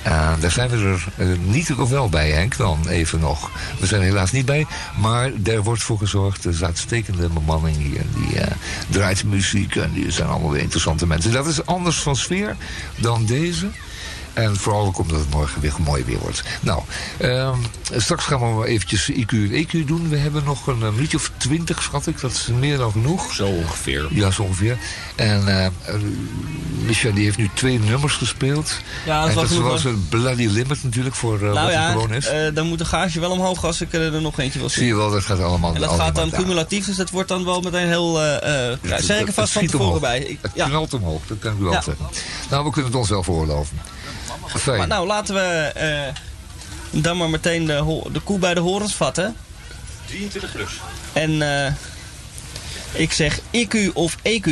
En 0.04 0.38
daar 0.40 0.52
zijn 0.52 0.70
we 0.70 0.76
er 0.76 1.06
eh, 1.18 1.28
niet 1.46 1.74
of 1.74 1.90
wel 1.90 2.10
bij, 2.10 2.32
Henk, 2.32 2.58
dan 2.58 2.88
even 2.88 3.20
nog. 3.20 3.52
We 3.80 3.86
zijn 3.86 4.02
er 4.02 4.08
helaas 4.08 4.32
niet 4.32 4.46
bij, 4.46 4.66
maar 5.00 5.32
er 5.44 5.64
wordt 5.64 5.84
voor 5.84 5.98
gezorgd. 5.98 6.46
Er 6.46 6.52
is 6.52 6.64
uitstekende 6.64 7.30
bemanning. 7.30 7.78
Die 8.16 8.40
eh, 8.40 8.52
draait 8.90 9.24
muziek 9.24 9.76
en 9.76 9.92
die 9.94 10.12
zijn 10.12 10.28
allemaal 10.28 10.52
weer 10.52 10.62
interessante 10.62 11.08
mensen. 11.08 11.32
Dat 11.32 11.48
is 11.48 11.66
anders 11.66 12.02
van 12.02 12.16
sfeer 12.16 12.56
dan 12.98 13.26
deze. 13.26 13.68
En 14.34 14.56
vooral 14.58 14.86
ook 14.86 14.98
omdat 14.98 15.20
het 15.20 15.30
morgen 15.30 15.62
weer 15.62 15.74
mooi 15.80 16.04
weer 16.04 16.20
wordt. 16.20 16.44
Nou, 16.62 16.82
ehm, 17.18 17.58
straks 17.96 18.24
gaan 18.26 18.60
we 18.60 18.68
eventjes 18.68 19.10
IQ 19.12 19.32
en 19.32 19.52
EQ 19.52 19.86
doen. 19.88 20.10
We 20.10 20.18
hebben 20.18 20.44
nog 20.44 20.68
een, 20.68 20.78
minuutje 20.78 21.18
of 21.18 21.32
twintig, 21.38 21.84
schat 21.84 22.08
ik. 22.08 22.22
Dat 22.22 22.32
is 22.32 22.48
meer 22.60 22.78
dan 22.78 22.92
genoeg. 22.92 23.34
Zo 23.34 23.48
ongeveer. 23.48 24.08
Ja, 24.10 24.32
zo 24.32 24.44
ongeveer. 24.44 24.78
En 25.16 25.48
eh, 25.48 25.66
eh, 25.66 25.72
Misha 26.86 27.10
die 27.12 27.24
heeft 27.24 27.38
nu 27.38 27.50
twee 27.54 27.80
nummers 27.80 28.14
gespeeld. 28.16 28.78
Ja, 29.06 29.20
dat 29.20 29.30
is 29.30 29.30
en 29.30 29.36
wel 29.36 29.44
dat 29.44 29.54
genoeg, 29.54 29.70
was 29.72 29.84
een 29.84 30.06
bloody 30.10 30.48
limit 30.48 30.84
natuurlijk 30.84 31.16
voor 31.16 31.36
eh, 31.36 31.42
Nou 31.42 31.54
wat 31.54 31.66
er 31.66 31.72
ja, 31.72 31.92
gewoon 31.92 32.14
is. 32.14 32.28
eh, 32.28 32.54
dan 32.54 32.68
moet 32.68 32.78
de 32.78 32.86
gage 32.86 33.20
wel 33.20 33.32
omhoog 33.32 33.66
als 33.66 33.82
ik 33.82 33.94
er 33.94 34.22
nog 34.22 34.40
eentje 34.40 34.60
wil 34.60 34.70
Zie 34.70 34.78
zien. 34.80 34.88
je 34.88 34.96
wel, 34.96 35.12
dat 35.12 35.24
gaat 35.24 35.40
allemaal 35.40 35.74
En 35.74 35.80
dat 35.80 35.90
allemaal 35.90 36.06
gaat 36.06 36.16
dan 36.16 36.30
cumulatief, 36.30 36.86
dus 36.86 36.96
dat 36.96 37.10
wordt 37.10 37.30
dan 37.30 37.46
wel 37.46 37.62
meteen 37.62 37.88
heel... 37.88 38.22
eh 38.22 38.72
eh 38.72 38.78
ja, 38.82 39.02
zeg 39.02 39.20
ik 39.20 39.28
er 39.28 39.34
vast 39.34 39.54
van 39.54 39.62
tevoren 39.66 39.86
omhoog. 39.86 40.02
bij. 40.02 40.20
Ik- 40.20 40.38
Het 40.42 40.52
ja. 40.56 40.68
knalt 40.68 40.94
omhoog, 40.94 41.22
dat 41.28 41.38
kan 41.40 41.52
ik 41.54 41.60
u 41.60 41.64
wel 41.64 41.72
Ja. 41.74 41.82
zeggen. 41.82 42.06
Nou, 42.50 42.64
we 42.66 42.72
kunnen 42.72 42.92
het 42.92 43.00
ons 43.00 43.10
wel 43.10 43.24
veroorloven. 43.24 43.78
Fijn. 44.46 44.78
Maar 44.78 44.88
nou, 44.88 45.08
laten 45.08 45.36
we 45.36 45.72
eh, 45.76 47.02
dan 47.02 47.18
maar 47.18 47.30
meteen 47.30 47.66
de, 47.66 48.02
de 48.12 48.20
koe 48.20 48.40
bij 48.40 48.54
de 48.54 48.60
horens 48.60 48.94
vatten. 48.94 49.36
23 50.06 50.52
plus. 50.52 50.72
En 51.14 51.42
eh, 51.66 51.74
ik 52.92 53.12
zeg 53.12 53.40
IQ 53.40 53.94
of 53.94 54.18
EQ. 54.22 54.50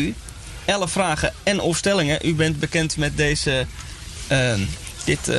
11 0.65 0.91
vragen 0.91 1.33
en 1.43 1.59
of 1.59 1.77
stellingen. 1.77 2.27
U 2.27 2.35
bent 2.35 2.59
bekend 2.59 2.97
met 2.97 3.17
deze, 3.17 3.65
eh, 4.27 4.53
dit 5.03 5.31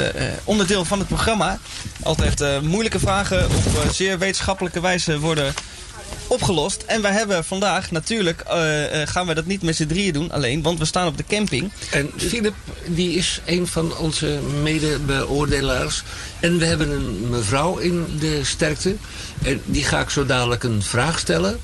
onderdeel 0.44 0.84
van 0.84 0.98
het 0.98 1.08
programma. 1.08 1.58
Altijd 2.02 2.40
eh, 2.40 2.60
moeilijke 2.60 2.98
vragen 2.98 3.44
op 3.44 3.66
eh, 3.66 3.90
zeer 3.90 4.18
wetenschappelijke 4.18 4.80
wijze 4.80 5.18
worden 5.18 5.54
opgelost. 6.26 6.82
En 6.86 7.02
wij 7.02 7.12
hebben 7.12 7.44
vandaag 7.44 7.90
natuurlijk, 7.90 8.40
eh, 8.40 9.02
eh, 9.02 9.08
gaan 9.08 9.26
we 9.26 9.34
dat 9.34 9.46
niet 9.46 9.62
met 9.62 9.76
z'n 9.76 9.86
drieën 9.86 10.12
doen 10.12 10.30
alleen, 10.32 10.62
want 10.62 10.78
we 10.78 10.84
staan 10.84 11.06
op 11.06 11.16
de 11.16 11.24
camping. 11.28 11.70
En 11.90 12.10
Philip, 12.16 12.54
die 12.86 13.14
is 13.16 13.40
een 13.44 13.66
van 13.66 13.96
onze 13.96 14.38
mede-beoordelaars. 14.62 16.02
En 16.40 16.58
we 16.58 16.64
hebben 16.64 16.90
een 16.90 17.30
mevrouw 17.30 17.76
in 17.76 18.06
de 18.18 18.40
sterkte. 18.44 18.96
En 19.42 19.60
die 19.64 19.84
ga 19.84 20.00
ik 20.00 20.10
zo 20.10 20.26
dadelijk 20.26 20.62
een 20.62 20.82
vraag 20.82 21.18
stellen. 21.18 21.58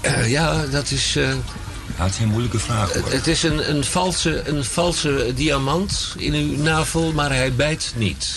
Eh, 0.00 0.30
ja, 0.30 0.66
dat 0.66 0.90
is... 0.90 1.16
eh, 1.16 1.28
Ja, 1.98 2.04
het 2.04 2.12
is 2.14 2.18
een 2.20 2.28
moeilijke 2.28 2.58
vraag 2.58 2.92
hoor. 2.92 3.12
het 3.12 3.26
is 3.26 3.42
een, 3.42 3.70
een, 3.70 3.84
valse, 3.84 4.42
een 4.48 4.64
valse 4.64 5.32
diamant 5.34 6.14
in 6.16 6.34
uw 6.34 6.56
navel, 6.62 7.12
maar 7.12 7.32
hij 7.32 7.52
bijt 7.52 7.92
niet. 7.96 8.28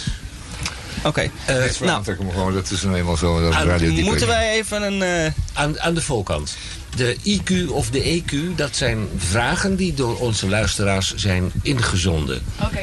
Oké. 1.05 1.29
Eh, 1.45 1.55
nou, 1.81 2.03
hem 2.05 2.31
gewoon, 2.31 2.53
dat 2.53 2.71
is 2.71 2.81
nou 2.81 2.95
eenmaal 2.95 3.17
zo. 3.17 3.49
Ah, 3.49 3.63
radio 3.63 4.03
moeten 4.03 4.27
wij 4.27 4.51
even 4.51 4.81
een... 4.81 5.01
eh, 5.01 5.31
aan, 5.53 5.79
aan 5.79 5.93
de 5.93 6.01
voorkant. 6.01 6.55
De 6.95 7.17
IQ 7.23 7.69
of 7.69 7.89
de 7.89 8.21
EQ, 8.23 8.55
dat 8.55 8.75
zijn 8.75 9.07
vragen 9.17 9.75
die 9.75 9.93
door 9.93 10.19
onze 10.19 10.49
luisteraars 10.49 11.13
zijn 11.15 11.51
ingezonden. 11.61 12.41
Oké. 12.61 12.79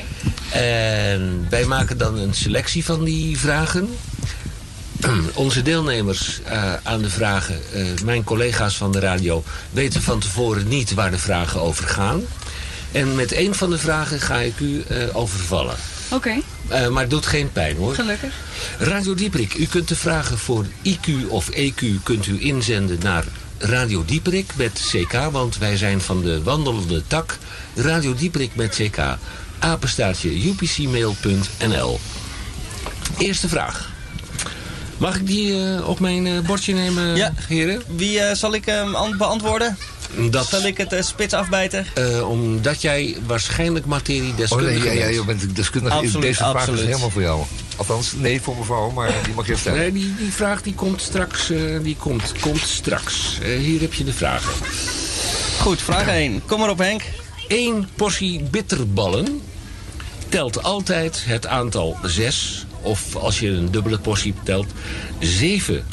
En 0.59 1.47
wij 1.51 1.65
maken 1.65 1.99
dan 1.99 2.19
een 2.19 2.35
selectie 2.35 2.85
van 2.85 3.05
die 3.05 3.39
vragen. 3.39 3.89
Onze 5.35 5.63
deelnemers 5.63 6.41
eh, 6.45 6.75
aan 6.83 7.03
de 7.03 7.11
vragen, 7.11 7.61
eh, 7.73 7.85
mijn 8.05 8.25
collega's 8.25 8.77
van 8.77 8.93
de 8.93 8.99
radio... 9.01 9.45
weten 9.71 10.03
van 10.03 10.19
tevoren 10.19 10.69
niet 10.69 10.95
waar 10.95 11.11
de 11.11 11.19
vragen 11.19 11.61
over 11.61 11.89
gaan. 11.89 12.23
En 12.93 13.15
met 13.15 13.33
één 13.33 13.55
van 13.55 13.71
de 13.71 13.79
vragen 13.79 14.21
ga 14.21 14.37
ik 14.39 14.59
u 14.61 14.83
eh, 14.89 14.97
overvallen. 15.17 15.77
Oké, 16.11 16.35
Eh, 16.69 16.89
maar 16.89 17.03
het 17.03 17.11
doet 17.11 17.27
geen 17.27 17.53
pijn 17.53 17.77
hoor. 17.77 17.95
gelukkig. 17.95 18.35
Radio 18.79 19.15
Dieperik, 19.15 19.55
u 19.55 19.67
kunt 19.67 19.89
de 19.89 19.97
vragen 19.97 20.39
voor 20.39 20.65
IQ 20.83 21.29
of 21.29 21.49
EQ 21.51 21.85
kunt 22.03 22.27
u 22.27 22.41
inzenden 22.45 22.99
naar 23.03 23.25
Radio 23.59 24.05
Dieperik 24.05 24.51
met 24.57 24.91
CK, 24.93 25.13
want 25.31 25.59
wij 25.59 25.77
zijn 25.77 26.01
van 26.01 26.23
de 26.23 26.43
wandelende 26.43 27.03
tak. 27.07 27.39
Radio 27.75 28.15
Dieperik 28.15 28.55
met 28.55 28.75
CK, 28.75 28.99
apenstaartje 29.59 30.47
upcmail.nl. 30.49 32.01
Eerste 33.19 33.49
vraag. 33.49 33.91
Mag 34.97 35.17
ik 35.17 35.27
die 35.27 35.65
eh, 35.77 35.89
op 35.89 36.01
mijn 36.01 36.27
eh, 36.27 36.39
bordje 36.41 36.75
nemen, 36.75 37.17
Ja. 37.17 37.33
heren? 37.49 37.83
Wie 37.97 38.21
eh, 38.21 38.35
zal 38.37 38.55
ik 38.55 38.65
beantwoorden? 39.19 39.77
Dat, 40.31 40.47
Zal 40.47 40.63
ik 40.63 40.77
het 40.77 40.93
eh, 40.93 41.03
spits 41.03 41.35
afbijten? 41.35 41.87
eh, 41.95 42.29
omdat 42.29 42.81
jij 42.83 43.17
waarschijnlijk 43.27 43.85
Oh 43.85 43.91
materiedeskundige 43.91 44.79
nee, 44.89 44.99
ja, 44.99 45.09
ja, 45.09 45.25
bent. 45.25 45.41
je 45.41 45.47
bent 45.47 45.57
deskundige. 45.57 45.95
Absoluut, 45.97 46.23
Deze 46.23 46.35
vraag 46.37 46.55
absoluut. 46.55 46.81
is 46.81 46.87
helemaal 46.87 47.11
voor 47.11 47.23
jou. 47.23 47.43
Althans, 47.77 48.13
nee 48.13 48.41
voor 48.41 48.57
mevrouw, 48.57 48.91
maar 48.91 49.13
die 49.25 49.35
mag 49.35 49.47
je 49.47 49.57
stellen. 49.57 49.79
Nee, 49.79 49.93
die, 49.93 50.15
die 50.17 50.33
vraag 50.33 50.63
die 50.63 50.75
komt 50.75 51.01
straks. 51.03 51.51
eh, 51.51 51.59
die 51.83 51.97
komt, 51.97 52.33
komt 52.41 52.61
straks. 52.67 53.39
Eh, 53.43 53.59
hier 53.59 53.81
heb 53.81 53.95
je 53.95 54.05
de 54.05 54.13
vragen. 54.13 54.53
Goed, 55.61 55.83
vraag 55.83 56.07
1. 56.09 56.43
Kom 56.47 56.61
maar 56.61 56.71
op 56.71 56.79
Henk. 56.79 57.03
Eén 57.49 57.89
portie 57.97 58.43
bitterballen 58.43 59.41
telt 60.29 60.63
altijd 60.63 61.23
het 61.27 61.47
aantal 61.47 61.97
zes. 62.03 62.67
Of 62.81 63.17
als 63.17 63.39
je 63.41 63.49
een 63.49 63.71
dubbele 63.71 63.99
portie 63.99 64.35
telt, 64.43 64.67
zeven. 65.21 65.85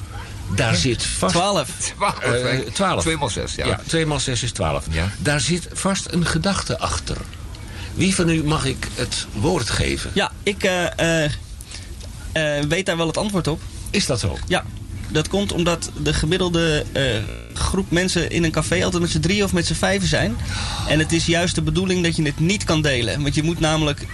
Daar 0.55 0.75
zit 0.75 1.03
vast... 1.03 1.33
12. 1.35 1.69
12. 1.95 2.19
Eh, 2.19 2.59
12. 2.73 3.01
2 3.01 3.17
maal 3.17 3.29
6, 3.29 3.55
ja. 3.55 3.65
Ja, 3.65 3.79
2 3.87 4.05
maal 4.05 4.19
6 4.19 4.43
is 4.43 4.51
12. 4.51 4.85
Ja. 4.91 5.11
Daar 5.17 5.39
zit 5.39 5.67
vast 5.73 6.07
een 6.11 6.25
gedachte 6.25 6.79
achter. 6.79 7.17
Wie 7.93 8.15
van 8.15 8.29
u 8.29 8.43
mag 8.43 8.65
ik 8.65 8.87
het 8.95 9.27
woord 9.33 9.69
geven? 9.69 10.11
Ja, 10.13 10.31
ik 10.43 10.63
eh, 10.63 11.23
eh, 11.23 11.31
eh, 12.31 12.65
weet 12.65 12.85
daar 12.85 12.97
wel 12.97 13.07
het 13.07 13.17
antwoord 13.17 13.47
op. 13.47 13.61
Is 13.89 14.05
dat 14.05 14.19
zo? 14.19 14.37
Ja, 14.47 14.63
dat 15.11 15.27
komt 15.27 15.51
omdat 15.51 15.91
de 16.03 16.13
gemiddelde 16.13 16.85
eh, 16.91 17.03
groep 17.53 17.91
mensen 17.91 18.29
in 18.29 18.43
een 18.43 18.51
café 18.51 18.83
altijd 18.83 19.01
met 19.01 19.11
z'n 19.11 19.19
drie 19.19 19.43
of 19.43 19.53
met 19.53 19.65
z'n 19.65 19.73
vijven 19.73 20.07
zijn. 20.07 20.37
En 20.87 20.99
het 20.99 21.11
is 21.11 21.25
juist 21.25 21.55
de 21.55 21.61
bedoeling 21.61 22.03
dat 22.03 22.15
je 22.15 22.23
het 22.23 22.39
niet 22.39 22.63
kan 22.63 22.81
delen. 22.81 23.21
Want 23.21 23.35
je 23.35 23.43
moet 23.43 23.59
namelijk 23.59 24.05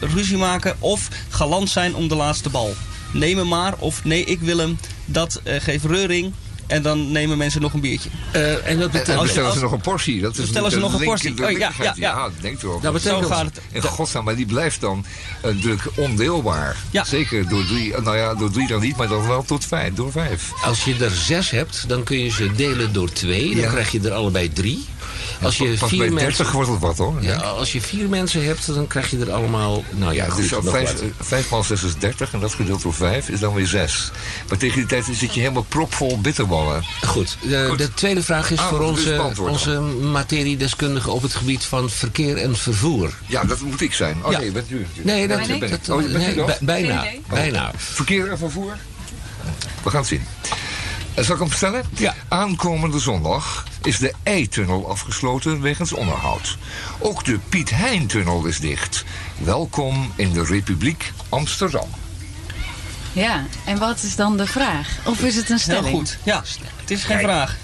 ruzie 0.00 0.36
maken 0.36 0.76
of 0.78 1.08
galant 1.28 1.70
zijn 1.70 1.94
om 1.94 2.08
de 2.08 2.14
laatste 2.14 2.48
bal. 2.48 2.74
Neem 3.12 3.38
hem 3.38 3.48
maar 3.48 3.74
of 3.78 4.04
nee, 4.04 4.24
ik 4.24 4.40
wil 4.40 4.58
hem. 4.58 4.78
Dat 5.12 5.40
eh, 5.44 5.60
geeft 5.60 5.84
reuring. 5.84 6.32
En 6.66 6.82
dan 6.82 7.12
nemen 7.12 7.38
mensen 7.38 7.60
nog 7.60 7.72
een 7.72 7.80
biertje. 7.80 8.08
Eh, 8.32 8.42
en 8.52 8.54
dat 8.56 8.66
En 8.66 8.76
betekent... 8.78 9.20
bestellen 9.20 9.32
ze 9.34 9.42
als- 9.42 9.58
nog 9.60 9.72
een 9.72 9.80
portie. 9.80 10.20
Dat 10.20 10.32
is 10.32 10.38
bestellen 10.40 10.70
ze 10.70 10.78
dat 10.80 10.90
nog 10.90 11.00
een 11.00 11.06
portie. 11.06 11.44
Oh, 11.44 11.50
ja, 11.50 11.70
ja, 11.82 11.92
ja. 11.96 12.28
denk 12.40 12.58
toch. 12.58 12.80
Dat 12.82 12.92
betekent- 12.92 13.22
Zo 13.22 13.28
gaat 13.28 13.44
het. 13.44 13.60
In 13.72 13.82
godsnaam, 13.82 14.24
maar 14.24 14.36
die 14.36 14.46
blijft 14.46 14.80
dan 14.80 15.04
uh, 15.44 15.60
druk 15.62 15.82
ondeelbaar. 15.96 16.76
Ja. 16.90 17.04
Zeker 17.04 17.48
door 17.48 17.66
drie, 17.66 17.94
nou 18.00 18.16
ja, 18.16 18.34
door 18.34 18.50
drie 18.50 18.66
dan 18.66 18.80
niet, 18.80 18.96
maar 18.96 19.08
dan 19.08 19.26
wel 19.26 19.44
tot 19.44 19.64
vijf, 19.64 19.94
door 19.94 20.10
vijf. 20.12 20.50
Als 20.64 20.84
je 20.84 20.94
er 21.04 21.10
zes 21.10 21.50
hebt, 21.50 21.84
dan 21.88 22.02
kun 22.02 22.18
je 22.18 22.30
ze 22.30 22.52
delen 22.52 22.92
door 22.92 23.12
twee. 23.12 23.48
Dan 23.50 23.58
Ja. 23.64 23.70
krijg 23.70 23.90
je 23.90 24.00
er 24.00 24.12
allebei 24.12 24.52
drie. 24.52 24.84
Als 25.42 25.56
je 25.58 25.76
Pas 25.78 25.88
vier 25.88 25.98
bij 25.98 26.08
mensen... 26.10 26.28
30 26.28 26.52
wordt 26.52 26.70
het 26.70 26.78
wat 26.80 26.98
hoor. 26.98 27.14
Ja, 27.22 27.36
als 27.36 27.72
je 27.72 27.80
vier 27.80 28.08
mensen 28.08 28.44
hebt, 28.44 28.74
dan 28.74 28.86
krijg 28.86 29.10
je 29.10 29.18
er 29.18 29.32
allemaal... 29.32 29.84
Nou 29.90 30.14
ja, 30.14 30.24
goed, 30.28 30.42
dus 30.42 30.50
nog 30.50 30.70
vijf, 30.70 30.92
wat. 30.92 31.00
eh, 31.00 31.06
vijf 31.20 31.50
maal 31.50 31.62
6 31.64 31.82
is 31.82 31.96
30 31.96 32.32
en 32.32 32.40
dat 32.40 32.54
gedeeld 32.54 32.82
door 32.82 32.94
5 32.94 33.28
is 33.28 33.40
dan 33.40 33.54
weer 33.54 33.66
6. 33.66 34.10
Maar 34.48 34.58
tegen 34.58 34.76
die 34.76 34.86
tijd 34.86 35.04
zit 35.12 35.34
je 35.34 35.40
helemaal 35.40 35.66
propvol 35.68 36.20
bitterballen. 36.20 36.84
Goed, 37.06 37.36
de, 37.48 37.66
Goed. 37.68 37.78
de 37.78 37.94
tweede 37.94 38.22
vraag 38.22 38.50
is 38.50 38.58
Ah, 38.58 38.68
voor 38.68 38.78
dus 38.78 38.88
onze, 38.88 39.32
onze 39.38 39.80
materiedeskundige 39.80 41.10
op 41.10 41.22
het 41.22 41.34
gebied 41.34 41.64
van 41.64 41.90
verkeer 41.90 42.36
en 42.36 42.56
vervoer. 42.56 43.12
Ja, 43.26 43.44
dat 43.44 43.60
moet 43.60 43.80
ik 43.80 43.92
zijn. 43.94 44.16
Oh 44.24 44.32
Ja. 44.32 44.38
nee, 44.38 44.52
bent 44.52 44.70
u. 44.70 44.86
Nee, 45.02 45.28
dat, 45.28 45.46
Ben 45.46 45.62
ik? 45.62 45.70
dat, 45.70 45.88
Oh, 45.96 46.08
nee, 46.12 46.32
u 46.32 46.36
nog? 46.36 46.46
bij- 46.46 46.58
bijna. 46.60 47.00
Geen 47.00 47.08
idee. 47.10 47.22
bijna. 47.28 47.72
Verkeer 47.76 48.30
en 48.30 48.38
vervoer? 48.38 48.76
We 49.82 49.90
gaan 49.90 50.00
het 50.00 50.08
zien. 50.08 50.24
Eh, 51.14 51.24
Zal 51.24 51.34
ik 51.34 51.40
hem 51.40 51.52
stellen? 51.52 51.82
Ja. 51.96 52.14
Aankomende 52.28 52.98
zondag 52.98 53.64
is 53.82 53.98
de 53.98 54.12
Eitunnel 54.22 54.88
afgesloten 54.90 55.60
wegens 55.60 55.92
onderhoud. 55.92 56.58
Ook 56.98 57.24
de 57.24 57.38
Piet 57.48 57.70
Hein-tunnel 57.70 58.44
is 58.44 58.60
dicht. 58.60 59.04
Welkom 59.38 60.12
in 60.16 60.32
de 60.32 60.44
Republiek 60.44 61.12
Amsterdam. 61.28 61.88
Ja, 63.12 63.44
en 63.64 63.78
wat 63.78 64.02
is 64.02 64.16
dan 64.16 64.36
de 64.36 64.46
vraag? 64.46 64.88
Of 65.04 65.20
is 65.22 65.36
het 65.36 65.44
een 65.50 65.56
Heel 65.56 65.58
stelling? 65.58 65.96
goed. 65.96 66.18
Ja, 66.22 66.42
het 66.80 66.90
is 66.90 67.04
geen 67.04 67.18
vraag. 67.18 67.56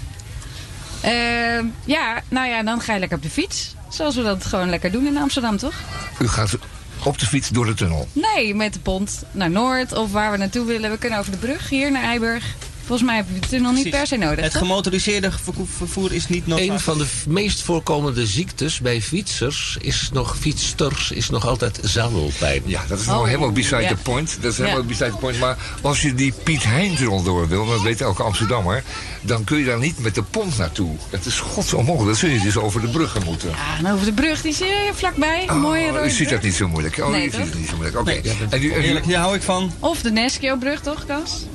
Ehm, 1.01 1.65
ja, 1.85 2.21
nou 2.29 2.47
ja, 2.47 2.63
dan 2.63 2.81
ga 2.81 2.93
je 2.93 2.99
lekker 2.99 3.17
op 3.17 3.23
de 3.23 3.29
fiets. 3.29 3.75
Zoals 3.89 4.15
we 4.15 4.23
dat 4.23 4.45
gewoon 4.45 4.69
lekker 4.69 4.91
doen 4.91 5.07
in 5.07 5.17
Amsterdam, 5.17 5.57
toch? 5.57 5.73
U 6.19 6.27
gaat 6.27 6.57
op 7.03 7.19
de 7.19 7.25
fiets 7.25 7.49
door 7.49 7.65
de 7.65 7.73
tunnel. 7.73 8.07
Nee, 8.13 8.55
met 8.55 8.73
de 8.73 8.79
pont 8.79 9.23
naar 9.31 9.49
Noord 9.49 9.93
of 9.93 10.11
waar 10.11 10.31
we 10.31 10.37
naartoe 10.37 10.65
willen. 10.65 10.91
We 10.91 10.97
kunnen 10.97 11.19
over 11.19 11.31
de 11.31 11.37
brug 11.37 11.69
hier 11.69 11.91
naar 11.91 12.03
Eiburg. 12.03 12.43
Volgens 12.87 13.07
mij 13.07 13.15
heb 13.17 13.25
je 13.33 13.39
de 13.39 13.47
tunnel 13.47 13.71
niet 13.71 13.89
Precies. 13.89 13.99
per 13.99 14.07
se 14.07 14.25
nodig. 14.25 14.43
Het 14.43 14.51
toch? 14.51 14.61
gemotoriseerde 14.61 15.31
vervoer 15.77 16.13
is 16.13 16.27
niet 16.27 16.47
noodzakelijk. 16.47 16.79
Een 16.79 16.83
van 16.85 16.97
de 16.97 17.07
meest 17.27 17.61
voorkomende 17.61 18.25
ziektes 18.27 18.79
bij 18.79 19.01
fietsers 19.01 19.77
is 19.81 20.09
nog, 20.13 20.37
fietsters, 20.39 21.11
is 21.11 21.29
nog 21.29 21.45
altijd 21.47 21.79
zadelpijn. 21.83 22.61
Ja, 22.65 22.81
dat 22.87 22.99
is 22.99 23.07
Oh, 23.07 23.13
nog 23.13 23.25
helemaal 23.25 23.51
beside 23.51 23.81
ja. 23.81 23.87
the 23.87 23.95
point. 23.95 24.37
Dat 24.41 24.51
is 24.51 24.57
Ja. 24.57 24.63
helemaal 24.63 24.85
beside 24.85 25.09
the 25.11 25.17
point. 25.17 25.39
Maar 25.39 25.57
als 25.81 26.01
je 26.01 26.13
die 26.13 26.33
Piet 26.43 26.63
Hein-tunnel 26.63 27.23
door 27.23 27.47
wil, 27.47 27.65
dat 27.67 27.81
weet 27.81 28.01
elke 28.01 28.23
Amsterdammer, 28.23 28.83
dan 29.21 29.43
kun 29.43 29.57
je 29.57 29.65
daar 29.65 29.79
niet 29.79 29.99
met 29.99 30.15
de 30.15 30.23
pont 30.23 30.57
naartoe. 30.57 30.95
Het 31.09 31.25
is 31.25 31.39
godsonmogelijk. 31.39 32.05
Dan 32.07 32.15
zul 32.15 32.29
je 32.29 32.39
dus 32.39 32.57
over 32.57 32.81
de 32.81 32.87
bruggen 32.87 33.23
moeten. 33.25 33.49
Ja, 33.49 33.77
en 33.87 33.93
over 33.93 34.05
de 34.05 34.13
brug, 34.13 34.41
die 34.41 34.53
zit 34.53 34.67
hier 34.67 34.93
vlakbij. 34.93 35.43
Een 35.47 35.59
mooie 35.59 35.85
Oh, 35.87 35.91
rode 35.95 36.05
u 36.07 36.09
ziet 36.11 36.29
dat 36.29 36.41
niet 36.41 36.55
zo 36.55 36.67
moeilijk. 36.67 36.97
Oh, 36.97 37.09
Nee, 37.09 37.27
u 37.27 37.31
ziet 37.31 37.39
het 37.39 37.55
niet 37.59 37.69
zo 37.69 37.75
moeilijk. 37.75 37.99
Oké. 37.99 38.09
Nee. 38.11 38.21
En 38.49 38.95
en 38.95 39.03
hier 39.03 39.17
hou 39.17 39.35
ik 39.35 39.41
van. 39.41 39.71
Of 39.79 40.01
de 40.01 40.11
Neskio-brug, 40.11 40.81
toch, 40.81 41.05
Kas? 41.05 41.45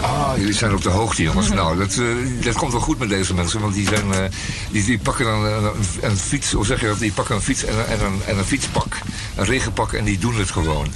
Ah, 0.00 0.32
jullie 0.36 0.54
zijn 0.54 0.74
op 0.74 0.82
de 0.82 0.88
hoogte, 0.88 1.22
jongens. 1.22 1.48
Nou, 1.48 1.78
dat, 1.78 1.92
eh, 1.92 2.44
dat 2.44 2.54
komt 2.54 2.72
wel 2.72 2.80
goed 2.80 2.98
met 2.98 3.08
deze 3.08 3.34
mensen, 3.34 3.60
want 3.60 3.74
die, 3.74 3.88
zijn, 3.88 4.12
eh, 4.12 4.24
die, 4.70 4.84
die 4.84 4.98
pakken 4.98 5.24
dan 5.24 5.44
een, 5.44 5.64
een, 5.64 5.74
een 6.00 6.16
fiets, 6.16 6.52
hoe 6.52 6.66
zeg 6.66 6.80
je 6.80 6.86
dat? 6.86 6.98
Die 6.98 7.12
pakken 7.12 7.34
een 7.34 7.42
fiets 7.42 7.64
en 7.64 7.78
een, 7.78 7.86
en 7.86 8.04
een, 8.04 8.20
en 8.26 8.38
een 8.38 8.44
fietspak. 8.44 8.98
Een 9.36 9.44
regenpak 9.44 9.92
en 9.92 10.04
die 10.04 10.18
doen 10.18 10.34
het 10.38 10.50
gewoon. 10.50 10.86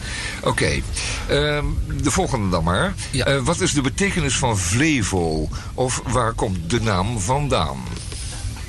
Oké, 0.42 0.80
ehm, 1.28 1.64
de 2.02 2.10
volgende 2.10 2.48
dan 2.48 2.64
maar. 2.64 2.94
Ja. 3.10 3.24
Eh, 3.24 3.40
wat 3.40 3.60
is 3.60 3.72
de 3.72 3.80
betekenis 3.80 4.36
van 4.36 4.58
Flevo? 4.58 5.48
Of 5.74 6.02
waar 6.06 6.32
komt 6.32 6.70
de 6.70 6.80
naam 6.80 7.20
vandaan? 7.20 7.76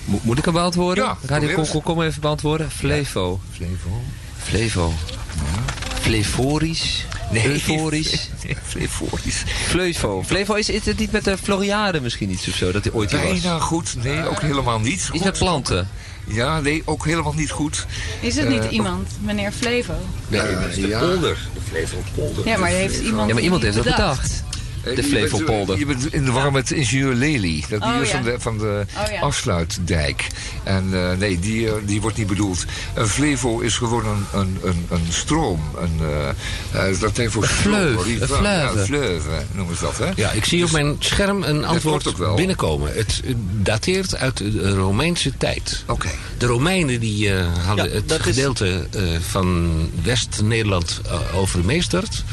Mo- 0.05 0.19
moet 0.23 0.37
ik 0.37 0.45
hem 0.45 0.53
beantwoorden? 0.53 1.03
Ja, 1.03 1.17
Radio. 1.25 1.63
Kom, 1.63 1.81
kom 1.81 2.01
even 2.01 2.21
beantwoorden. 2.21 2.71
Flevo. 2.71 3.39
Flevo? 3.51 4.01
Flevo. 4.37 4.93
Flevorisch. 6.01 7.05
Flevorisch. 7.33 8.29
Flevorisch. 8.63 9.43
Flevo. 9.67 10.23
Flevo 10.25 10.53
is, 10.53 10.69
is 10.69 10.85
het 10.85 10.99
niet 10.99 11.11
met 11.11 11.23
de 11.23 11.37
Floriade 11.37 12.01
misschien 12.01 12.29
iets 12.29 12.47
of 12.47 12.55
zo? 12.55 12.71
Dat 12.71 12.83
hij 12.83 12.93
ooit 12.93 13.11
hier 13.11 13.19
was? 13.27 13.41
Bijna 13.41 13.59
goed. 13.59 13.95
Nee, 14.03 14.27
ook 14.29 14.41
helemaal 14.41 14.79
niet. 14.79 14.93
Iets 14.93 15.09
Goed. 15.09 15.23
met 15.23 15.37
planten. 15.37 15.87
Ja, 16.27 16.59
nee, 16.61 16.81
ook 16.85 17.05
helemaal 17.05 17.33
niet 17.33 17.51
goed. 17.51 17.85
Is 18.19 18.35
het 18.35 18.49
niet 18.49 18.63
Eh, 18.63 18.71
iemand, 18.71 19.09
meneer 19.21 19.51
Flevo? 19.51 19.93
Nee, 20.27 20.41
dat 20.41 20.69
is 20.69 20.75
de 20.75 20.87
ja. 20.87 20.99
polder. 20.99 21.37
De 21.53 21.59
Flevopolder. 21.69 22.47
Ja, 22.47 22.57
maar 22.57 22.69
heeft 22.69 23.01
iemand 23.01 23.27
Ja, 23.27 23.33
maar 23.33 23.43
iemand 23.43 23.61
heeft 23.61 23.75
dat 23.75 23.83
bedacht. 23.85 24.43
Eh, 24.85 24.95
De 24.95 25.03
Flevopolder. 25.03 25.77
Je 25.77 25.85
bent 25.85 26.13
in 26.13 26.25
de 26.25 26.31
war 26.31 26.51
met 26.51 26.71
ingenieur 26.71 27.13
Lely. 27.13 27.63
Dat 27.69 27.81
die 27.81 27.91
Oh, 27.93 28.01
is 28.01 28.11
ja. 28.11 28.15
van 28.15 28.23
de, 28.23 28.35
van 28.39 28.57
de 28.57 28.85
Oh, 29.05 29.11
ja. 29.11 29.19
afsluitdijk. 29.19 30.27
En 30.63 30.89
eh, 30.93 31.17
nee, 31.17 31.39
die, 31.39 31.67
eh, 31.67 31.73
die 31.85 32.01
wordt 32.01 32.17
niet 32.17 32.27
bedoeld. 32.27 32.65
Een 32.93 33.07
Flevo 33.07 33.59
is 33.59 33.77
gewoon 33.77 34.05
een, 34.05 34.25
een, 34.39 34.57
een, 34.63 34.85
een 34.89 35.05
stroom. 35.09 35.61
Een, 35.81 35.99
eh, 36.71 36.89
eh, 36.89 36.99
dat 36.99 37.11
voor 37.27 37.47
vleug, 37.47 37.49
stroom, 37.59 37.73
een 38.11 38.27
fleuve. 38.27 38.43
Ja, 38.43 38.71
fleuve 38.85 39.29
noemen 39.51 39.75
ze 39.75 39.81
dat, 39.83 39.97
hè? 39.97 40.09
Ja, 40.15 40.31
ik 40.31 40.45
zie 40.45 40.63
op 40.63 40.71
mijn 40.71 40.95
scherm 40.99 41.43
een 41.43 41.65
antwoord 41.65 42.17
wel. 42.17 42.35
binnenkomen. 42.35 42.93
Het 42.95 43.21
dateert 43.61 44.15
uit 44.15 44.37
de 44.37 44.69
Romeinse 44.75 45.37
tijd. 45.37 45.83
Oké. 45.87 46.09
De 46.37 46.45
Romeinen 46.45 46.99
die 46.99 47.33
eh, 47.33 47.45
hadden 47.65 47.89
Ja, 47.89 47.95
het 47.95 48.11
is- 48.11 48.17
gedeelte 48.17 48.87
eh, 48.91 49.01
van 49.29 49.75
West-Nederland 50.03 51.01
overmeesterd. 51.33 52.23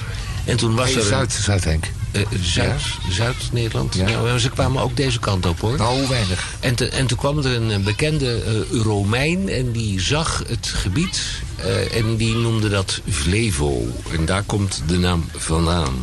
En 0.44 0.56
toen 0.56 0.74
was 0.74 0.84
Hey, 0.84 0.94
er... 0.94 1.00
een- 1.00 1.06
Zuid, 1.06 1.32
Zuid-Henk. 1.32 1.84
Eh, 2.12 2.22
Zuid, 2.42 2.80
Zuid-Nederland. 3.10 3.94
Ja. 3.94 4.20
Maar 4.22 4.38
ze 4.40 4.50
kwamen 4.50 4.82
ook 4.82 4.96
deze 4.96 5.18
kant 5.18 5.46
op 5.46 5.60
hoor. 5.60 5.76
Nou, 5.76 6.08
weinig. 6.08 6.54
En, 6.60 6.74
te- 6.74 6.88
en 6.88 7.06
toen 7.06 7.18
kwam 7.18 7.38
er 7.38 7.46
een 7.56 7.70
eh, 7.70 7.78
bekende 7.78 8.42
eh, 8.42 8.80
Romein 8.82 9.48
en 9.48 9.72
die 9.72 10.00
zag 10.00 10.42
het 10.48 10.66
gebied 10.74 11.22
en 11.92 12.16
die 12.16 12.34
noemde 12.34 12.68
dat 12.68 13.00
Flevo. 13.10 13.86
En 14.12 14.24
daar 14.24 14.42
komt 14.42 14.82
de 14.86 14.98
naam 14.98 15.24
vandaan. 15.36 15.94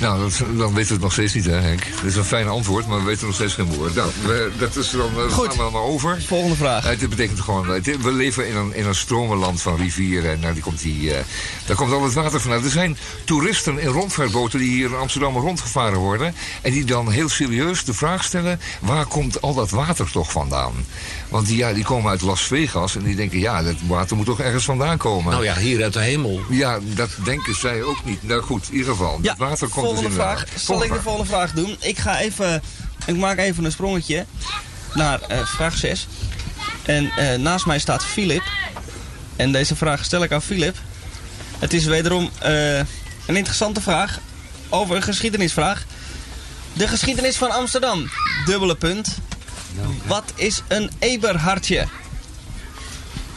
Nou, 0.00 0.20
dat, 0.20 0.38
dan 0.56 0.74
weten 0.74 0.86
we 0.88 0.92
het 0.92 1.02
nog 1.02 1.12
steeds 1.12 1.34
niet, 1.34 1.44
hè, 1.44 1.52
Henk? 1.60 1.82
Dat 1.94 2.04
is 2.04 2.16
een 2.16 2.24
fijn 2.24 2.48
antwoord, 2.48 2.86
maar 2.86 2.98
we 2.98 3.04
weten 3.04 3.26
nog 3.26 3.34
steeds 3.34 3.54
geen 3.54 3.64
woord. 3.74 3.94
Nou, 3.94 4.10
we, 4.24 4.50
dat 4.58 4.76
is 4.76 4.90
dan, 4.90 5.10
uh, 5.16 5.32
Goed. 5.32 5.54
gaan 5.54 5.64
we 5.66 5.70
maar 5.72 5.82
over. 5.82 6.22
Volgende 6.26 6.56
vraag. 6.56 6.92
Uh, 6.92 6.98
dit 6.98 7.08
betekent 7.08 7.40
gewoon, 7.40 7.68
het- 7.68 8.02
we 8.02 8.12
leven 8.12 8.48
in 8.48 8.56
een, 8.56 8.74
in 8.74 8.86
een 8.86 8.94
stromenland 8.94 9.62
van 9.62 9.76
rivieren. 9.76 10.30
En 10.32 10.40
nou, 10.40 10.52
die 10.54 10.62
komt 10.62 10.80
die, 10.82 11.14
eh, 11.14 11.24
daar 11.66 11.76
komt 11.76 11.92
al 11.92 12.04
het 12.04 12.12
water 12.12 12.40
vanuit. 12.40 12.64
Er 12.64 12.70
zijn 12.70 12.96
toeristen 13.24 13.78
in 13.78 13.88
rondvaartboten 13.88 14.58
die 14.58 14.70
hier 14.70 14.86
in 14.88 14.96
Amsterdam 14.96 15.36
rondgevaren 15.36 15.98
worden. 15.98 16.34
En 16.62 16.72
die 16.72 16.84
dan 16.84 17.10
heel 17.10 17.28
serieus 17.28 17.84
de 17.84 17.94
vraag 17.94 18.24
stellen, 18.24 18.60
waar 18.80 19.06
komt 19.06 19.42
al 19.42 19.54
dat 19.54 19.70
water 19.70 20.10
toch 20.10 20.30
vandaan? 20.30 20.72
Want 21.28 21.46
die, 21.46 21.56
ja, 21.56 21.72
die 21.72 21.84
komen 21.84 22.10
uit 22.10 22.20
Las 22.22 22.40
Vegas 22.42 22.96
en 22.96 23.02
die 23.02 23.16
denken, 23.16 23.38
ja, 23.38 23.62
dat 23.62 23.74
water 23.86 24.16
moet 24.16 24.26
toch 24.26 24.40
ergens 24.40 24.64
vandaan 24.64 24.96
komen. 24.98 25.32
Nou 25.32 25.44
ja, 25.44 25.56
hier 25.56 25.82
uit 25.82 25.92
de 25.92 26.00
hemel. 26.00 26.40
Ja, 26.50 26.78
dat 26.94 27.10
denken 27.24 27.54
zij 27.54 27.82
ook 27.82 28.04
niet. 28.04 28.22
Nou 28.22 28.42
goed, 28.42 28.66
in 28.70 28.76
ieder 28.76 28.90
geval. 28.90 29.18
Ja, 29.22 29.30
het 29.30 29.38
water 29.38 29.68
komt 29.68 29.85
volgende 29.86 30.10
vraag. 30.10 30.44
Zal 30.56 30.84
ik 30.84 30.92
de 30.92 31.02
volgende 31.02 31.28
vraag 31.28 31.52
doen? 31.52 31.76
Ik 31.80 31.98
ga 31.98 32.20
even, 32.20 32.62
ik 33.06 33.16
maak 33.16 33.38
even 33.38 33.64
een 33.64 33.72
sprongetje 33.72 34.24
naar 34.94 35.20
eh, 35.20 35.46
vraag 35.46 35.76
6. 35.76 36.06
En 36.82 37.10
eh, 37.10 37.38
naast 37.38 37.66
mij 37.66 37.78
staat 37.78 38.04
Filip. 38.04 38.42
En 39.36 39.52
deze 39.52 39.76
vraag 39.76 40.04
stel 40.04 40.22
ik 40.22 40.32
aan 40.32 40.42
Filip. 40.42 40.76
Het 41.58 41.72
is 41.72 41.84
wederom 41.84 42.30
eh, 42.38 42.78
een 43.26 43.36
interessante 43.36 43.80
vraag 43.80 44.18
over 44.68 44.96
een 44.96 45.02
geschiedenisvraag. 45.02 45.84
De 46.72 46.88
geschiedenis 46.88 47.36
van 47.36 47.50
Amsterdam. 47.50 48.10
Dubbele 48.44 48.74
punt. 48.74 49.18
Wat 50.06 50.32
is 50.34 50.62
een 50.68 50.90
Eberhartje? 50.98 51.86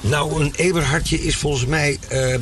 Nou, 0.02 0.44
een 0.44 0.54
Eberhartje 0.56 1.22
is 1.22 1.36
volgens 1.36 1.66
mij 1.66 2.00
eh, 2.08 2.40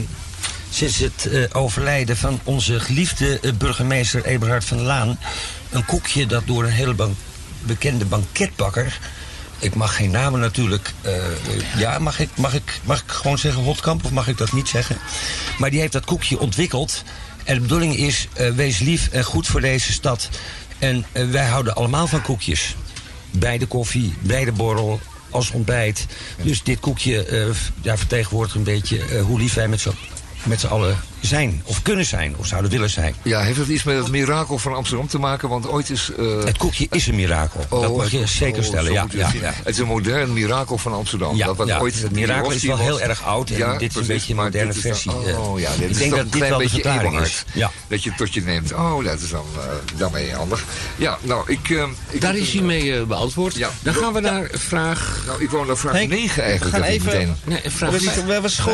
sinds 0.70 0.98
het 0.98 1.26
eh, 1.26 1.44
overlijden 1.52 2.18
van 2.18 2.40
onze 2.44 2.80
geliefde 2.80 3.40
eh, 3.40 3.52
burgemeester 3.54 4.26
Eberhard 4.26 4.66
van 4.66 4.82
Laan... 4.82 5.20
een 5.70 5.86
koekje 5.86 6.26
dat 6.26 6.48
door 6.48 6.64
een 6.64 6.72
hele 6.72 6.94
ban- 6.94 7.18
bekende 7.60 8.06
banketbakker... 8.06 9.00
Ik 9.60 9.76
mag 9.76 9.96
geen 9.96 10.12
namen 10.12 10.40
natuurlijk. 10.40 10.94
eh, 11.02 11.14
ja, 11.78 12.00
mag 12.00 12.20
ik, 12.20 12.30
mag, 12.36 12.54
ik, 12.54 12.80
mag 12.84 13.02
ik 13.02 13.12
gewoon 13.12 13.38
zeggen 13.38 13.64
Hotkamp 13.64 14.06
of 14.06 14.12
mag 14.12 14.28
ik 14.28 14.38
dat 14.38 14.52
niet 14.52 14.68
zeggen? 14.70 14.98
Maar 15.58 15.70
die 15.70 15.80
heeft 15.80 15.92
dat 15.92 16.06
koekje 16.06 16.40
ontwikkeld. 16.40 17.04
En 17.44 17.56
de 17.56 17.62
bedoeling 17.62 17.96
is, 17.96 18.28
wees 18.56 18.80
lief 18.80 19.08
en 19.12 19.24
goed 19.24 19.48
voor 19.48 19.62
deze 19.62 19.92
stad. 19.94 20.30
En 20.80 21.06
wij 21.12 21.46
houden 21.46 21.76
allemaal 21.76 22.08
van 22.08 22.22
koekjes. 22.22 22.76
Bij 23.32 23.58
de 23.58 23.66
koffie, 23.66 24.14
bij 24.20 24.46
de 24.46 24.52
borrel, 24.52 25.00
als 25.30 25.52
ontbijt. 25.52 26.06
Dus 26.42 26.64
dit 26.64 26.80
koekje 26.80 27.54
ja, 27.82 27.98
vertegenwoordigt 27.98 28.56
een 28.56 28.64
beetje 28.64 29.20
hoe 29.20 29.40
lief 29.40 29.54
wij 29.54 29.68
met 29.68 29.82
met 30.48 30.60
z'n 30.60 30.68
allen 30.68 30.98
zijn. 31.22 31.62
Of 31.64 31.82
kunnen 31.82 32.06
zijn, 32.06 32.36
of 32.38 32.46
zouden 32.48 32.72
willen 32.72 32.90
zijn. 32.90 33.16
Ja, 33.24 33.42
heeft 33.42 33.58
het 33.58 33.68
iets 33.68 33.84
met 33.84 33.98
het 33.98 34.08
mirakel 34.08 34.58
van 34.58 34.74
Amsterdam 34.76 35.08
te 35.08 35.18
maken? 35.20 35.50
Want 35.50 35.68
ooit 35.70 35.90
is... 35.90 36.12
eh, 36.18 36.44
Het 36.44 36.58
koekje 36.58 36.88
is 36.92 37.08
een 37.08 37.16
mirakel. 37.16 37.66
dat 37.70 37.96
mag 37.98 38.12
je 38.12 38.18
het- 38.20 38.30
zeker 38.30 38.60
oh, 38.62 38.66
stellen. 38.68 38.92
Ja, 38.94 39.06
ja, 39.12 39.24
het 39.24 39.32
zien. 39.32 39.42
ja. 39.42 39.52
Het 39.56 39.68
is 39.68 39.78
een 39.78 39.88
modern 39.88 40.34
mirakel 40.34 40.78
van 40.78 40.94
Amsterdam. 40.94 41.36
Ja, 41.36 41.54
dat 41.54 41.68
ja, 41.68 41.80
ooit 41.80 42.02
het 42.02 42.12
mirakel 42.12 42.48
die 42.48 42.58
is 42.58 42.64
wel 42.64 42.78
was. 42.78 42.86
heel 42.86 43.02
erg 43.02 43.24
oud 43.24 43.50
en 43.50 43.58
Ja, 43.58 43.78
dit 43.78 43.90
is 43.90 43.96
een 44.02 44.08
beetje 44.08 44.34
een 44.34 44.40
moderne 44.44 44.74
dit 44.74 44.84
dan- 44.84 44.92
versie, 44.92 45.12
eh. 45.12 45.40
Oh 45.50 45.60
ja, 45.60 45.70
Ik 45.72 45.80
dit 45.80 45.90
is 45.90 45.98
denk 45.98 46.10
dat 46.12 46.20
een 46.20 46.26
dit 46.26 46.34
klein 46.36 46.50
wel 46.50 46.60
de 46.60 46.64
beetje 46.66 46.82
verklaring 46.82 47.12
Eberhard. 47.14 47.46
is. 47.48 47.60
Ja. 47.60 47.72
Dat 47.88 48.04
je 48.04 48.10
het 48.10 48.18
tot 48.18 48.34
je 48.34 48.42
neemt. 48.42 48.74
Oh, 48.74 49.04
dat 49.04 49.20
is 49.22 49.30
dan 49.30 49.46
uh, 49.58 49.64
daarmee 50.00 50.34
handig. 50.34 50.64
Ja, 50.96 51.18
nou, 51.22 51.52
ik... 51.52 51.70
eh, 51.70 51.84
ik 52.10 52.22
Daar 52.22 52.36
is 52.36 52.52
hij 52.54 52.62
mee 52.62 52.96
eh, 52.98 53.04
beantwoord. 53.04 53.56
Ja. 53.56 53.70
Dan 53.82 53.94
gaan 53.94 54.14
we 54.14 54.20
naar 54.20 54.50
vraag... 54.54 55.24
Nou, 55.28 55.44
ik 55.44 55.50
wou 55.50 55.66
naar 55.66 55.78
vraag 55.78 55.94
Henk, 55.94 56.10
9 56.10 56.44
eigenlijk. 56.44 56.76
we 56.76 56.82
gaan 56.82 56.90
ik 56.92 56.96
even- 56.96 57.06
meteen... 57.06 57.36
Nee, 57.44 57.60
vraag 57.66 57.92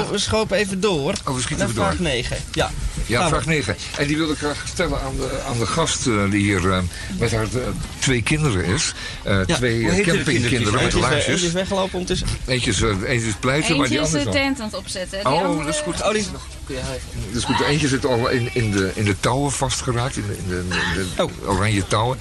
We, 0.10 0.18
schopen 0.20 0.58
even 0.58 0.80
door. 0.82 1.14
Oh, 1.26 1.36
we 1.36 1.42
schieten 1.42 1.58
naar 1.58 1.68
even 1.68 1.76
door. 1.76 1.86
vraag 1.86 2.00
9. 2.34 2.44
Ja, 2.54 2.72
Ja, 3.06 3.20
Gaan 3.20 3.30
we. 3.30 3.36
vraag 3.36 3.46
9. 3.46 3.76
En 3.98 4.08
die 4.08 4.18
wil 4.18 4.32
ik 4.32 4.38
graag 4.38 4.64
stellen 4.68 5.02
aan 5.02 5.16
de, 5.18 5.42
aan 5.48 5.58
de 5.60 5.66
gast 5.66 6.08
eh, 6.08 6.30
die 6.32 6.42
hier 6.42 6.72
eh, 6.72 6.80
met 7.20 7.32
haar 7.32 7.44
eh, 7.44 7.62
twee 8.00 8.22
kinderen 8.22 8.66
is. 8.66 8.94
Eh, 9.24 9.40
Ja, 9.46 9.56
twee 9.56 9.80
de 9.80 10.02
campingkinderen 10.02 10.74
met 10.74 10.82
Eentje 10.84 11.00
eh, 11.00 11.12
eentje 11.12 11.18
is 11.18 11.28
laarsjes. 11.28 11.52
weggelopen 11.52 12.00
ondertussen. 12.00 12.28
Eentje 12.46 12.70
is, 12.72 12.82
eentje 12.82 13.28
is 13.28 13.34
pleiten, 13.40 13.78
maar 13.78 13.88
die 13.88 14.00
Eentje 14.00 14.18
is 14.20 14.24
andere 14.24 14.24
de 14.24 14.30
is 14.30 14.36
al- 14.36 14.42
tent 14.46 14.60
aan 14.60 14.66
het 14.66 14.76
opzetten. 14.76 15.20
Die 15.24 15.28
Oh, 15.34 15.42
andere- 15.44 15.66
dat 15.66 15.74
is 15.76 15.82
goed. 15.82 16.02
Oh, 16.02 16.10
die 16.10 16.20
is 16.20 16.28
Dat 16.28 17.36
is 17.36 17.44
goed. 17.44 17.58
De 17.58 17.66
eentje 17.66 17.88
zit 17.88 18.06
al 18.06 18.30
in, 18.30 18.50
in, 18.54 18.72
de, 18.72 18.92
in 18.96 19.04
de 19.06 19.16
touwen 19.20 19.52
vastgeraakt. 19.52 20.18
In 20.18 20.24
de, 20.28 20.38
in 20.38 20.48
de, 20.48 20.64
in 20.96 21.10
de 21.16 21.24
Oh. 21.24 21.50
oranje 21.50 21.88
touwen. 21.88 22.18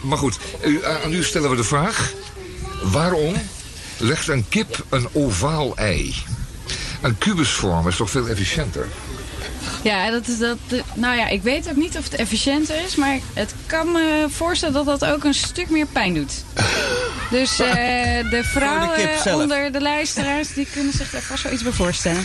Maar 0.00 0.18
goed, 0.18 0.38
u, 0.64 0.84
aan 1.04 1.12
u 1.12 1.24
stellen 1.24 1.50
we 1.50 1.56
de 1.56 1.64
vraag. 1.64 2.12
Waarom 2.82 3.34
legt 3.96 4.28
een 4.28 4.48
kip 4.48 4.84
een 4.88 5.08
ovaal 5.12 5.76
ei? 5.76 6.14
Een 7.02 7.18
kubusvorm 7.18 7.88
is 7.88 7.96
toch 7.96 8.10
veel 8.10 8.28
efficiënter? 8.28 8.86
Ja, 9.82 10.10
dat 10.10 10.28
is 10.28 10.38
dat. 10.38 10.56
de- 10.68 10.82
nou 10.94 11.16
ja, 11.16 11.28
ik 11.28 11.42
weet 11.42 11.68
ook 11.68 11.76
niet 11.76 11.96
of 11.98 12.04
het 12.04 12.14
efficiënter 12.14 12.74
is, 12.86 12.94
maar 12.96 13.18
het 13.34 13.54
kan 13.66 13.92
me 13.92 14.26
voorstellen 14.28 14.74
dat 14.84 15.00
dat 15.00 15.04
ook 15.10 15.24
een 15.24 15.34
stuk 15.34 15.70
meer 15.70 15.86
pijn 15.86 16.14
doet. 16.14 16.32
Dus 17.30 17.58
eh, 17.58 17.66
de 18.30 18.40
vrouwen 18.44 19.40
onder 19.42 19.72
de 19.72 19.80
luisteraars, 19.80 20.54
die 20.54 20.66
kunnen 20.72 20.92
zich 20.92 21.10
daar 21.10 21.20
vast 21.22 21.42
wel 21.42 21.52
iets 21.52 21.62
bij 21.62 21.72
voorstellen. 21.72 22.24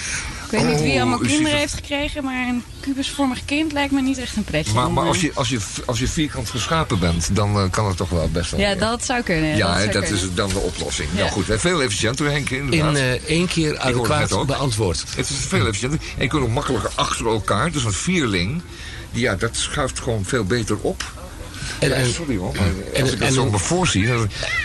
Ik 0.52 0.60
weet 0.60 0.68
niet 0.68 0.82
wie 0.82 0.94
Oh, 0.94 1.02
allemaal 1.02 1.20
kinderen 1.20 1.58
heeft 1.58 1.74
gekregen, 1.74 2.24
maar 2.24 2.48
een 2.48 2.64
kubusvormig 2.80 3.46
kind 3.46 3.72
lijkt 3.72 3.92
me 3.92 4.02
niet 4.02 4.18
echt 4.18 4.36
een 4.36 4.44
pretje. 4.44 4.74
Maar, 4.74 5.06
als, 5.06 5.18
eh, 5.18 5.24
je, 5.24 5.32
als, 5.34 5.50
je, 5.50 5.60
als 5.86 6.00
je 6.00 6.08
vierkant 6.08 6.50
geschapen 6.50 7.00
bent, 7.00 7.36
dan 7.36 7.56
eh, 7.56 7.70
kan 7.70 7.88
het 7.88 7.98
toch 7.98 8.10
wel 8.10 8.30
best 8.30 8.52
wel. 8.52 8.60
Ja, 8.60 8.76
dat 8.76 9.06
zou 9.06 9.22
kunnen. 9.22 9.56
Ja, 9.56 9.78
dat, 9.78 9.94
dat 9.94 10.04
kunnen. 10.04 10.22
is 10.22 10.34
dan 10.34 10.50
de 10.50 10.60
oplossing. 10.60 11.10
Ja. 11.12 11.18
Nou 11.20 11.30
goed, 11.32 11.48
hè, 11.48 11.60
veel 11.60 11.82
efficiënter, 11.82 12.32
Henk, 12.32 12.50
inderdaad. 12.50 12.96
In 12.96 13.02
eh, 13.02 13.12
één 13.12 13.48
keer 13.48 13.70
het 13.70 13.80
adequaat 13.80 14.46
beantwoord. 14.46 15.04
Het 15.16 15.30
is 15.30 15.36
veel 15.36 15.68
efficiënter. 15.68 16.00
En 16.18 16.24
je 16.24 16.28
kunt 16.28 16.44
ook 16.44 16.50
makkelijker 16.50 16.92
achter 16.96 17.26
elkaar. 17.26 17.72
Dus 17.72 17.84
een 17.84 17.94
vierling, 17.94 18.62
die, 19.12 19.22
ja, 19.22 19.36
dat 19.36 19.56
schuift 19.56 20.00
gewoon 20.00 20.26
veel 20.26 20.44
beter 20.44 20.78
op. 20.82 21.04
En, 21.80 21.90
Ja, 21.90 21.96
en, 21.96 22.14
sorry 22.14 22.38
hoor, 22.38 22.56
maar 22.56 22.66
en- 22.94 23.02
als 23.02 23.12
ik 23.12 23.20
dat 23.20 23.28
en- 23.28 23.34
zo 23.34 23.50
me 23.50 23.58
voorzie, 23.58 24.08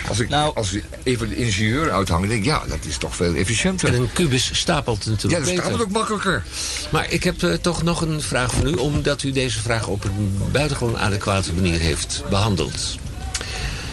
als 0.09 0.21
ik 0.21 0.29
Nou. 0.29 0.55
als 0.57 0.73
ik 0.73 0.85
even 1.03 1.29
de 1.29 1.37
ingenieur 1.37 1.91
uithang, 1.93 2.21
dan 2.21 2.29
denk 2.29 2.41
ik, 2.41 2.47
ja, 2.47 2.63
dat 2.69 2.79
is 2.89 2.97
toch 2.97 3.17
veel 3.17 3.35
efficiënter. 3.35 3.89
en 3.89 3.95
een 4.01 4.13
kubus 4.13 4.51
stapelt 4.59 5.05
ja, 5.05 5.11
natuurlijk 5.11 5.45
dat 5.45 5.53
staat 5.53 5.63
beter. 5.65 5.79
het 5.79 5.89
ook 5.89 5.95
makkelijker. 5.95 6.43
Maar 6.91 7.11
ik 7.11 7.25
heb 7.25 7.43
eh, 7.43 7.53
toch 7.53 7.83
nog 7.83 8.01
een 8.01 8.23
vraag 8.23 8.53
voor 8.53 8.67
u, 8.69 8.73
omdat 8.75 9.23
u 9.23 9.33
deze 9.33 9.61
vraag 9.61 9.87
op 9.87 10.05
een 10.05 10.39
buitengewoon 10.53 10.99
adequate 10.99 11.53
manier 11.53 11.79
heeft 11.81 12.23
behandeld. 12.31 12.97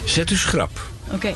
Zet 0.04 0.30
u 0.30 0.36
schrap. 0.36 0.80
Oké. 1.10 1.34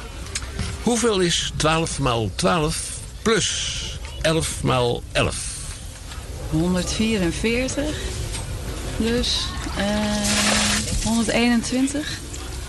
Hoeveel 0.83 1.21
is 1.21 1.53
12 1.57 1.99
maal 1.99 2.31
12 2.35 2.79
plus 3.23 3.99
11 4.23 4.49
maal 4.63 5.03
11? 5.13 5.37
144 6.51 7.85
plus 8.97 9.47
eh 9.77 9.85
121 11.07 12.19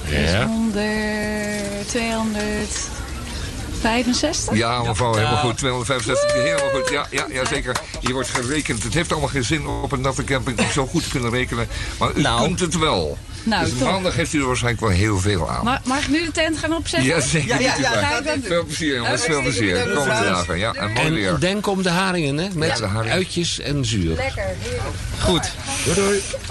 plus 0.08 0.34
100, 0.34 1.88
265. 1.88 4.56
Ja, 4.58 4.82
mevrouw, 4.84 5.14
helemaal 5.14 5.38
goed. 5.38 5.58
265 5.58 6.34
keer, 6.34 6.42
helemaal 6.44 6.70
goed. 6.70 6.90
Ja, 6.90 7.06
ja, 7.12 7.26
ja, 7.32 7.46
zeker. 7.46 7.80
Hier 8.02 8.14
wordt 8.14 8.30
gerekend. 8.30 8.84
Het 8.84 8.94
heeft 8.94 9.12
allemaal 9.12 9.30
geen 9.30 9.44
zin 9.44 9.68
op 9.68 9.92
een 9.92 10.02
natte 10.02 10.24
camping 10.24 10.60
om 10.60 10.72
zo 10.72 10.88
goed 10.88 11.04
te 11.04 11.10
kunnen 11.10 11.30
rekenen. 11.32 11.68
Maar 12.00 12.12
u 12.16 12.22
Nou. 12.22 12.42
kunt 12.46 12.60
het 12.60 12.78
wel. 12.78 13.18
Nou, 13.44 13.66
dus 13.66 13.74
maandag 13.74 14.16
heeft 14.16 14.34
u 14.34 14.40
er 14.40 14.46
waarschijnlijk 14.48 14.84
wel 14.84 14.94
heel 14.94 15.20
veel 15.20 15.50
aan. 15.50 15.64
Ma- 15.64 15.82
mag 15.86 16.00
ik 16.02 16.08
nu 16.08 16.26
de 16.26 16.32
tent 16.32 16.58
gaan 16.58 16.74
opzetten? 16.74 17.10
Ja, 17.10 17.20
zeker. 17.20 17.62
Ja, 17.62 17.74
ja. 17.80 18.22
Veel 18.44 18.66
plezier, 18.66 18.96
jongens. 18.96 19.22
Veel 19.22 19.42
plezier. 19.42 19.82
Komende 19.84 20.24
dagen. 20.24 20.58
Ja, 20.58 20.74
en 20.74 20.92
mooi 20.92 21.10
weer. 21.10 21.34
En 21.34 21.40
denk 21.40 21.68
om 21.68 21.82
de 21.84 21.90
haringen, 21.90 22.38
hè? 22.38 22.48
Met 22.54 22.70
Ja, 22.70 22.76
de 22.76 22.86
haring. 22.86 23.14
uitjes 23.14 23.60
en 23.60 23.86
zuur. 23.86 24.16
Lekker, 24.16 24.44
heerlijk. 24.60 24.96
Goed. 25.20 25.52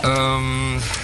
Ehm, 0.01 0.43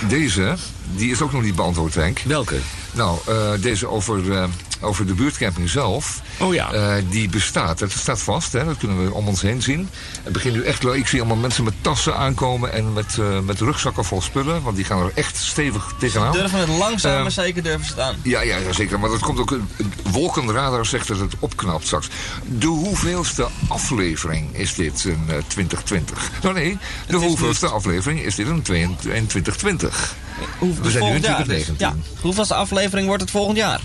deze, 0.09 0.55
die 0.95 1.11
is 1.11 1.21
ook 1.21 1.33
nog 1.33 1.43
niet 1.43 1.55
beantwoord, 1.57 1.95
Henk. 1.95 2.19
Welke? 2.27 2.57
Nou, 2.93 3.19
eh, 3.27 3.51
deze 3.61 3.89
over, 3.89 4.33
eh, 4.33 4.45
over 4.81 5.07
de 5.07 5.15
buurtcamping 5.15 5.69
zelf. 5.71 6.21
Oh 6.39 6.55
ja. 6.55 6.73
Eh, 6.73 6.95
die 7.11 7.29
bestaat. 7.29 7.81
Het 7.81 7.93
staat 7.93 8.21
vast, 8.21 8.53
hè? 8.53 8.65
dat 8.65 8.77
kunnen 8.77 9.05
we 9.05 9.13
om 9.13 9.29
ons 9.29 9.43
heen 9.43 9.63
zien. 9.63 9.89
Het 10.23 10.33
begint 10.33 10.55
nu 10.55 10.63
echt 10.65 10.83
leuk. 10.83 10.95
Ik 10.97 11.07
zie 11.07 11.19
allemaal 11.21 11.37
mensen 11.37 11.65
met 11.65 11.75
tassen 11.81 12.17
aankomen 12.17 12.73
en 12.73 12.93
met, 12.93 13.17
met 13.45 13.61
rugzakken 13.61 14.05
vol 14.05 14.23
spullen. 14.23 14.63
Want 14.63 14.77
die 14.77 14.85
gaan 14.85 15.03
er 15.05 15.11
echt 15.15 15.37
stevig 15.37 15.93
tegenaan. 15.99 16.33
Durven 16.33 16.59
het 16.59 16.69
langzaam, 16.69 17.23
maar 17.23 17.31
zeker 17.31 17.63
durven 17.63 17.85
ze 17.87 17.91
het 17.93 18.01
aan. 18.01 18.17
Ja, 18.23 18.41
ja, 18.41 18.57
ja, 18.57 18.73
zeker. 18.73 19.01
Maar 19.01 19.11
dat 19.11 19.21
komt 19.21 19.39
ook. 19.39 19.51
een- 19.51 19.69
een 19.77 19.93
Wolkenradar 20.11 20.87
zegt 20.87 21.09
dat 21.09 21.19
het 21.19 21.35
opknapt 21.39 21.85
straks. 21.87 22.09
De 22.49 22.67
hoeveelste 22.67 23.47
aflevering 23.69 24.57
is 24.57 24.75
dit 24.75 25.05
in 25.05 25.25
eh, 25.29 25.37
2020? 25.47 26.31
Nou 26.43 26.55
nee, 26.55 26.79
de 27.07 27.17
hoeveelste 27.17 27.67
aflevering 27.69 28.21
is 28.21 28.35
dit 28.35 28.47
in 28.47 28.63
22 28.63 29.13
in 29.15 29.27
2020? 29.27 30.15
Hoe, 30.59 30.75
We 30.83 30.91
zijn 30.91 31.05
nu 31.05 31.11
in 31.11 31.23
volgend 31.23 31.25
jaar 31.25 31.45
2019. 31.45 31.77
dus. 31.77 32.07
Ja. 32.15 32.21
Hoeveelste 32.23 32.55
aflevering 32.55 33.07
wordt 33.07 33.23
het 33.23 33.31
volgend 33.31 33.57
jaar? 33.57 33.81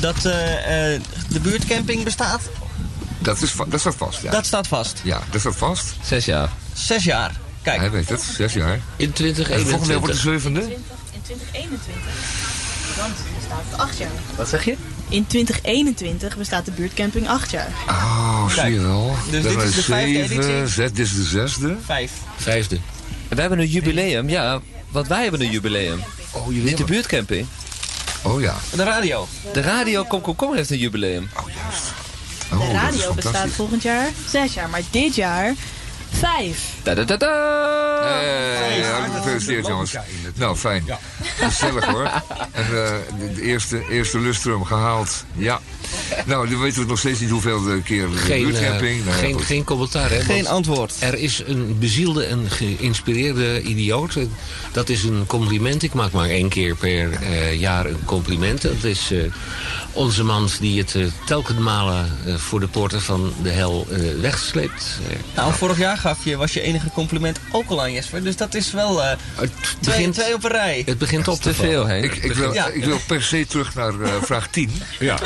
Dat 0.00 0.24
eh, 0.24 0.94
eh, 0.94 1.00
de 1.28 1.40
buurtcamping 1.40 2.04
bestaat, 2.04 2.40
Dat, 3.18 3.42
is, 3.42 3.52
dat 3.68 3.80
staat 3.80 3.94
vast, 3.96 4.22
ja. 4.22 4.30
dat 4.30 4.46
staat 4.46 4.66
vast. 4.66 5.00
Ja, 5.04 5.20
dat 5.30 5.40
staat 5.40 5.56
vast. 5.56 5.94
Zes 6.04 6.24
jaar. 6.24 6.48
Zes 6.72 7.04
jaar. 7.04 7.40
Kijk, 7.62 7.80
Hij 7.80 7.90
weet 7.90 8.08
het, 8.08 8.22
zes 8.22 8.52
jaar. 8.52 8.80
In 8.96 9.12
En 9.16 9.66
volgend 9.66 9.86
jaar 9.86 9.98
wordt 9.98 10.14
de 10.14 10.20
2021. 10.20 10.22
zevende? 10.22 10.60
In 11.12 11.20
2021. 11.22 11.94
Want 12.96 13.14
bestaat 13.38 13.62
het 13.70 13.80
acht 13.80 13.98
jaar. 13.98 14.08
Wat 14.36 14.48
zeg 14.48 14.64
je? 14.64 14.76
In 15.08 15.26
2021 15.26 16.36
bestaat 16.36 16.64
de 16.64 16.70
buurtcamping 16.70 17.28
acht 17.28 17.50
jaar. 17.50 17.68
Oh, 17.88 18.48
zie 18.48 18.72
je 18.72 18.80
wel. 18.80 19.16
dus 19.30 19.42
Dat 19.42 19.52
dit 19.52 19.62
is 19.62 19.74
de 19.74 19.82
vijfde 19.82 20.12
zeven, 20.12 20.36
editie. 20.36 20.66
zes, 20.66 20.92
dit 20.92 20.98
is 20.98 21.14
de 21.14 21.22
zesde. 21.24 21.76
vijf. 21.84 22.12
Vijfde. 22.36 22.78
We 23.28 23.40
hebben 23.40 23.58
een 23.58 23.66
jubileum, 23.68 24.28
ja. 24.28 24.60
Want 24.88 25.08
wij 25.08 25.22
hebben 25.22 25.40
een 25.40 25.50
jubileum. 25.50 26.02
Oh, 26.32 26.46
Niet 26.46 26.76
de 26.76 26.84
buurtcamping. 26.84 27.46
Oh 28.22 28.40
ja. 28.40 28.54
De 28.74 28.82
radio. 28.82 29.28
De 29.52 29.60
radio 29.60 30.04
Kom 30.04 30.20
Kom 30.20 30.36
Kom 30.36 30.54
heeft 30.54 30.70
een 30.70 30.78
jubileum. 30.78 31.28
Oh 31.36 31.44
juist. 31.62 31.84
De 32.50 32.56
Oh, 32.56 32.72
radio 32.72 33.14
bestaat 33.14 33.48
volgend 33.48 33.82
jaar 33.82 34.08
zes 34.28 34.54
jaar, 34.54 34.68
maar 34.70 34.82
dit 34.90 35.14
jaar 35.14 35.54
vijf. 36.18 36.58
Da 36.82 36.94
-da 36.94 37.04
-da 37.04 37.16
-da. 37.16 37.28
Hey, 38.02 38.82
hartelijk 38.82 39.14
gefeliciteerd 39.22 39.66
jongens. 39.66 39.96
Nou, 40.34 40.56
fijn. 40.56 40.84
Gezellig 41.22 41.84
hoor. 41.84 42.10
En 42.52 42.64
eh, 42.64 42.92
de, 43.34 43.42
eerste, 43.42 43.88
eerste 43.90 44.18
lustrum 44.20 44.64
gehaald. 44.64 45.24
Ja. 45.36 45.60
Nou, 46.24 46.48
dan 46.50 46.60
weten 46.60 46.80
we 46.82 46.86
nog 46.86 46.98
steeds 46.98 47.20
niet 47.20 47.30
hoeveel 47.30 47.62
de 47.62 47.82
keer 47.82 48.10
de 48.10 48.16
Geen, 48.16 48.42
buurtcamping. 48.44 49.00
eh, 49.00 49.06
Nou 49.06 49.18
geen, 49.18 49.40
geen 49.40 49.64
commentaar, 49.64 50.10
hè? 50.10 50.20
Geen 50.20 50.48
antwoord. 50.48 50.94
Er 51.00 51.14
is 51.14 51.42
een 51.46 51.76
bezielde 51.78 52.24
en 52.24 52.50
geïnspireerde 52.50 53.62
idioot. 53.62 54.16
Dat 54.72 54.88
is 54.88 55.02
een 55.02 55.24
compliment. 55.26 55.82
Ik 55.82 55.92
maak 55.94 56.12
maar 56.12 56.28
één 56.28 56.48
keer 56.48 56.74
per 56.76 57.12
eh, 57.12 57.60
jaar 57.60 57.86
een 57.86 58.04
compliment. 58.04 58.62
Dat 58.62 58.84
is 58.84 59.12
onze 59.92 60.24
man 60.24 60.48
die 60.60 60.78
het 60.78 60.94
uh, 60.94 61.06
telkenmalen 61.26 62.18
uh, 62.26 62.34
voor 62.34 62.60
de 62.60 62.68
poorten 62.68 63.02
van 63.02 63.32
de 63.42 63.48
hel 63.50 63.86
uh, 63.90 64.20
wegsleept. 64.20 64.98
Nou, 65.34 65.54
vorig 65.54 65.78
jaar 65.78 65.96
gaf 66.06 66.24
je, 66.24 66.36
was 66.36 66.52
je 66.52 66.60
enige 66.60 66.90
compliment 66.90 67.38
ook 67.52 67.70
al 67.70 67.82
aan 67.82 67.92
Jesper. 67.92 68.22
Dus 68.24 68.36
dat 68.36 68.54
is 68.54 68.72
wel 68.72 69.02
uh, 69.02 69.12
twee, 69.34 69.50
begint, 69.80 70.14
twee 70.14 70.34
op 70.34 70.44
een 70.44 70.50
rij. 70.50 70.82
Het 70.86 70.98
begint 70.98 71.28
op 71.28 71.40
te 71.40 71.54
veel, 71.54 71.86
hè? 71.86 71.96
Ik, 71.96 72.16
ik, 72.16 72.32
wil, 72.32 72.52
ja. 72.52 72.66
ik 72.66 72.84
wil 72.84 72.98
per 73.06 73.22
se 73.22 73.46
terug 73.46 73.74
naar 73.74 73.94
uh, 73.94 74.08
vraag 74.22 74.48
10. 74.48 74.70
Ja. 74.98 75.18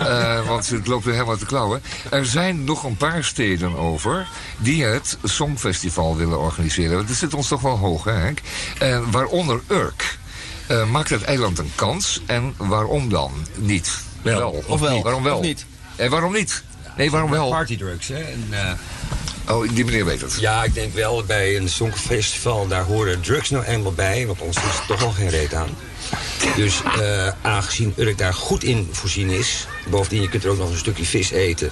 Uh, 0.00 0.46
want 0.48 0.68
het 0.68 0.86
loopt 0.86 1.04
weer 1.04 1.14
helemaal 1.14 1.36
te 1.36 1.46
klauwen. 1.46 1.82
Er 2.10 2.26
zijn 2.26 2.64
nog 2.64 2.84
een 2.84 2.96
paar 2.96 3.24
steden 3.24 3.76
over 3.76 4.28
die 4.58 4.84
het 4.84 5.18
Songfestival 5.22 6.16
willen 6.16 6.38
organiseren. 6.38 7.06
Dat 7.06 7.16
zit 7.16 7.34
ons 7.34 7.48
toch 7.48 7.60
wel 7.60 7.78
hoog, 7.78 8.04
hè 8.04 8.12
Henk? 8.12 8.40
Uh, 8.82 8.98
waaronder 9.10 9.60
Urk. 9.68 10.18
Uh, 10.70 10.90
maakt 10.90 11.10
het 11.10 11.22
eiland 11.22 11.58
een 11.58 11.72
kans? 11.74 12.20
En 12.26 12.54
waarom 12.56 13.08
dan 13.08 13.32
niet? 13.54 13.98
Wel. 14.22 14.38
wel. 14.38 14.64
Of 14.66 14.80
wel. 14.80 15.02
Waarom 15.02 15.22
wel? 15.22 15.36
Of 15.36 15.44
niet? 15.44 15.66
En 15.96 16.10
waarom 16.10 16.32
niet? 16.32 16.62
Nee, 16.96 17.10
waarom 17.10 17.30
wel? 17.30 17.48
Partydrugs, 17.48 18.08
hè? 18.08 18.20
En, 18.20 18.46
uh, 18.50 18.72
oh, 19.48 19.68
die 19.74 19.84
meneer 19.84 20.04
weet 20.04 20.20
het. 20.20 20.36
Ja, 20.40 20.64
ik 20.64 20.74
denk 20.74 20.94
wel 20.94 21.24
bij 21.24 21.56
een 21.56 21.68
songfestival, 21.68 22.66
daar 22.66 22.84
horen 22.84 23.20
drugs 23.20 23.50
nou 23.50 23.64
eenmaal 23.64 23.92
bij. 23.92 24.26
Want 24.26 24.40
ons 24.40 24.56
is 24.56 24.62
er 24.62 24.86
toch 24.86 25.04
al 25.04 25.10
geen 25.10 25.28
reet 25.28 25.54
aan. 25.54 25.68
Dus 26.56 26.82
uh, 26.98 27.28
aangezien 27.42 27.94
Urk 27.96 28.18
daar 28.18 28.34
goed 28.34 28.64
in 28.64 28.88
voorzien 28.92 29.30
is... 29.30 29.66
bovendien, 29.90 30.22
je 30.22 30.28
kunt 30.28 30.44
er 30.44 30.50
ook 30.50 30.58
nog 30.58 30.70
een 30.70 30.78
stukje 30.78 31.04
vis 31.04 31.30
eten... 31.30 31.70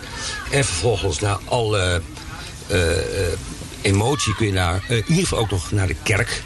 en 0.51 0.65
vervolgens 0.65 1.19
naar 1.19 1.39
alle 1.45 2.03
uh, 2.71 2.79
emotie 3.83 4.35
kun 4.35 4.47
je 4.47 4.53
naar, 4.53 4.85
in 4.89 5.05
ieder 5.07 5.23
geval 5.23 5.39
ook 5.39 5.51
nog 5.51 5.71
naar 5.71 5.87
de 5.87 5.97
kerk... 6.03 6.43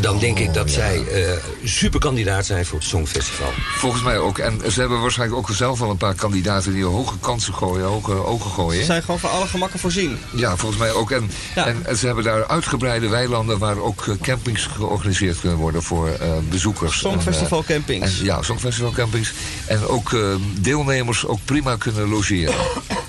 Dan 0.00 0.18
denk 0.18 0.38
ik 0.38 0.54
dat 0.54 0.68
ja. 0.68 0.74
zij 0.74 0.98
uh, 0.98 1.32
super 1.64 2.00
kandidaat 2.00 2.46
zijn 2.46 2.66
voor 2.66 2.78
het 2.78 2.88
Songfestival. 2.88 3.50
Volgens 3.76 4.02
mij 4.02 4.18
ook. 4.18 4.38
En 4.38 4.72
ze 4.72 4.80
hebben 4.80 5.00
waarschijnlijk 5.00 5.38
ook 5.38 5.56
zelf 5.56 5.82
al 5.82 5.90
een 5.90 5.96
paar 5.96 6.14
kandidaten 6.14 6.72
die 6.72 6.84
hoge 6.84 7.18
kansen 7.18 7.54
gooien, 7.54 7.86
hoge 7.86 8.12
ogen 8.12 8.50
gooien. 8.50 8.80
Ze 8.80 8.84
zijn 8.84 9.02
gewoon 9.02 9.20
van 9.20 9.30
alle 9.30 9.46
gemakken 9.46 9.78
voorzien. 9.78 10.18
Ja, 10.34 10.56
volgens 10.56 10.80
mij 10.80 10.92
ook. 10.92 11.10
En, 11.10 11.30
ja. 11.54 11.66
en 11.66 11.96
ze 11.96 12.06
hebben 12.06 12.24
daar 12.24 12.46
uitgebreide 12.46 13.08
weilanden 13.08 13.58
waar 13.58 13.78
ook 13.78 14.06
uh, 14.06 14.14
campings 14.22 14.66
georganiseerd 14.66 15.40
kunnen 15.40 15.58
worden 15.58 15.82
voor 15.82 16.08
uh, 16.08 16.16
bezoekers. 16.48 16.98
Songfestival 16.98 17.58
en, 17.58 17.64
campings. 17.64 18.18
En, 18.18 18.24
ja, 18.24 18.42
Songfestival 18.42 18.92
campings. 18.92 19.32
En 19.66 19.86
ook 19.86 20.16
deelnemers 20.60 21.26
ook 21.26 21.40
prima 21.44 21.76
kunnen 21.76 22.08
logeren. 22.08 22.54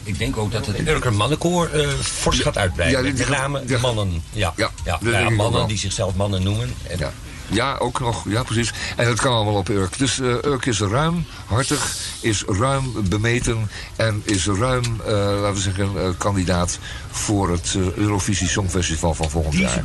Ik 0.06 0.20
denk 0.20 0.38
ook 0.38 0.52
dat 0.52 0.66
het 0.66 0.88
Urker 0.88 1.14
Mannenkoor 1.14 1.70
fors 2.02 2.40
gaat 2.40 2.58
uitbreiden. 2.58 3.06
Ja, 3.06 3.14
met 3.14 3.30
name 3.30 3.66
de 3.66 3.78
mannen. 3.78 4.24
Ja, 4.32 4.54
ja, 4.56 4.70
ja, 4.86 5.00
ja 5.02 5.30
mannen 5.30 5.68
die 5.68 5.78
zichzelf 5.78 6.16
mannen 6.16 6.44
noemen. 6.44 6.74
En 6.88 6.98
ja. 6.98 7.14
ja, 7.48 7.78
ook 7.78 8.00
nog. 8.00 8.24
Ja, 8.28 8.44
precies. 8.44 8.74
En 8.96 9.06
dat 9.06 9.22
kan 9.22 9.34
allemaal 9.34 9.56
op 9.56 9.70
Urk. 9.70 9.98
Dus 9.98 10.20
uh, 10.20 10.28
Urk 10.28 10.66
is 10.66 10.80
ruim, 10.80 11.26
hartig, 11.46 11.96
is 12.20 12.44
ruim 12.48 12.94
bemeten... 13.10 13.70
en 13.96 14.22
is 14.26 14.46
ruim, 14.46 14.84
uh, 14.84 15.12
laten 15.14 15.54
we 15.54 15.60
zeggen, 15.60 15.90
uh, 15.96 16.10
kandidaat... 16.18 16.80
voor 17.12 17.52
het 17.52 17.74
uh, 17.78 17.94
Eurovisie 17.94 18.48
Songfestival 18.48 19.14
van 19.14 19.30
volgend 19.30 19.54
jaar. 19.54 19.84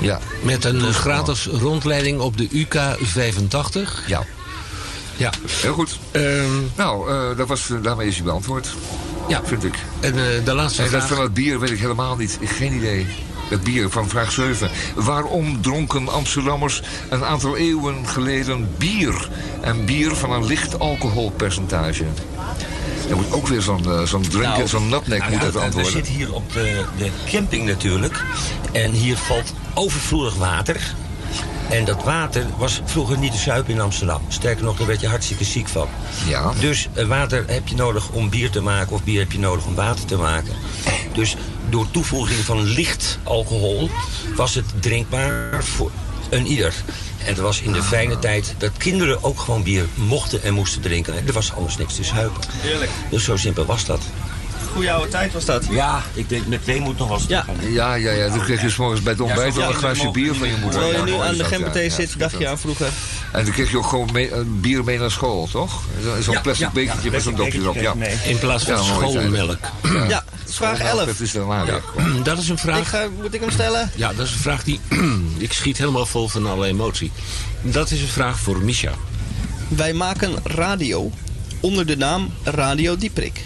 Ja. 0.00 0.20
Met 0.42 0.64
een 0.64 0.92
gratis 0.92 1.46
rondleiding 1.46 2.20
op 2.20 2.36
de 2.36 2.48
UK 2.52 2.96
85. 3.00 4.04
Ja. 4.06 4.24
Ja. 5.16 5.32
Heel 5.46 5.72
goed. 5.72 5.98
Um, 6.12 6.70
nou, 6.76 7.12
uh, 7.12 7.36
dat 7.36 7.48
was, 7.48 7.70
daarmee 7.82 8.08
is 8.08 8.16
je 8.16 8.22
beantwoord. 8.22 8.74
Ja. 9.28 9.40
Vind 9.44 9.64
ik. 9.64 9.74
En 10.00 10.14
uh, 10.14 10.44
de 10.44 10.54
laatste 10.54 10.82
en 10.82 10.88
vraag... 10.88 11.00
dat 11.00 11.16
van 11.16 11.24
het 11.24 11.34
bier 11.34 11.60
weet 11.60 11.70
ik 11.70 11.78
helemaal 11.78 12.16
niet. 12.16 12.38
Geen 12.42 12.72
idee. 12.72 13.06
Het 13.48 13.64
bier 13.64 13.90
van 13.90 14.08
vraag 14.08 14.32
7. 14.32 14.70
Waarom 14.94 15.62
dronken 15.62 16.08
Amsterdammers 16.08 16.82
een 17.08 17.24
aantal 17.24 17.56
eeuwen 17.56 18.06
geleden 18.06 18.68
bier? 18.78 19.28
En 19.60 19.84
bier 19.84 20.14
van 20.14 20.32
een 20.32 20.46
licht 20.46 20.78
alcoholpercentage. 20.78 22.04
Er 23.08 23.16
moet 23.16 23.32
ook 23.32 23.46
weer 23.46 23.62
zo'n 23.62 23.84
uh, 23.86 24.02
zo'n 24.02 24.22
drinken, 24.22 24.50
nou, 24.50 24.68
zo'n 24.68 24.88
natnek 24.88 25.18
nou, 25.18 25.30
moet 25.30 25.40
ja, 25.40 25.46
het 25.46 25.56
antwoorden. 25.56 25.92
We 25.92 25.96
zitten 25.96 26.14
hier 26.14 26.34
op 26.34 26.52
de, 26.52 26.84
de 26.98 27.10
camping 27.26 27.66
natuurlijk. 27.66 28.22
En 28.72 28.90
hier 28.90 29.16
valt 29.16 29.54
overvloedig 29.74 30.34
water. 30.34 30.94
En 31.70 31.84
dat 31.84 32.04
water 32.04 32.46
was 32.56 32.80
vroeger 32.84 33.18
niet 33.18 33.32
te 33.32 33.38
zuipen 33.38 33.72
in 33.72 33.80
Amsterdam. 33.80 34.20
Sterker 34.28 34.64
nog, 34.64 34.76
daar 34.76 34.86
werd 34.86 35.00
je 35.00 35.08
hartstikke 35.08 35.44
ziek 35.44 35.68
van. 35.68 35.88
Ja. 36.26 36.52
Dus 36.60 36.88
uh, 36.94 37.06
water 37.06 37.44
heb 37.46 37.68
je 37.68 37.74
nodig 37.74 38.10
om 38.10 38.28
bier 38.28 38.50
te 38.50 38.60
maken 38.60 38.92
of 38.92 39.04
bier 39.04 39.20
heb 39.20 39.32
je 39.32 39.38
nodig 39.38 39.66
om 39.66 39.74
water 39.74 40.04
te 40.04 40.16
maken. 40.16 40.54
Dus 41.12 41.36
door 41.68 41.90
toevoeging 41.90 42.38
van 42.38 42.62
licht 42.62 43.18
alcohol 43.22 43.90
was 44.36 44.54
het 44.54 44.64
drinkbaar 44.80 45.64
voor 45.64 45.90
een 46.30 46.46
ieder. 46.46 46.74
En 47.18 47.26
het 47.26 47.38
was 47.38 47.60
in 47.60 47.72
de 47.72 47.82
fijne 47.82 48.18
tijd 48.18 48.54
dat 48.58 48.70
kinderen 48.76 49.24
ook 49.24 49.40
gewoon 49.40 49.62
bier 49.62 49.86
mochten 49.94 50.42
en 50.42 50.54
moesten 50.54 50.80
drinken. 50.80 51.26
Er 51.26 51.32
was 51.32 51.54
anders 51.54 51.76
niks 51.76 51.94
te 51.94 52.04
zuipen. 52.04 52.42
Heerlijk. 52.50 52.90
Dus 53.10 53.24
zo 53.24 53.36
simpel 53.36 53.64
was 53.64 53.84
dat. 53.84 54.00
Goeie 54.74 54.92
oude 54.92 55.08
tijd 55.08 55.32
was 55.32 55.44
dat. 55.44 55.66
Ja, 55.70 56.02
ik 56.14 56.28
denk 56.28 56.46
met 56.46 56.64
weemoed 56.64 56.98
nog 56.98 57.08
wel 57.08 57.16
eens 57.16 57.26
ja. 57.28 57.44
ja, 57.60 57.94
ja, 57.94 58.10
ja. 58.10 58.28
Dan 58.28 58.40
kreeg 58.40 58.62
je 58.62 58.70
s 58.70 58.76
morgens 58.76 59.02
bij 59.02 59.12
het 59.12 59.22
ontbijt 59.22 59.54
wel 59.54 59.68
een 59.68 59.74
glaasje 59.74 60.10
bier 60.10 60.34
van 60.34 60.48
je 60.48 60.54
moeder. 60.54 60.80
Terwijl 60.80 61.06
je 61.06 61.12
nu 61.12 61.18
aan 61.18 61.36
de 61.36 61.44
gemberthee 61.44 61.90
zit, 61.90 62.18
dacht 62.18 62.38
je 62.38 62.48
aan 62.48 62.58
vroeger. 62.58 62.88
En 63.32 63.44
dan 63.44 63.52
kreeg 63.52 63.70
je 63.70 63.78
ook 63.78 63.86
gewoon 63.86 64.08
mee, 64.12 64.28
uh, 64.28 64.36
bier 64.46 64.84
mee 64.84 64.98
naar 64.98 65.10
school, 65.10 65.48
toch? 65.50 65.82
Zo'n 66.20 66.40
plastic 66.40 66.72
bekertje 66.72 67.10
met 67.10 67.22
zo'n 67.22 67.34
dopje 67.34 67.58
erop. 67.58 67.74
Ja. 67.74 67.94
In 68.24 68.38
plaats 68.38 68.64
van 68.64 68.84
schoolmelk. 68.84 69.58
Ja, 70.08 70.24
vraag 70.44 70.78
11. 70.78 71.04
Dat 71.04 71.20
is, 71.20 71.32
ja. 71.32 71.64
dat 72.22 72.38
is 72.38 72.48
een 72.48 72.58
vraag... 72.58 72.78
Ik 72.78 72.86
ga, 72.86 73.08
moet 73.22 73.34
ik 73.34 73.40
hem 73.40 73.50
stellen? 73.50 73.90
Ja, 73.94 74.12
dat 74.12 74.26
is 74.26 74.32
een 74.32 74.38
vraag 74.38 74.64
die... 74.64 74.80
ik 75.38 75.52
schiet 75.52 75.78
helemaal 75.78 76.06
vol 76.06 76.28
van 76.28 76.46
alle 76.46 76.66
emotie. 76.66 77.12
Dat 77.60 77.90
is 77.90 78.00
een 78.00 78.08
vraag 78.08 78.38
voor 78.38 78.58
Misha. 78.58 78.92
Wij 79.68 79.92
maken 79.92 80.34
radio 80.44 81.10
onder 81.60 81.86
de 81.86 81.96
naam 81.96 82.30
Radio 82.42 82.96
Dieprik. 82.96 83.42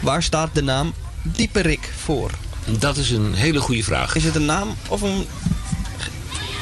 Waar 0.00 0.22
staat 0.22 0.50
de 0.52 0.62
naam 0.62 0.94
Dieperik 1.22 1.92
voor? 1.96 2.30
Dat 2.64 2.96
is 2.96 3.10
een 3.10 3.34
hele 3.34 3.60
goede 3.60 3.84
vraag. 3.84 4.14
Is 4.14 4.24
het 4.24 4.34
een 4.34 4.44
naam 4.44 4.76
of 4.88 5.02
een... 5.02 5.26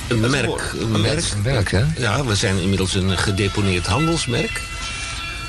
Een 0.08 0.20
merk. 0.30 0.72
Een 0.80 1.00
merk. 1.00 1.24
Een 1.32 1.42
merk, 1.42 1.70
hè? 1.70 1.84
Ja, 1.96 2.24
we 2.24 2.34
zijn 2.34 2.58
inmiddels 2.58 2.94
een 2.94 3.18
gedeponeerd 3.18 3.86
handelsmerk. 3.86 4.62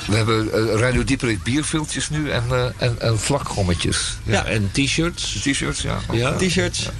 We 0.07 0.15
hebben 0.15 0.47
uh, 0.47 0.79
Radio 0.79 1.03
Dieperik 1.03 1.43
bierviltjes 1.43 2.09
nu 2.09 2.29
en, 2.29 2.43
uh, 2.51 2.65
en, 2.77 3.01
en 3.01 3.19
vlakgommetjes. 3.19 4.17
Ja, 4.23 4.33
ja 4.33 4.45
en 4.45 4.69
t-shirts. 4.71 5.41
T-shirts, 5.41 5.81
ja. 5.81 5.97
ja. 6.11 6.31
T-shirts. 6.31 6.79
Ja. 6.79 6.91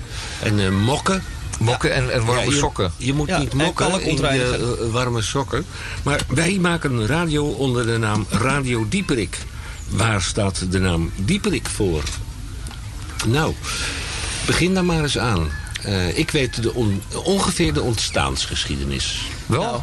En 0.48 0.60
uh, 0.60 0.70
mokken. 0.70 1.24
Mokken 1.60 1.90
ja. 1.90 1.96
en, 1.96 2.14
en 2.14 2.26
warme 2.26 2.42
ja, 2.42 2.50
je, 2.50 2.58
sokken. 2.58 2.92
Je 2.98 3.14
moet 3.14 3.38
niet 3.38 3.54
mokken 3.54 4.02
in 4.02 4.16
je 4.16 4.90
warme 4.92 5.22
sokken. 5.22 5.66
Maar 6.04 6.22
wij 6.28 6.58
maken 6.62 7.08
radio 7.08 7.46
onder 7.46 7.86
de 7.86 7.98
naam 7.98 8.26
Radio 8.30 8.86
Dieperik. 8.90 9.38
Waar 9.90 10.22
staat 10.22 10.72
de 10.72 10.80
naam 10.80 11.12
Dieperik 11.16 11.68
voor? 11.68 12.04
Nou, 13.26 13.54
begin 14.46 14.74
daar 14.74 14.86
maar 14.86 15.02
eens 15.02 15.18
aan. 15.18 15.50
Uh, 15.86 16.18
ik 16.18 16.32
weet 16.32 16.64
de 16.64 16.74
on, 16.74 17.02
ongeveer 17.24 17.74
de 17.74 17.82
ontstaansgeschiedenis. 17.82 19.22
Wel? 19.46 19.62
Nou. 19.62 19.82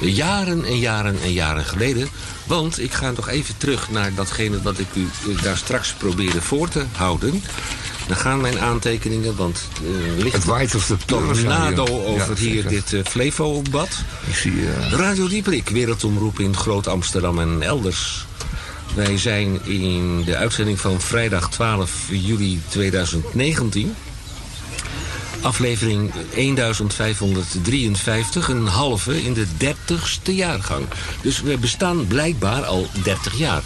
Jaren 0.00 0.64
en 0.64 0.78
jaren 0.78 1.16
en 1.22 1.32
jaren 1.32 1.64
geleden. 1.64 2.08
Want 2.46 2.80
ik 2.80 2.92
ga 2.92 3.10
nog 3.10 3.28
even 3.28 3.56
terug 3.56 3.90
naar 3.90 4.14
datgene 4.14 4.62
wat 4.62 4.78
ik 4.78 4.86
u 4.94 5.34
daar 5.42 5.56
straks 5.56 5.92
probeerde 5.92 6.42
voor 6.42 6.68
te 6.68 6.84
houden. 6.92 7.42
Dan 8.06 8.16
gaan 8.16 8.40
mijn 8.40 8.60
aantekeningen, 8.60 9.36
want 9.36 9.68
uh, 9.82 10.22
ligt 10.22 10.34
het 10.34 10.44
waait 10.44 10.74
of 10.74 10.86
de 10.86 10.96
tornado 11.06 12.04
over 12.04 12.34
ja, 12.34 12.48
hier 12.48 12.68
dit 12.68 12.92
uh, 12.92 13.04
Flevo-bad. 13.04 13.88
Ik 14.26 14.34
zie 14.34 14.52
uh... 14.52 14.90
Radio 14.90 15.28
Dieprik, 15.28 15.68
wereldomroep 15.68 16.40
in 16.40 16.56
Groot-Amsterdam 16.56 17.38
en 17.38 17.62
elders. 17.62 18.26
Wij 18.98 19.18
zijn 19.18 19.64
in 19.64 20.24
de 20.24 20.36
uitzending 20.36 20.80
van 20.80 21.00
vrijdag 21.00 21.50
12 21.50 22.08
juli 22.10 22.60
2019. 22.68 23.94
Aflevering 25.40 26.12
1553, 26.34 28.48
een 28.48 28.66
halve 28.66 29.22
in 29.22 29.34
de 29.34 29.46
30ste 29.60 30.32
jaargang. 30.32 30.86
Dus 31.22 31.42
we 31.42 31.58
bestaan 31.58 32.06
blijkbaar 32.06 32.64
al 32.64 32.86
30 33.02 33.38
jaar. 33.38 33.62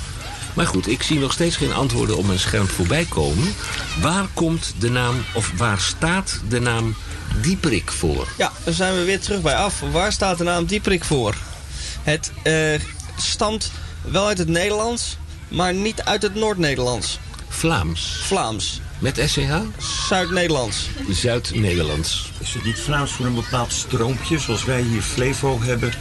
Maar 0.55 0.66
goed, 0.66 0.89
ik 0.89 1.03
zie 1.03 1.18
nog 1.18 1.33
steeds 1.33 1.57
geen 1.57 1.72
antwoorden 1.72 2.16
op 2.16 2.26
mijn 2.26 2.39
scherm 2.39 2.66
voorbij 2.66 3.07
komen. 3.09 3.55
Waar 4.01 4.26
komt 4.35 4.74
de 4.78 4.91
naam, 4.91 5.14
of 5.35 5.53
waar 5.57 5.80
staat 5.80 6.41
de 6.49 6.61
naam 6.61 6.95
Dieperik 7.43 7.91
voor? 7.91 8.28
Ja, 8.39 8.53
dan 8.64 8.74
zijn 8.74 8.95
we 8.95 9.05
weer 9.05 9.20
terug 9.20 9.41
bij 9.41 9.57
af. 9.57 9.80
Waar 9.93 10.12
staat 10.12 10.39
de 10.39 10.45
naam 10.45 10.64
Dieperik 10.64 11.05
voor? 11.05 11.35
Het 12.03 12.33
uh, 12.45 12.74
stamt 13.16 13.70
wel 14.03 14.26
uit 14.26 14.39
het 14.39 14.49
Nederlands, 14.49 15.16
maar 15.53 15.74
niet 15.74 16.03
uit 16.03 16.22
het 16.22 16.34
Noord-Nederlands. 16.34 17.18
Vlaams. 17.48 18.20
Vlaams. 18.22 18.80
Met 18.98 19.22
SCH? 19.26 19.53
Zuid-Nederlands. 20.09 20.88
Zuid-Nederlands. 21.11 22.32
Is 22.38 22.55
het 22.55 22.64
niet 22.64 22.78
Vlaams 22.78 23.12
voor 23.12 23.26
een 23.26 23.34
bepaald 23.34 23.72
stroompje, 23.72 24.38
zoals 24.38 24.64
wij 24.64 24.80
hier 24.80 25.03
Flevo 25.03 25.61
hebben? 25.62 25.92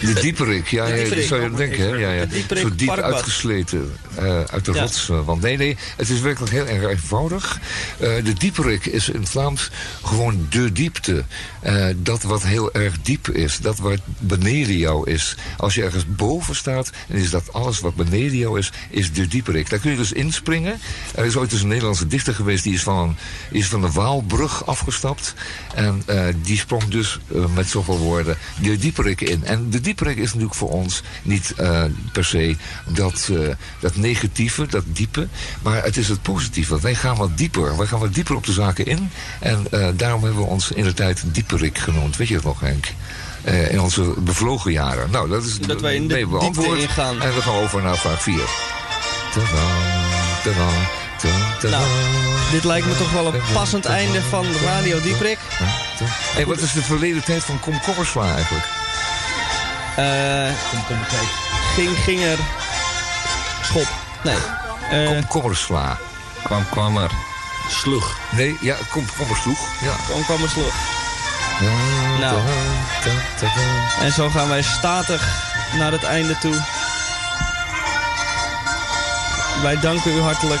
De 0.00 0.20
dieperik, 0.20 0.68
ja, 0.68 0.86
ja, 0.86 1.08
dat 1.08 1.24
zou 1.24 1.42
je 1.42 1.50
denken. 1.50 1.78
Hè? 1.78 1.96
Ja, 1.96 2.12
ja. 2.12 2.26
Zo 2.56 2.74
diep 2.74 2.90
uitgesleten 2.90 3.92
uh, 4.20 4.40
uit 4.40 4.64
de 4.64 4.72
ja. 4.72 4.80
rots. 4.80 5.06
Want 5.06 5.42
nee, 5.42 5.56
nee, 5.56 5.76
het 5.96 6.08
is 6.10 6.20
werkelijk 6.20 6.52
heel 6.52 6.66
erg 6.66 6.90
eenvoudig. 6.90 7.60
Uh, 8.00 8.24
de 8.24 8.32
dieperik 8.32 8.86
is 8.86 9.08
in 9.08 9.26
Vlaams 9.26 9.70
gewoon 10.02 10.46
de 10.50 10.72
diepte. 10.72 11.24
Uh, 11.66 11.86
dat 11.96 12.22
wat 12.22 12.42
heel 12.42 12.72
erg 12.72 13.00
diep 13.02 13.28
is. 13.28 13.58
Dat 13.58 13.78
wat 13.78 14.00
beneden 14.18 14.76
jou 14.76 15.10
is. 15.10 15.36
Als 15.56 15.74
je 15.74 15.82
ergens 15.82 16.04
boven 16.06 16.56
staat, 16.56 16.90
en 17.08 17.16
is 17.16 17.30
dat 17.30 17.52
alles 17.52 17.80
wat 17.80 17.94
beneden 17.94 18.36
jou 18.36 18.58
is, 18.58 18.72
is 18.90 19.12
de 19.12 19.26
dieperik. 19.26 19.70
Daar 19.70 19.78
kun 19.78 19.90
je 19.90 19.96
dus 19.96 20.12
inspringen. 20.12 20.78
Er 21.14 21.24
is 21.24 21.36
ooit 21.36 21.52
eens 21.52 21.62
een 21.62 21.68
Nederlandse 21.68 22.06
dichter 22.06 22.34
geweest, 22.34 22.64
die 22.64 22.74
is 22.74 22.82
van, 22.82 22.98
een, 22.98 23.16
is 23.50 23.66
van 23.66 23.80
de 23.80 23.90
Waalbrug 23.90 24.66
afgestapt. 24.66 25.34
En 25.74 26.02
die 26.42 26.58
sprong 26.58 26.84
dus 26.84 27.18
met 27.54 27.68
zoveel 27.68 27.98
woorden 27.98 28.36
de 28.62 28.78
dieperik 28.78 29.20
in. 29.20 29.44
En 29.44 29.70
de 29.70 29.80
dieperik 29.80 30.16
is 30.16 30.26
natuurlijk 30.26 30.54
voor 30.54 30.70
ons 30.70 31.02
niet 31.22 31.54
per 32.12 32.24
se 32.24 32.56
dat, 32.86 33.30
dat 33.80 33.96
negatieve, 34.10 34.66
dat 34.66 34.84
diepe. 34.86 35.28
Maar 35.62 35.82
het 35.84 35.96
is 35.96 36.08
het 36.08 36.22
positieve. 36.22 36.80
Wij 36.80 36.94
gaan 36.94 37.16
wat 37.16 37.36
dieper. 37.36 37.76
Wij 37.76 37.86
gaan 37.86 37.98
wat 37.98 38.14
dieper 38.14 38.36
op 38.36 38.46
de 38.46 38.52
zaken 38.52 38.86
in. 38.86 39.10
En 39.40 39.66
uh, 39.70 39.88
daarom 39.94 40.24
hebben 40.24 40.42
we 40.42 40.48
ons 40.48 40.70
in 40.70 40.84
de 40.84 40.94
tijd 40.94 41.22
dieperik 41.26 41.78
genoemd. 41.78 42.16
Weet 42.16 42.28
je 42.28 42.34
het 42.34 42.44
nog, 42.44 42.60
Henk? 42.60 42.86
Uh, 43.44 43.72
in 43.72 43.80
onze 43.80 44.14
bevlogen 44.18 44.72
jaren. 44.72 45.10
Nou, 45.10 45.28
dat 45.28 45.44
is 45.44 45.58
dat 45.58 45.80
wij 45.80 45.94
in 45.94 46.08
de 46.08 46.26
diepte 46.40 46.78
ingaan. 46.78 47.22
En 47.22 47.34
we 47.34 47.42
gaan 47.42 47.54
over 47.54 47.82
naar 47.82 47.96
vraag 47.96 48.22
4. 48.22 48.34
Nou, 51.70 51.84
dit 52.50 52.64
lijkt 52.64 52.86
me 52.86 52.96
toch 52.96 53.12
wel 53.12 53.34
een 53.34 53.40
passend 53.52 53.84
einde 53.84 54.22
van 54.22 54.46
Radio 54.64 55.00
Dieprik. 55.00 55.38
Hey, 56.34 56.46
wat 56.46 56.58
is 56.58 56.72
de 56.72 56.82
verleden 56.82 57.24
tijd 57.24 57.42
van 57.44 57.60
komkommersla 57.60 58.34
eigenlijk? 58.34 58.64
Uh, 59.98 60.70
kom, 60.70 60.84
kom, 60.86 61.06
kijk. 61.08 61.28
Ging, 61.74 61.98
ging 61.98 62.20
er... 62.20 62.38
Schop. 63.62 63.99
Nee. 64.24 64.36
Uh, 64.92 65.08
komkommersla. 65.08 65.98
Kwam, 66.42 66.68
kwam 66.70 66.96
er. 66.96 67.10
Sloeg. 67.68 68.16
Nee, 68.30 68.56
ja, 68.60 68.76
komkommersloeg. 68.90 69.58
Ja. 69.80 69.94
Kom, 70.12 70.24
kwam 70.24 70.42
er 70.42 70.48
sloeg. 70.48 70.74
Nou. 72.20 72.38
En 74.00 74.12
zo 74.12 74.28
gaan 74.28 74.48
wij 74.48 74.62
statig 74.62 75.28
naar 75.78 75.92
het 75.92 76.04
einde 76.04 76.38
toe. 76.38 76.54
Wij 79.62 79.80
danken 79.80 80.16
u 80.16 80.20
hartelijk 80.20 80.60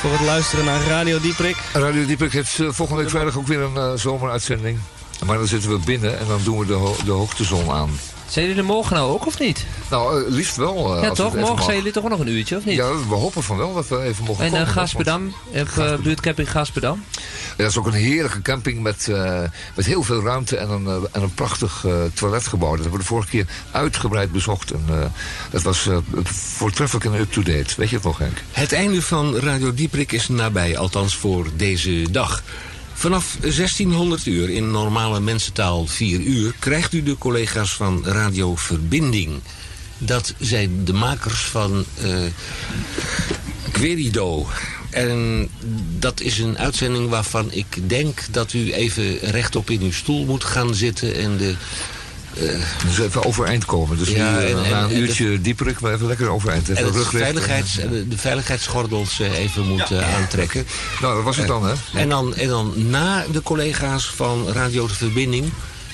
voor 0.00 0.12
het 0.12 0.20
luisteren 0.20 0.64
naar 0.64 0.80
Radio 0.80 1.20
Dieprik. 1.20 1.56
Radio 1.72 2.06
Dieprik 2.06 2.32
heeft 2.32 2.58
uh, 2.58 2.68
volgende 2.70 3.00
week 3.00 3.10
vrijdag 3.10 3.36
ook 3.36 3.46
weer 3.46 3.60
een 3.60 3.74
uh, 3.74 3.92
zomeruitzending. 3.94 4.78
Maar 5.26 5.38
dan 5.38 5.46
zitten 5.46 5.70
we 5.70 5.78
binnen 5.78 6.18
en 6.18 6.26
dan 6.26 6.40
doen 6.44 6.58
we 6.58 6.66
de, 6.66 6.72
ho 6.72 6.96
de 7.04 7.10
hoogtezon 7.10 7.70
aan. 7.70 7.90
Zijn 8.32 8.46
jullie 8.46 8.60
er 8.60 8.68
morgen 8.68 8.96
nou 8.96 9.12
ook 9.12 9.26
of 9.26 9.38
niet? 9.38 9.66
Nou, 9.90 10.22
uh, 10.22 10.30
liefst 10.30 10.56
wel. 10.56 10.96
Uh, 10.96 11.02
ja 11.02 11.10
toch, 11.10 11.34
morgen 11.34 11.64
zijn 11.64 11.76
jullie 11.76 11.92
toch 11.92 12.08
nog 12.08 12.18
een 12.18 12.28
uurtje 12.28 12.56
of 12.56 12.64
niet? 12.64 12.76
Ja, 12.76 12.88
we 13.08 13.14
hopen 13.14 13.42
van 13.42 13.56
wel 13.56 13.74
dat 13.74 13.88
we 13.88 14.02
even 14.02 14.24
mogen 14.24 14.44
en, 14.44 14.50
komen. 14.50 14.66
En 14.66 14.72
Gasperdam, 14.72 15.34
uh, 15.78 15.96
buurtcamping 15.96 16.50
Gasperdam? 16.50 17.04
Ja, 17.50 17.56
dat 17.56 17.66
is 17.66 17.78
ook 17.78 17.86
een 17.86 17.92
heerlijke 17.92 18.42
camping 18.42 18.82
met, 18.82 19.06
uh, 19.10 19.40
met 19.74 19.86
heel 19.86 20.02
veel 20.02 20.22
ruimte 20.22 20.56
en 20.56 20.70
een, 20.70 20.84
uh, 20.84 20.94
en 21.12 21.22
een 21.22 21.34
prachtig 21.34 21.84
uh, 21.86 21.94
toiletgebouw. 22.14 22.70
Dat 22.70 22.80
hebben 22.80 22.98
we 22.98 23.04
de 23.04 23.10
vorige 23.10 23.28
keer 23.28 23.46
uitgebreid 23.70 24.32
bezocht. 24.32 24.70
En 24.70 25.12
dat 25.50 25.62
was 25.62 25.88
voortreffelijk 26.24 27.04
en 27.04 27.20
up-to-date. 27.20 27.74
Weet 27.76 27.88
je 27.88 27.94
het 27.94 28.04
nog, 28.04 28.18
Henk? 28.18 28.42
Het 28.52 28.72
einde 28.72 29.02
van 29.02 29.36
Radio 29.36 29.74
Dieprik 29.74 30.12
is 30.12 30.28
nabij, 30.28 30.78
althans 30.78 31.16
voor 31.16 31.46
deze 31.56 32.10
dag. 32.10 32.42
Vanaf 32.94 33.36
1600 33.40 34.26
uur 34.26 34.50
in 34.50 34.70
normale 34.70 35.20
mensentaal 35.20 35.86
4 35.86 36.20
uur 36.20 36.54
krijgt 36.58 36.92
u 36.92 37.02
de 37.02 37.18
collega's 37.18 37.72
van 37.72 38.04
Radio 38.04 38.56
Verbinding. 38.56 39.40
Dat 39.98 40.34
zijn 40.38 40.84
de 40.84 40.92
makers 40.92 41.40
van 41.40 41.84
uh, 42.04 42.22
Querido. 43.72 44.46
En 44.90 45.48
dat 45.98 46.20
is 46.20 46.38
een 46.38 46.58
uitzending 46.58 47.08
waarvan 47.08 47.52
ik 47.52 47.88
denk 47.88 48.20
dat 48.30 48.52
u 48.52 48.72
even 48.72 49.18
rechtop 49.18 49.70
in 49.70 49.80
uw 49.80 49.92
stoel 49.92 50.24
moet 50.24 50.44
gaan 50.44 50.74
zitten 50.74 51.14
en 51.14 51.36
de 51.36 51.54
dus 52.86 52.98
even 52.98 53.24
overeind 53.24 53.64
komen. 53.64 53.98
Dus 53.98 54.08
ja, 54.08 54.38
nu, 54.38 54.46
en, 54.46 54.54
na 54.54 54.82
een 54.82 54.90
en, 54.90 54.98
uurtje 54.98 55.30
de, 55.30 55.40
dieper, 55.40 55.68
ik 55.68 55.80
even 55.80 56.06
lekker 56.06 56.28
overeind. 56.28 56.68
Even 56.68 56.84
en 56.84 57.04
veiligheids, 57.04 57.74
de, 57.74 58.08
de 58.08 58.18
veiligheidsgordels 58.18 59.18
even 59.18 59.66
moeten 59.66 59.96
ja. 59.96 60.16
aantrekken. 60.16 60.66
Nou, 61.00 61.14
dat 61.14 61.24
was 61.24 61.36
het 61.36 61.46
dan, 61.46 61.66
hè? 61.66 61.74
En 61.94 62.08
dan, 62.08 62.34
en 62.34 62.48
dan 62.48 62.72
na 62.76 63.24
de 63.32 63.42
collega's 63.42 64.12
van 64.14 64.48
Radio 64.48 64.86
de 64.86 64.94
Verbinding... 64.94 65.52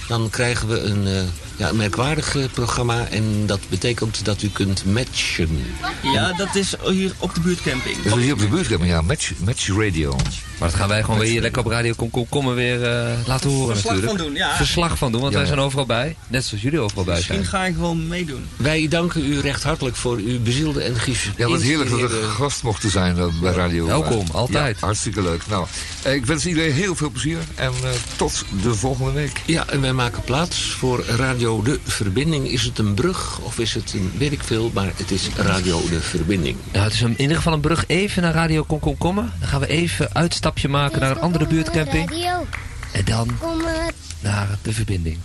dan 0.08 0.30
krijgen 0.30 0.68
we 0.68 0.80
een, 0.80 1.30
ja, 1.58 1.68
een 1.68 1.76
merkwaardig 1.76 2.36
programma. 2.52 3.06
En 3.10 3.46
dat 3.46 3.60
betekent 3.68 4.24
dat 4.24 4.42
u 4.42 4.48
kunt 4.48 4.84
matchen. 4.84 5.64
Ja, 6.02 6.32
dat 6.32 6.54
is 6.54 6.74
hier 6.84 7.12
op 7.18 7.34
de 7.34 7.40
buurtcamping. 7.40 8.02
Dat 8.02 8.16
is 8.16 8.22
hier 8.22 8.32
op 8.32 8.38
de 8.38 8.48
buurtcamping, 8.48 8.90
ja. 8.90 9.00
Match, 9.00 9.32
match 9.44 9.68
radio. 9.68 10.16
Maar 10.58 10.68
dat 10.68 10.78
gaan 10.78 10.88
wij 10.88 11.02
gewoon 11.02 11.20
weer 11.20 11.30
hier 11.30 11.40
lekker 11.40 11.64
op 11.64 11.70
radio 11.70 11.92
kom, 11.96 12.10
kom, 12.10 12.28
komen 12.28 12.54
weer 12.54 12.80
uh, 12.80 13.10
laten 13.26 13.50
horen 13.50 13.74
Verslag 13.74 13.94
natuurlijk. 13.94 14.18
van 14.18 14.26
doen, 14.26 14.36
ja. 14.36 14.56
Verslag 14.56 14.98
van 14.98 15.12
doen, 15.12 15.20
want 15.20 15.32
ja, 15.32 15.38
wij 15.38 15.48
zijn 15.48 15.60
overal 15.60 15.86
bij. 15.86 16.16
Net 16.28 16.44
zoals 16.44 16.62
jullie 16.62 16.78
overal 16.78 17.04
bij 17.04 17.14
Misschien 17.14 17.44
zijn. 17.44 17.46
Misschien 17.46 17.60
ga 17.60 17.66
ik 17.66 17.76
wel 17.76 17.94
meedoen. 17.94 18.46
Wij 18.56 18.88
danken 18.88 19.24
u 19.24 19.40
recht 19.40 19.62
hartelijk 19.62 19.96
voor 19.96 20.16
uw 20.16 20.40
bezielde 20.40 20.82
en 20.82 20.96
gif. 20.96 21.30
Ja, 21.36 21.48
wat 21.48 21.62
heerlijk 21.62 21.90
dat 21.90 22.00
we 22.00 22.22
gast 22.22 22.62
mochten 22.62 22.90
zijn 22.90 23.16
uh, 23.16 23.40
bij 23.40 23.52
radio. 23.52 23.86
Welkom, 23.86 24.26
altijd. 24.32 24.78
Ja, 24.80 24.86
hartstikke 24.86 25.22
leuk. 25.22 25.42
Nou, 25.48 25.66
ik 26.04 26.26
wens 26.26 26.46
iedereen 26.46 26.72
heel 26.72 26.94
veel 26.94 27.10
plezier 27.10 27.38
en 27.54 27.72
tot 28.16 28.44
de 28.62 28.74
volgende 28.74 29.12
week. 29.12 29.42
Ja, 29.46 29.66
en 29.66 29.80
wij 29.80 29.92
maken 29.92 30.22
plaats 30.24 30.70
voor 30.78 31.04
Radio 31.04 31.47
De 31.56 31.80
Verbinding. 31.84 32.48
Is 32.48 32.62
het 32.62 32.78
een 32.78 32.94
brug 32.94 33.38
of 33.38 33.58
is 33.58 33.74
het 33.74 33.92
een, 33.92 34.12
weet 34.18 34.32
ik 34.32 34.42
veel, 34.42 34.70
maar 34.74 34.92
het 34.96 35.10
is 35.10 35.28
Radio 35.36 35.88
De 35.88 36.00
Verbinding. 36.00 36.56
Ja, 36.72 36.82
het 36.82 36.92
is 36.92 37.00
in 37.00 37.20
ieder 37.20 37.36
geval 37.36 37.52
een 37.52 37.60
brug 37.60 37.84
even 37.86 38.22
naar 38.22 38.32
Radio 38.32 38.62
Kom 38.62 38.78
Kom 38.78 38.98
Kommen. 38.98 39.32
Dan 39.38 39.48
gaan 39.48 39.60
we 39.60 39.66
even 39.66 40.14
uitstapje 40.14 40.68
maken 40.68 41.00
naar 41.00 41.10
een 41.10 41.20
andere 41.20 41.46
buurtcamping. 41.46 42.10
En 42.92 43.04
dan 43.04 43.38
naar 44.20 44.58
de 44.62 44.72
verbinding. 44.72 45.18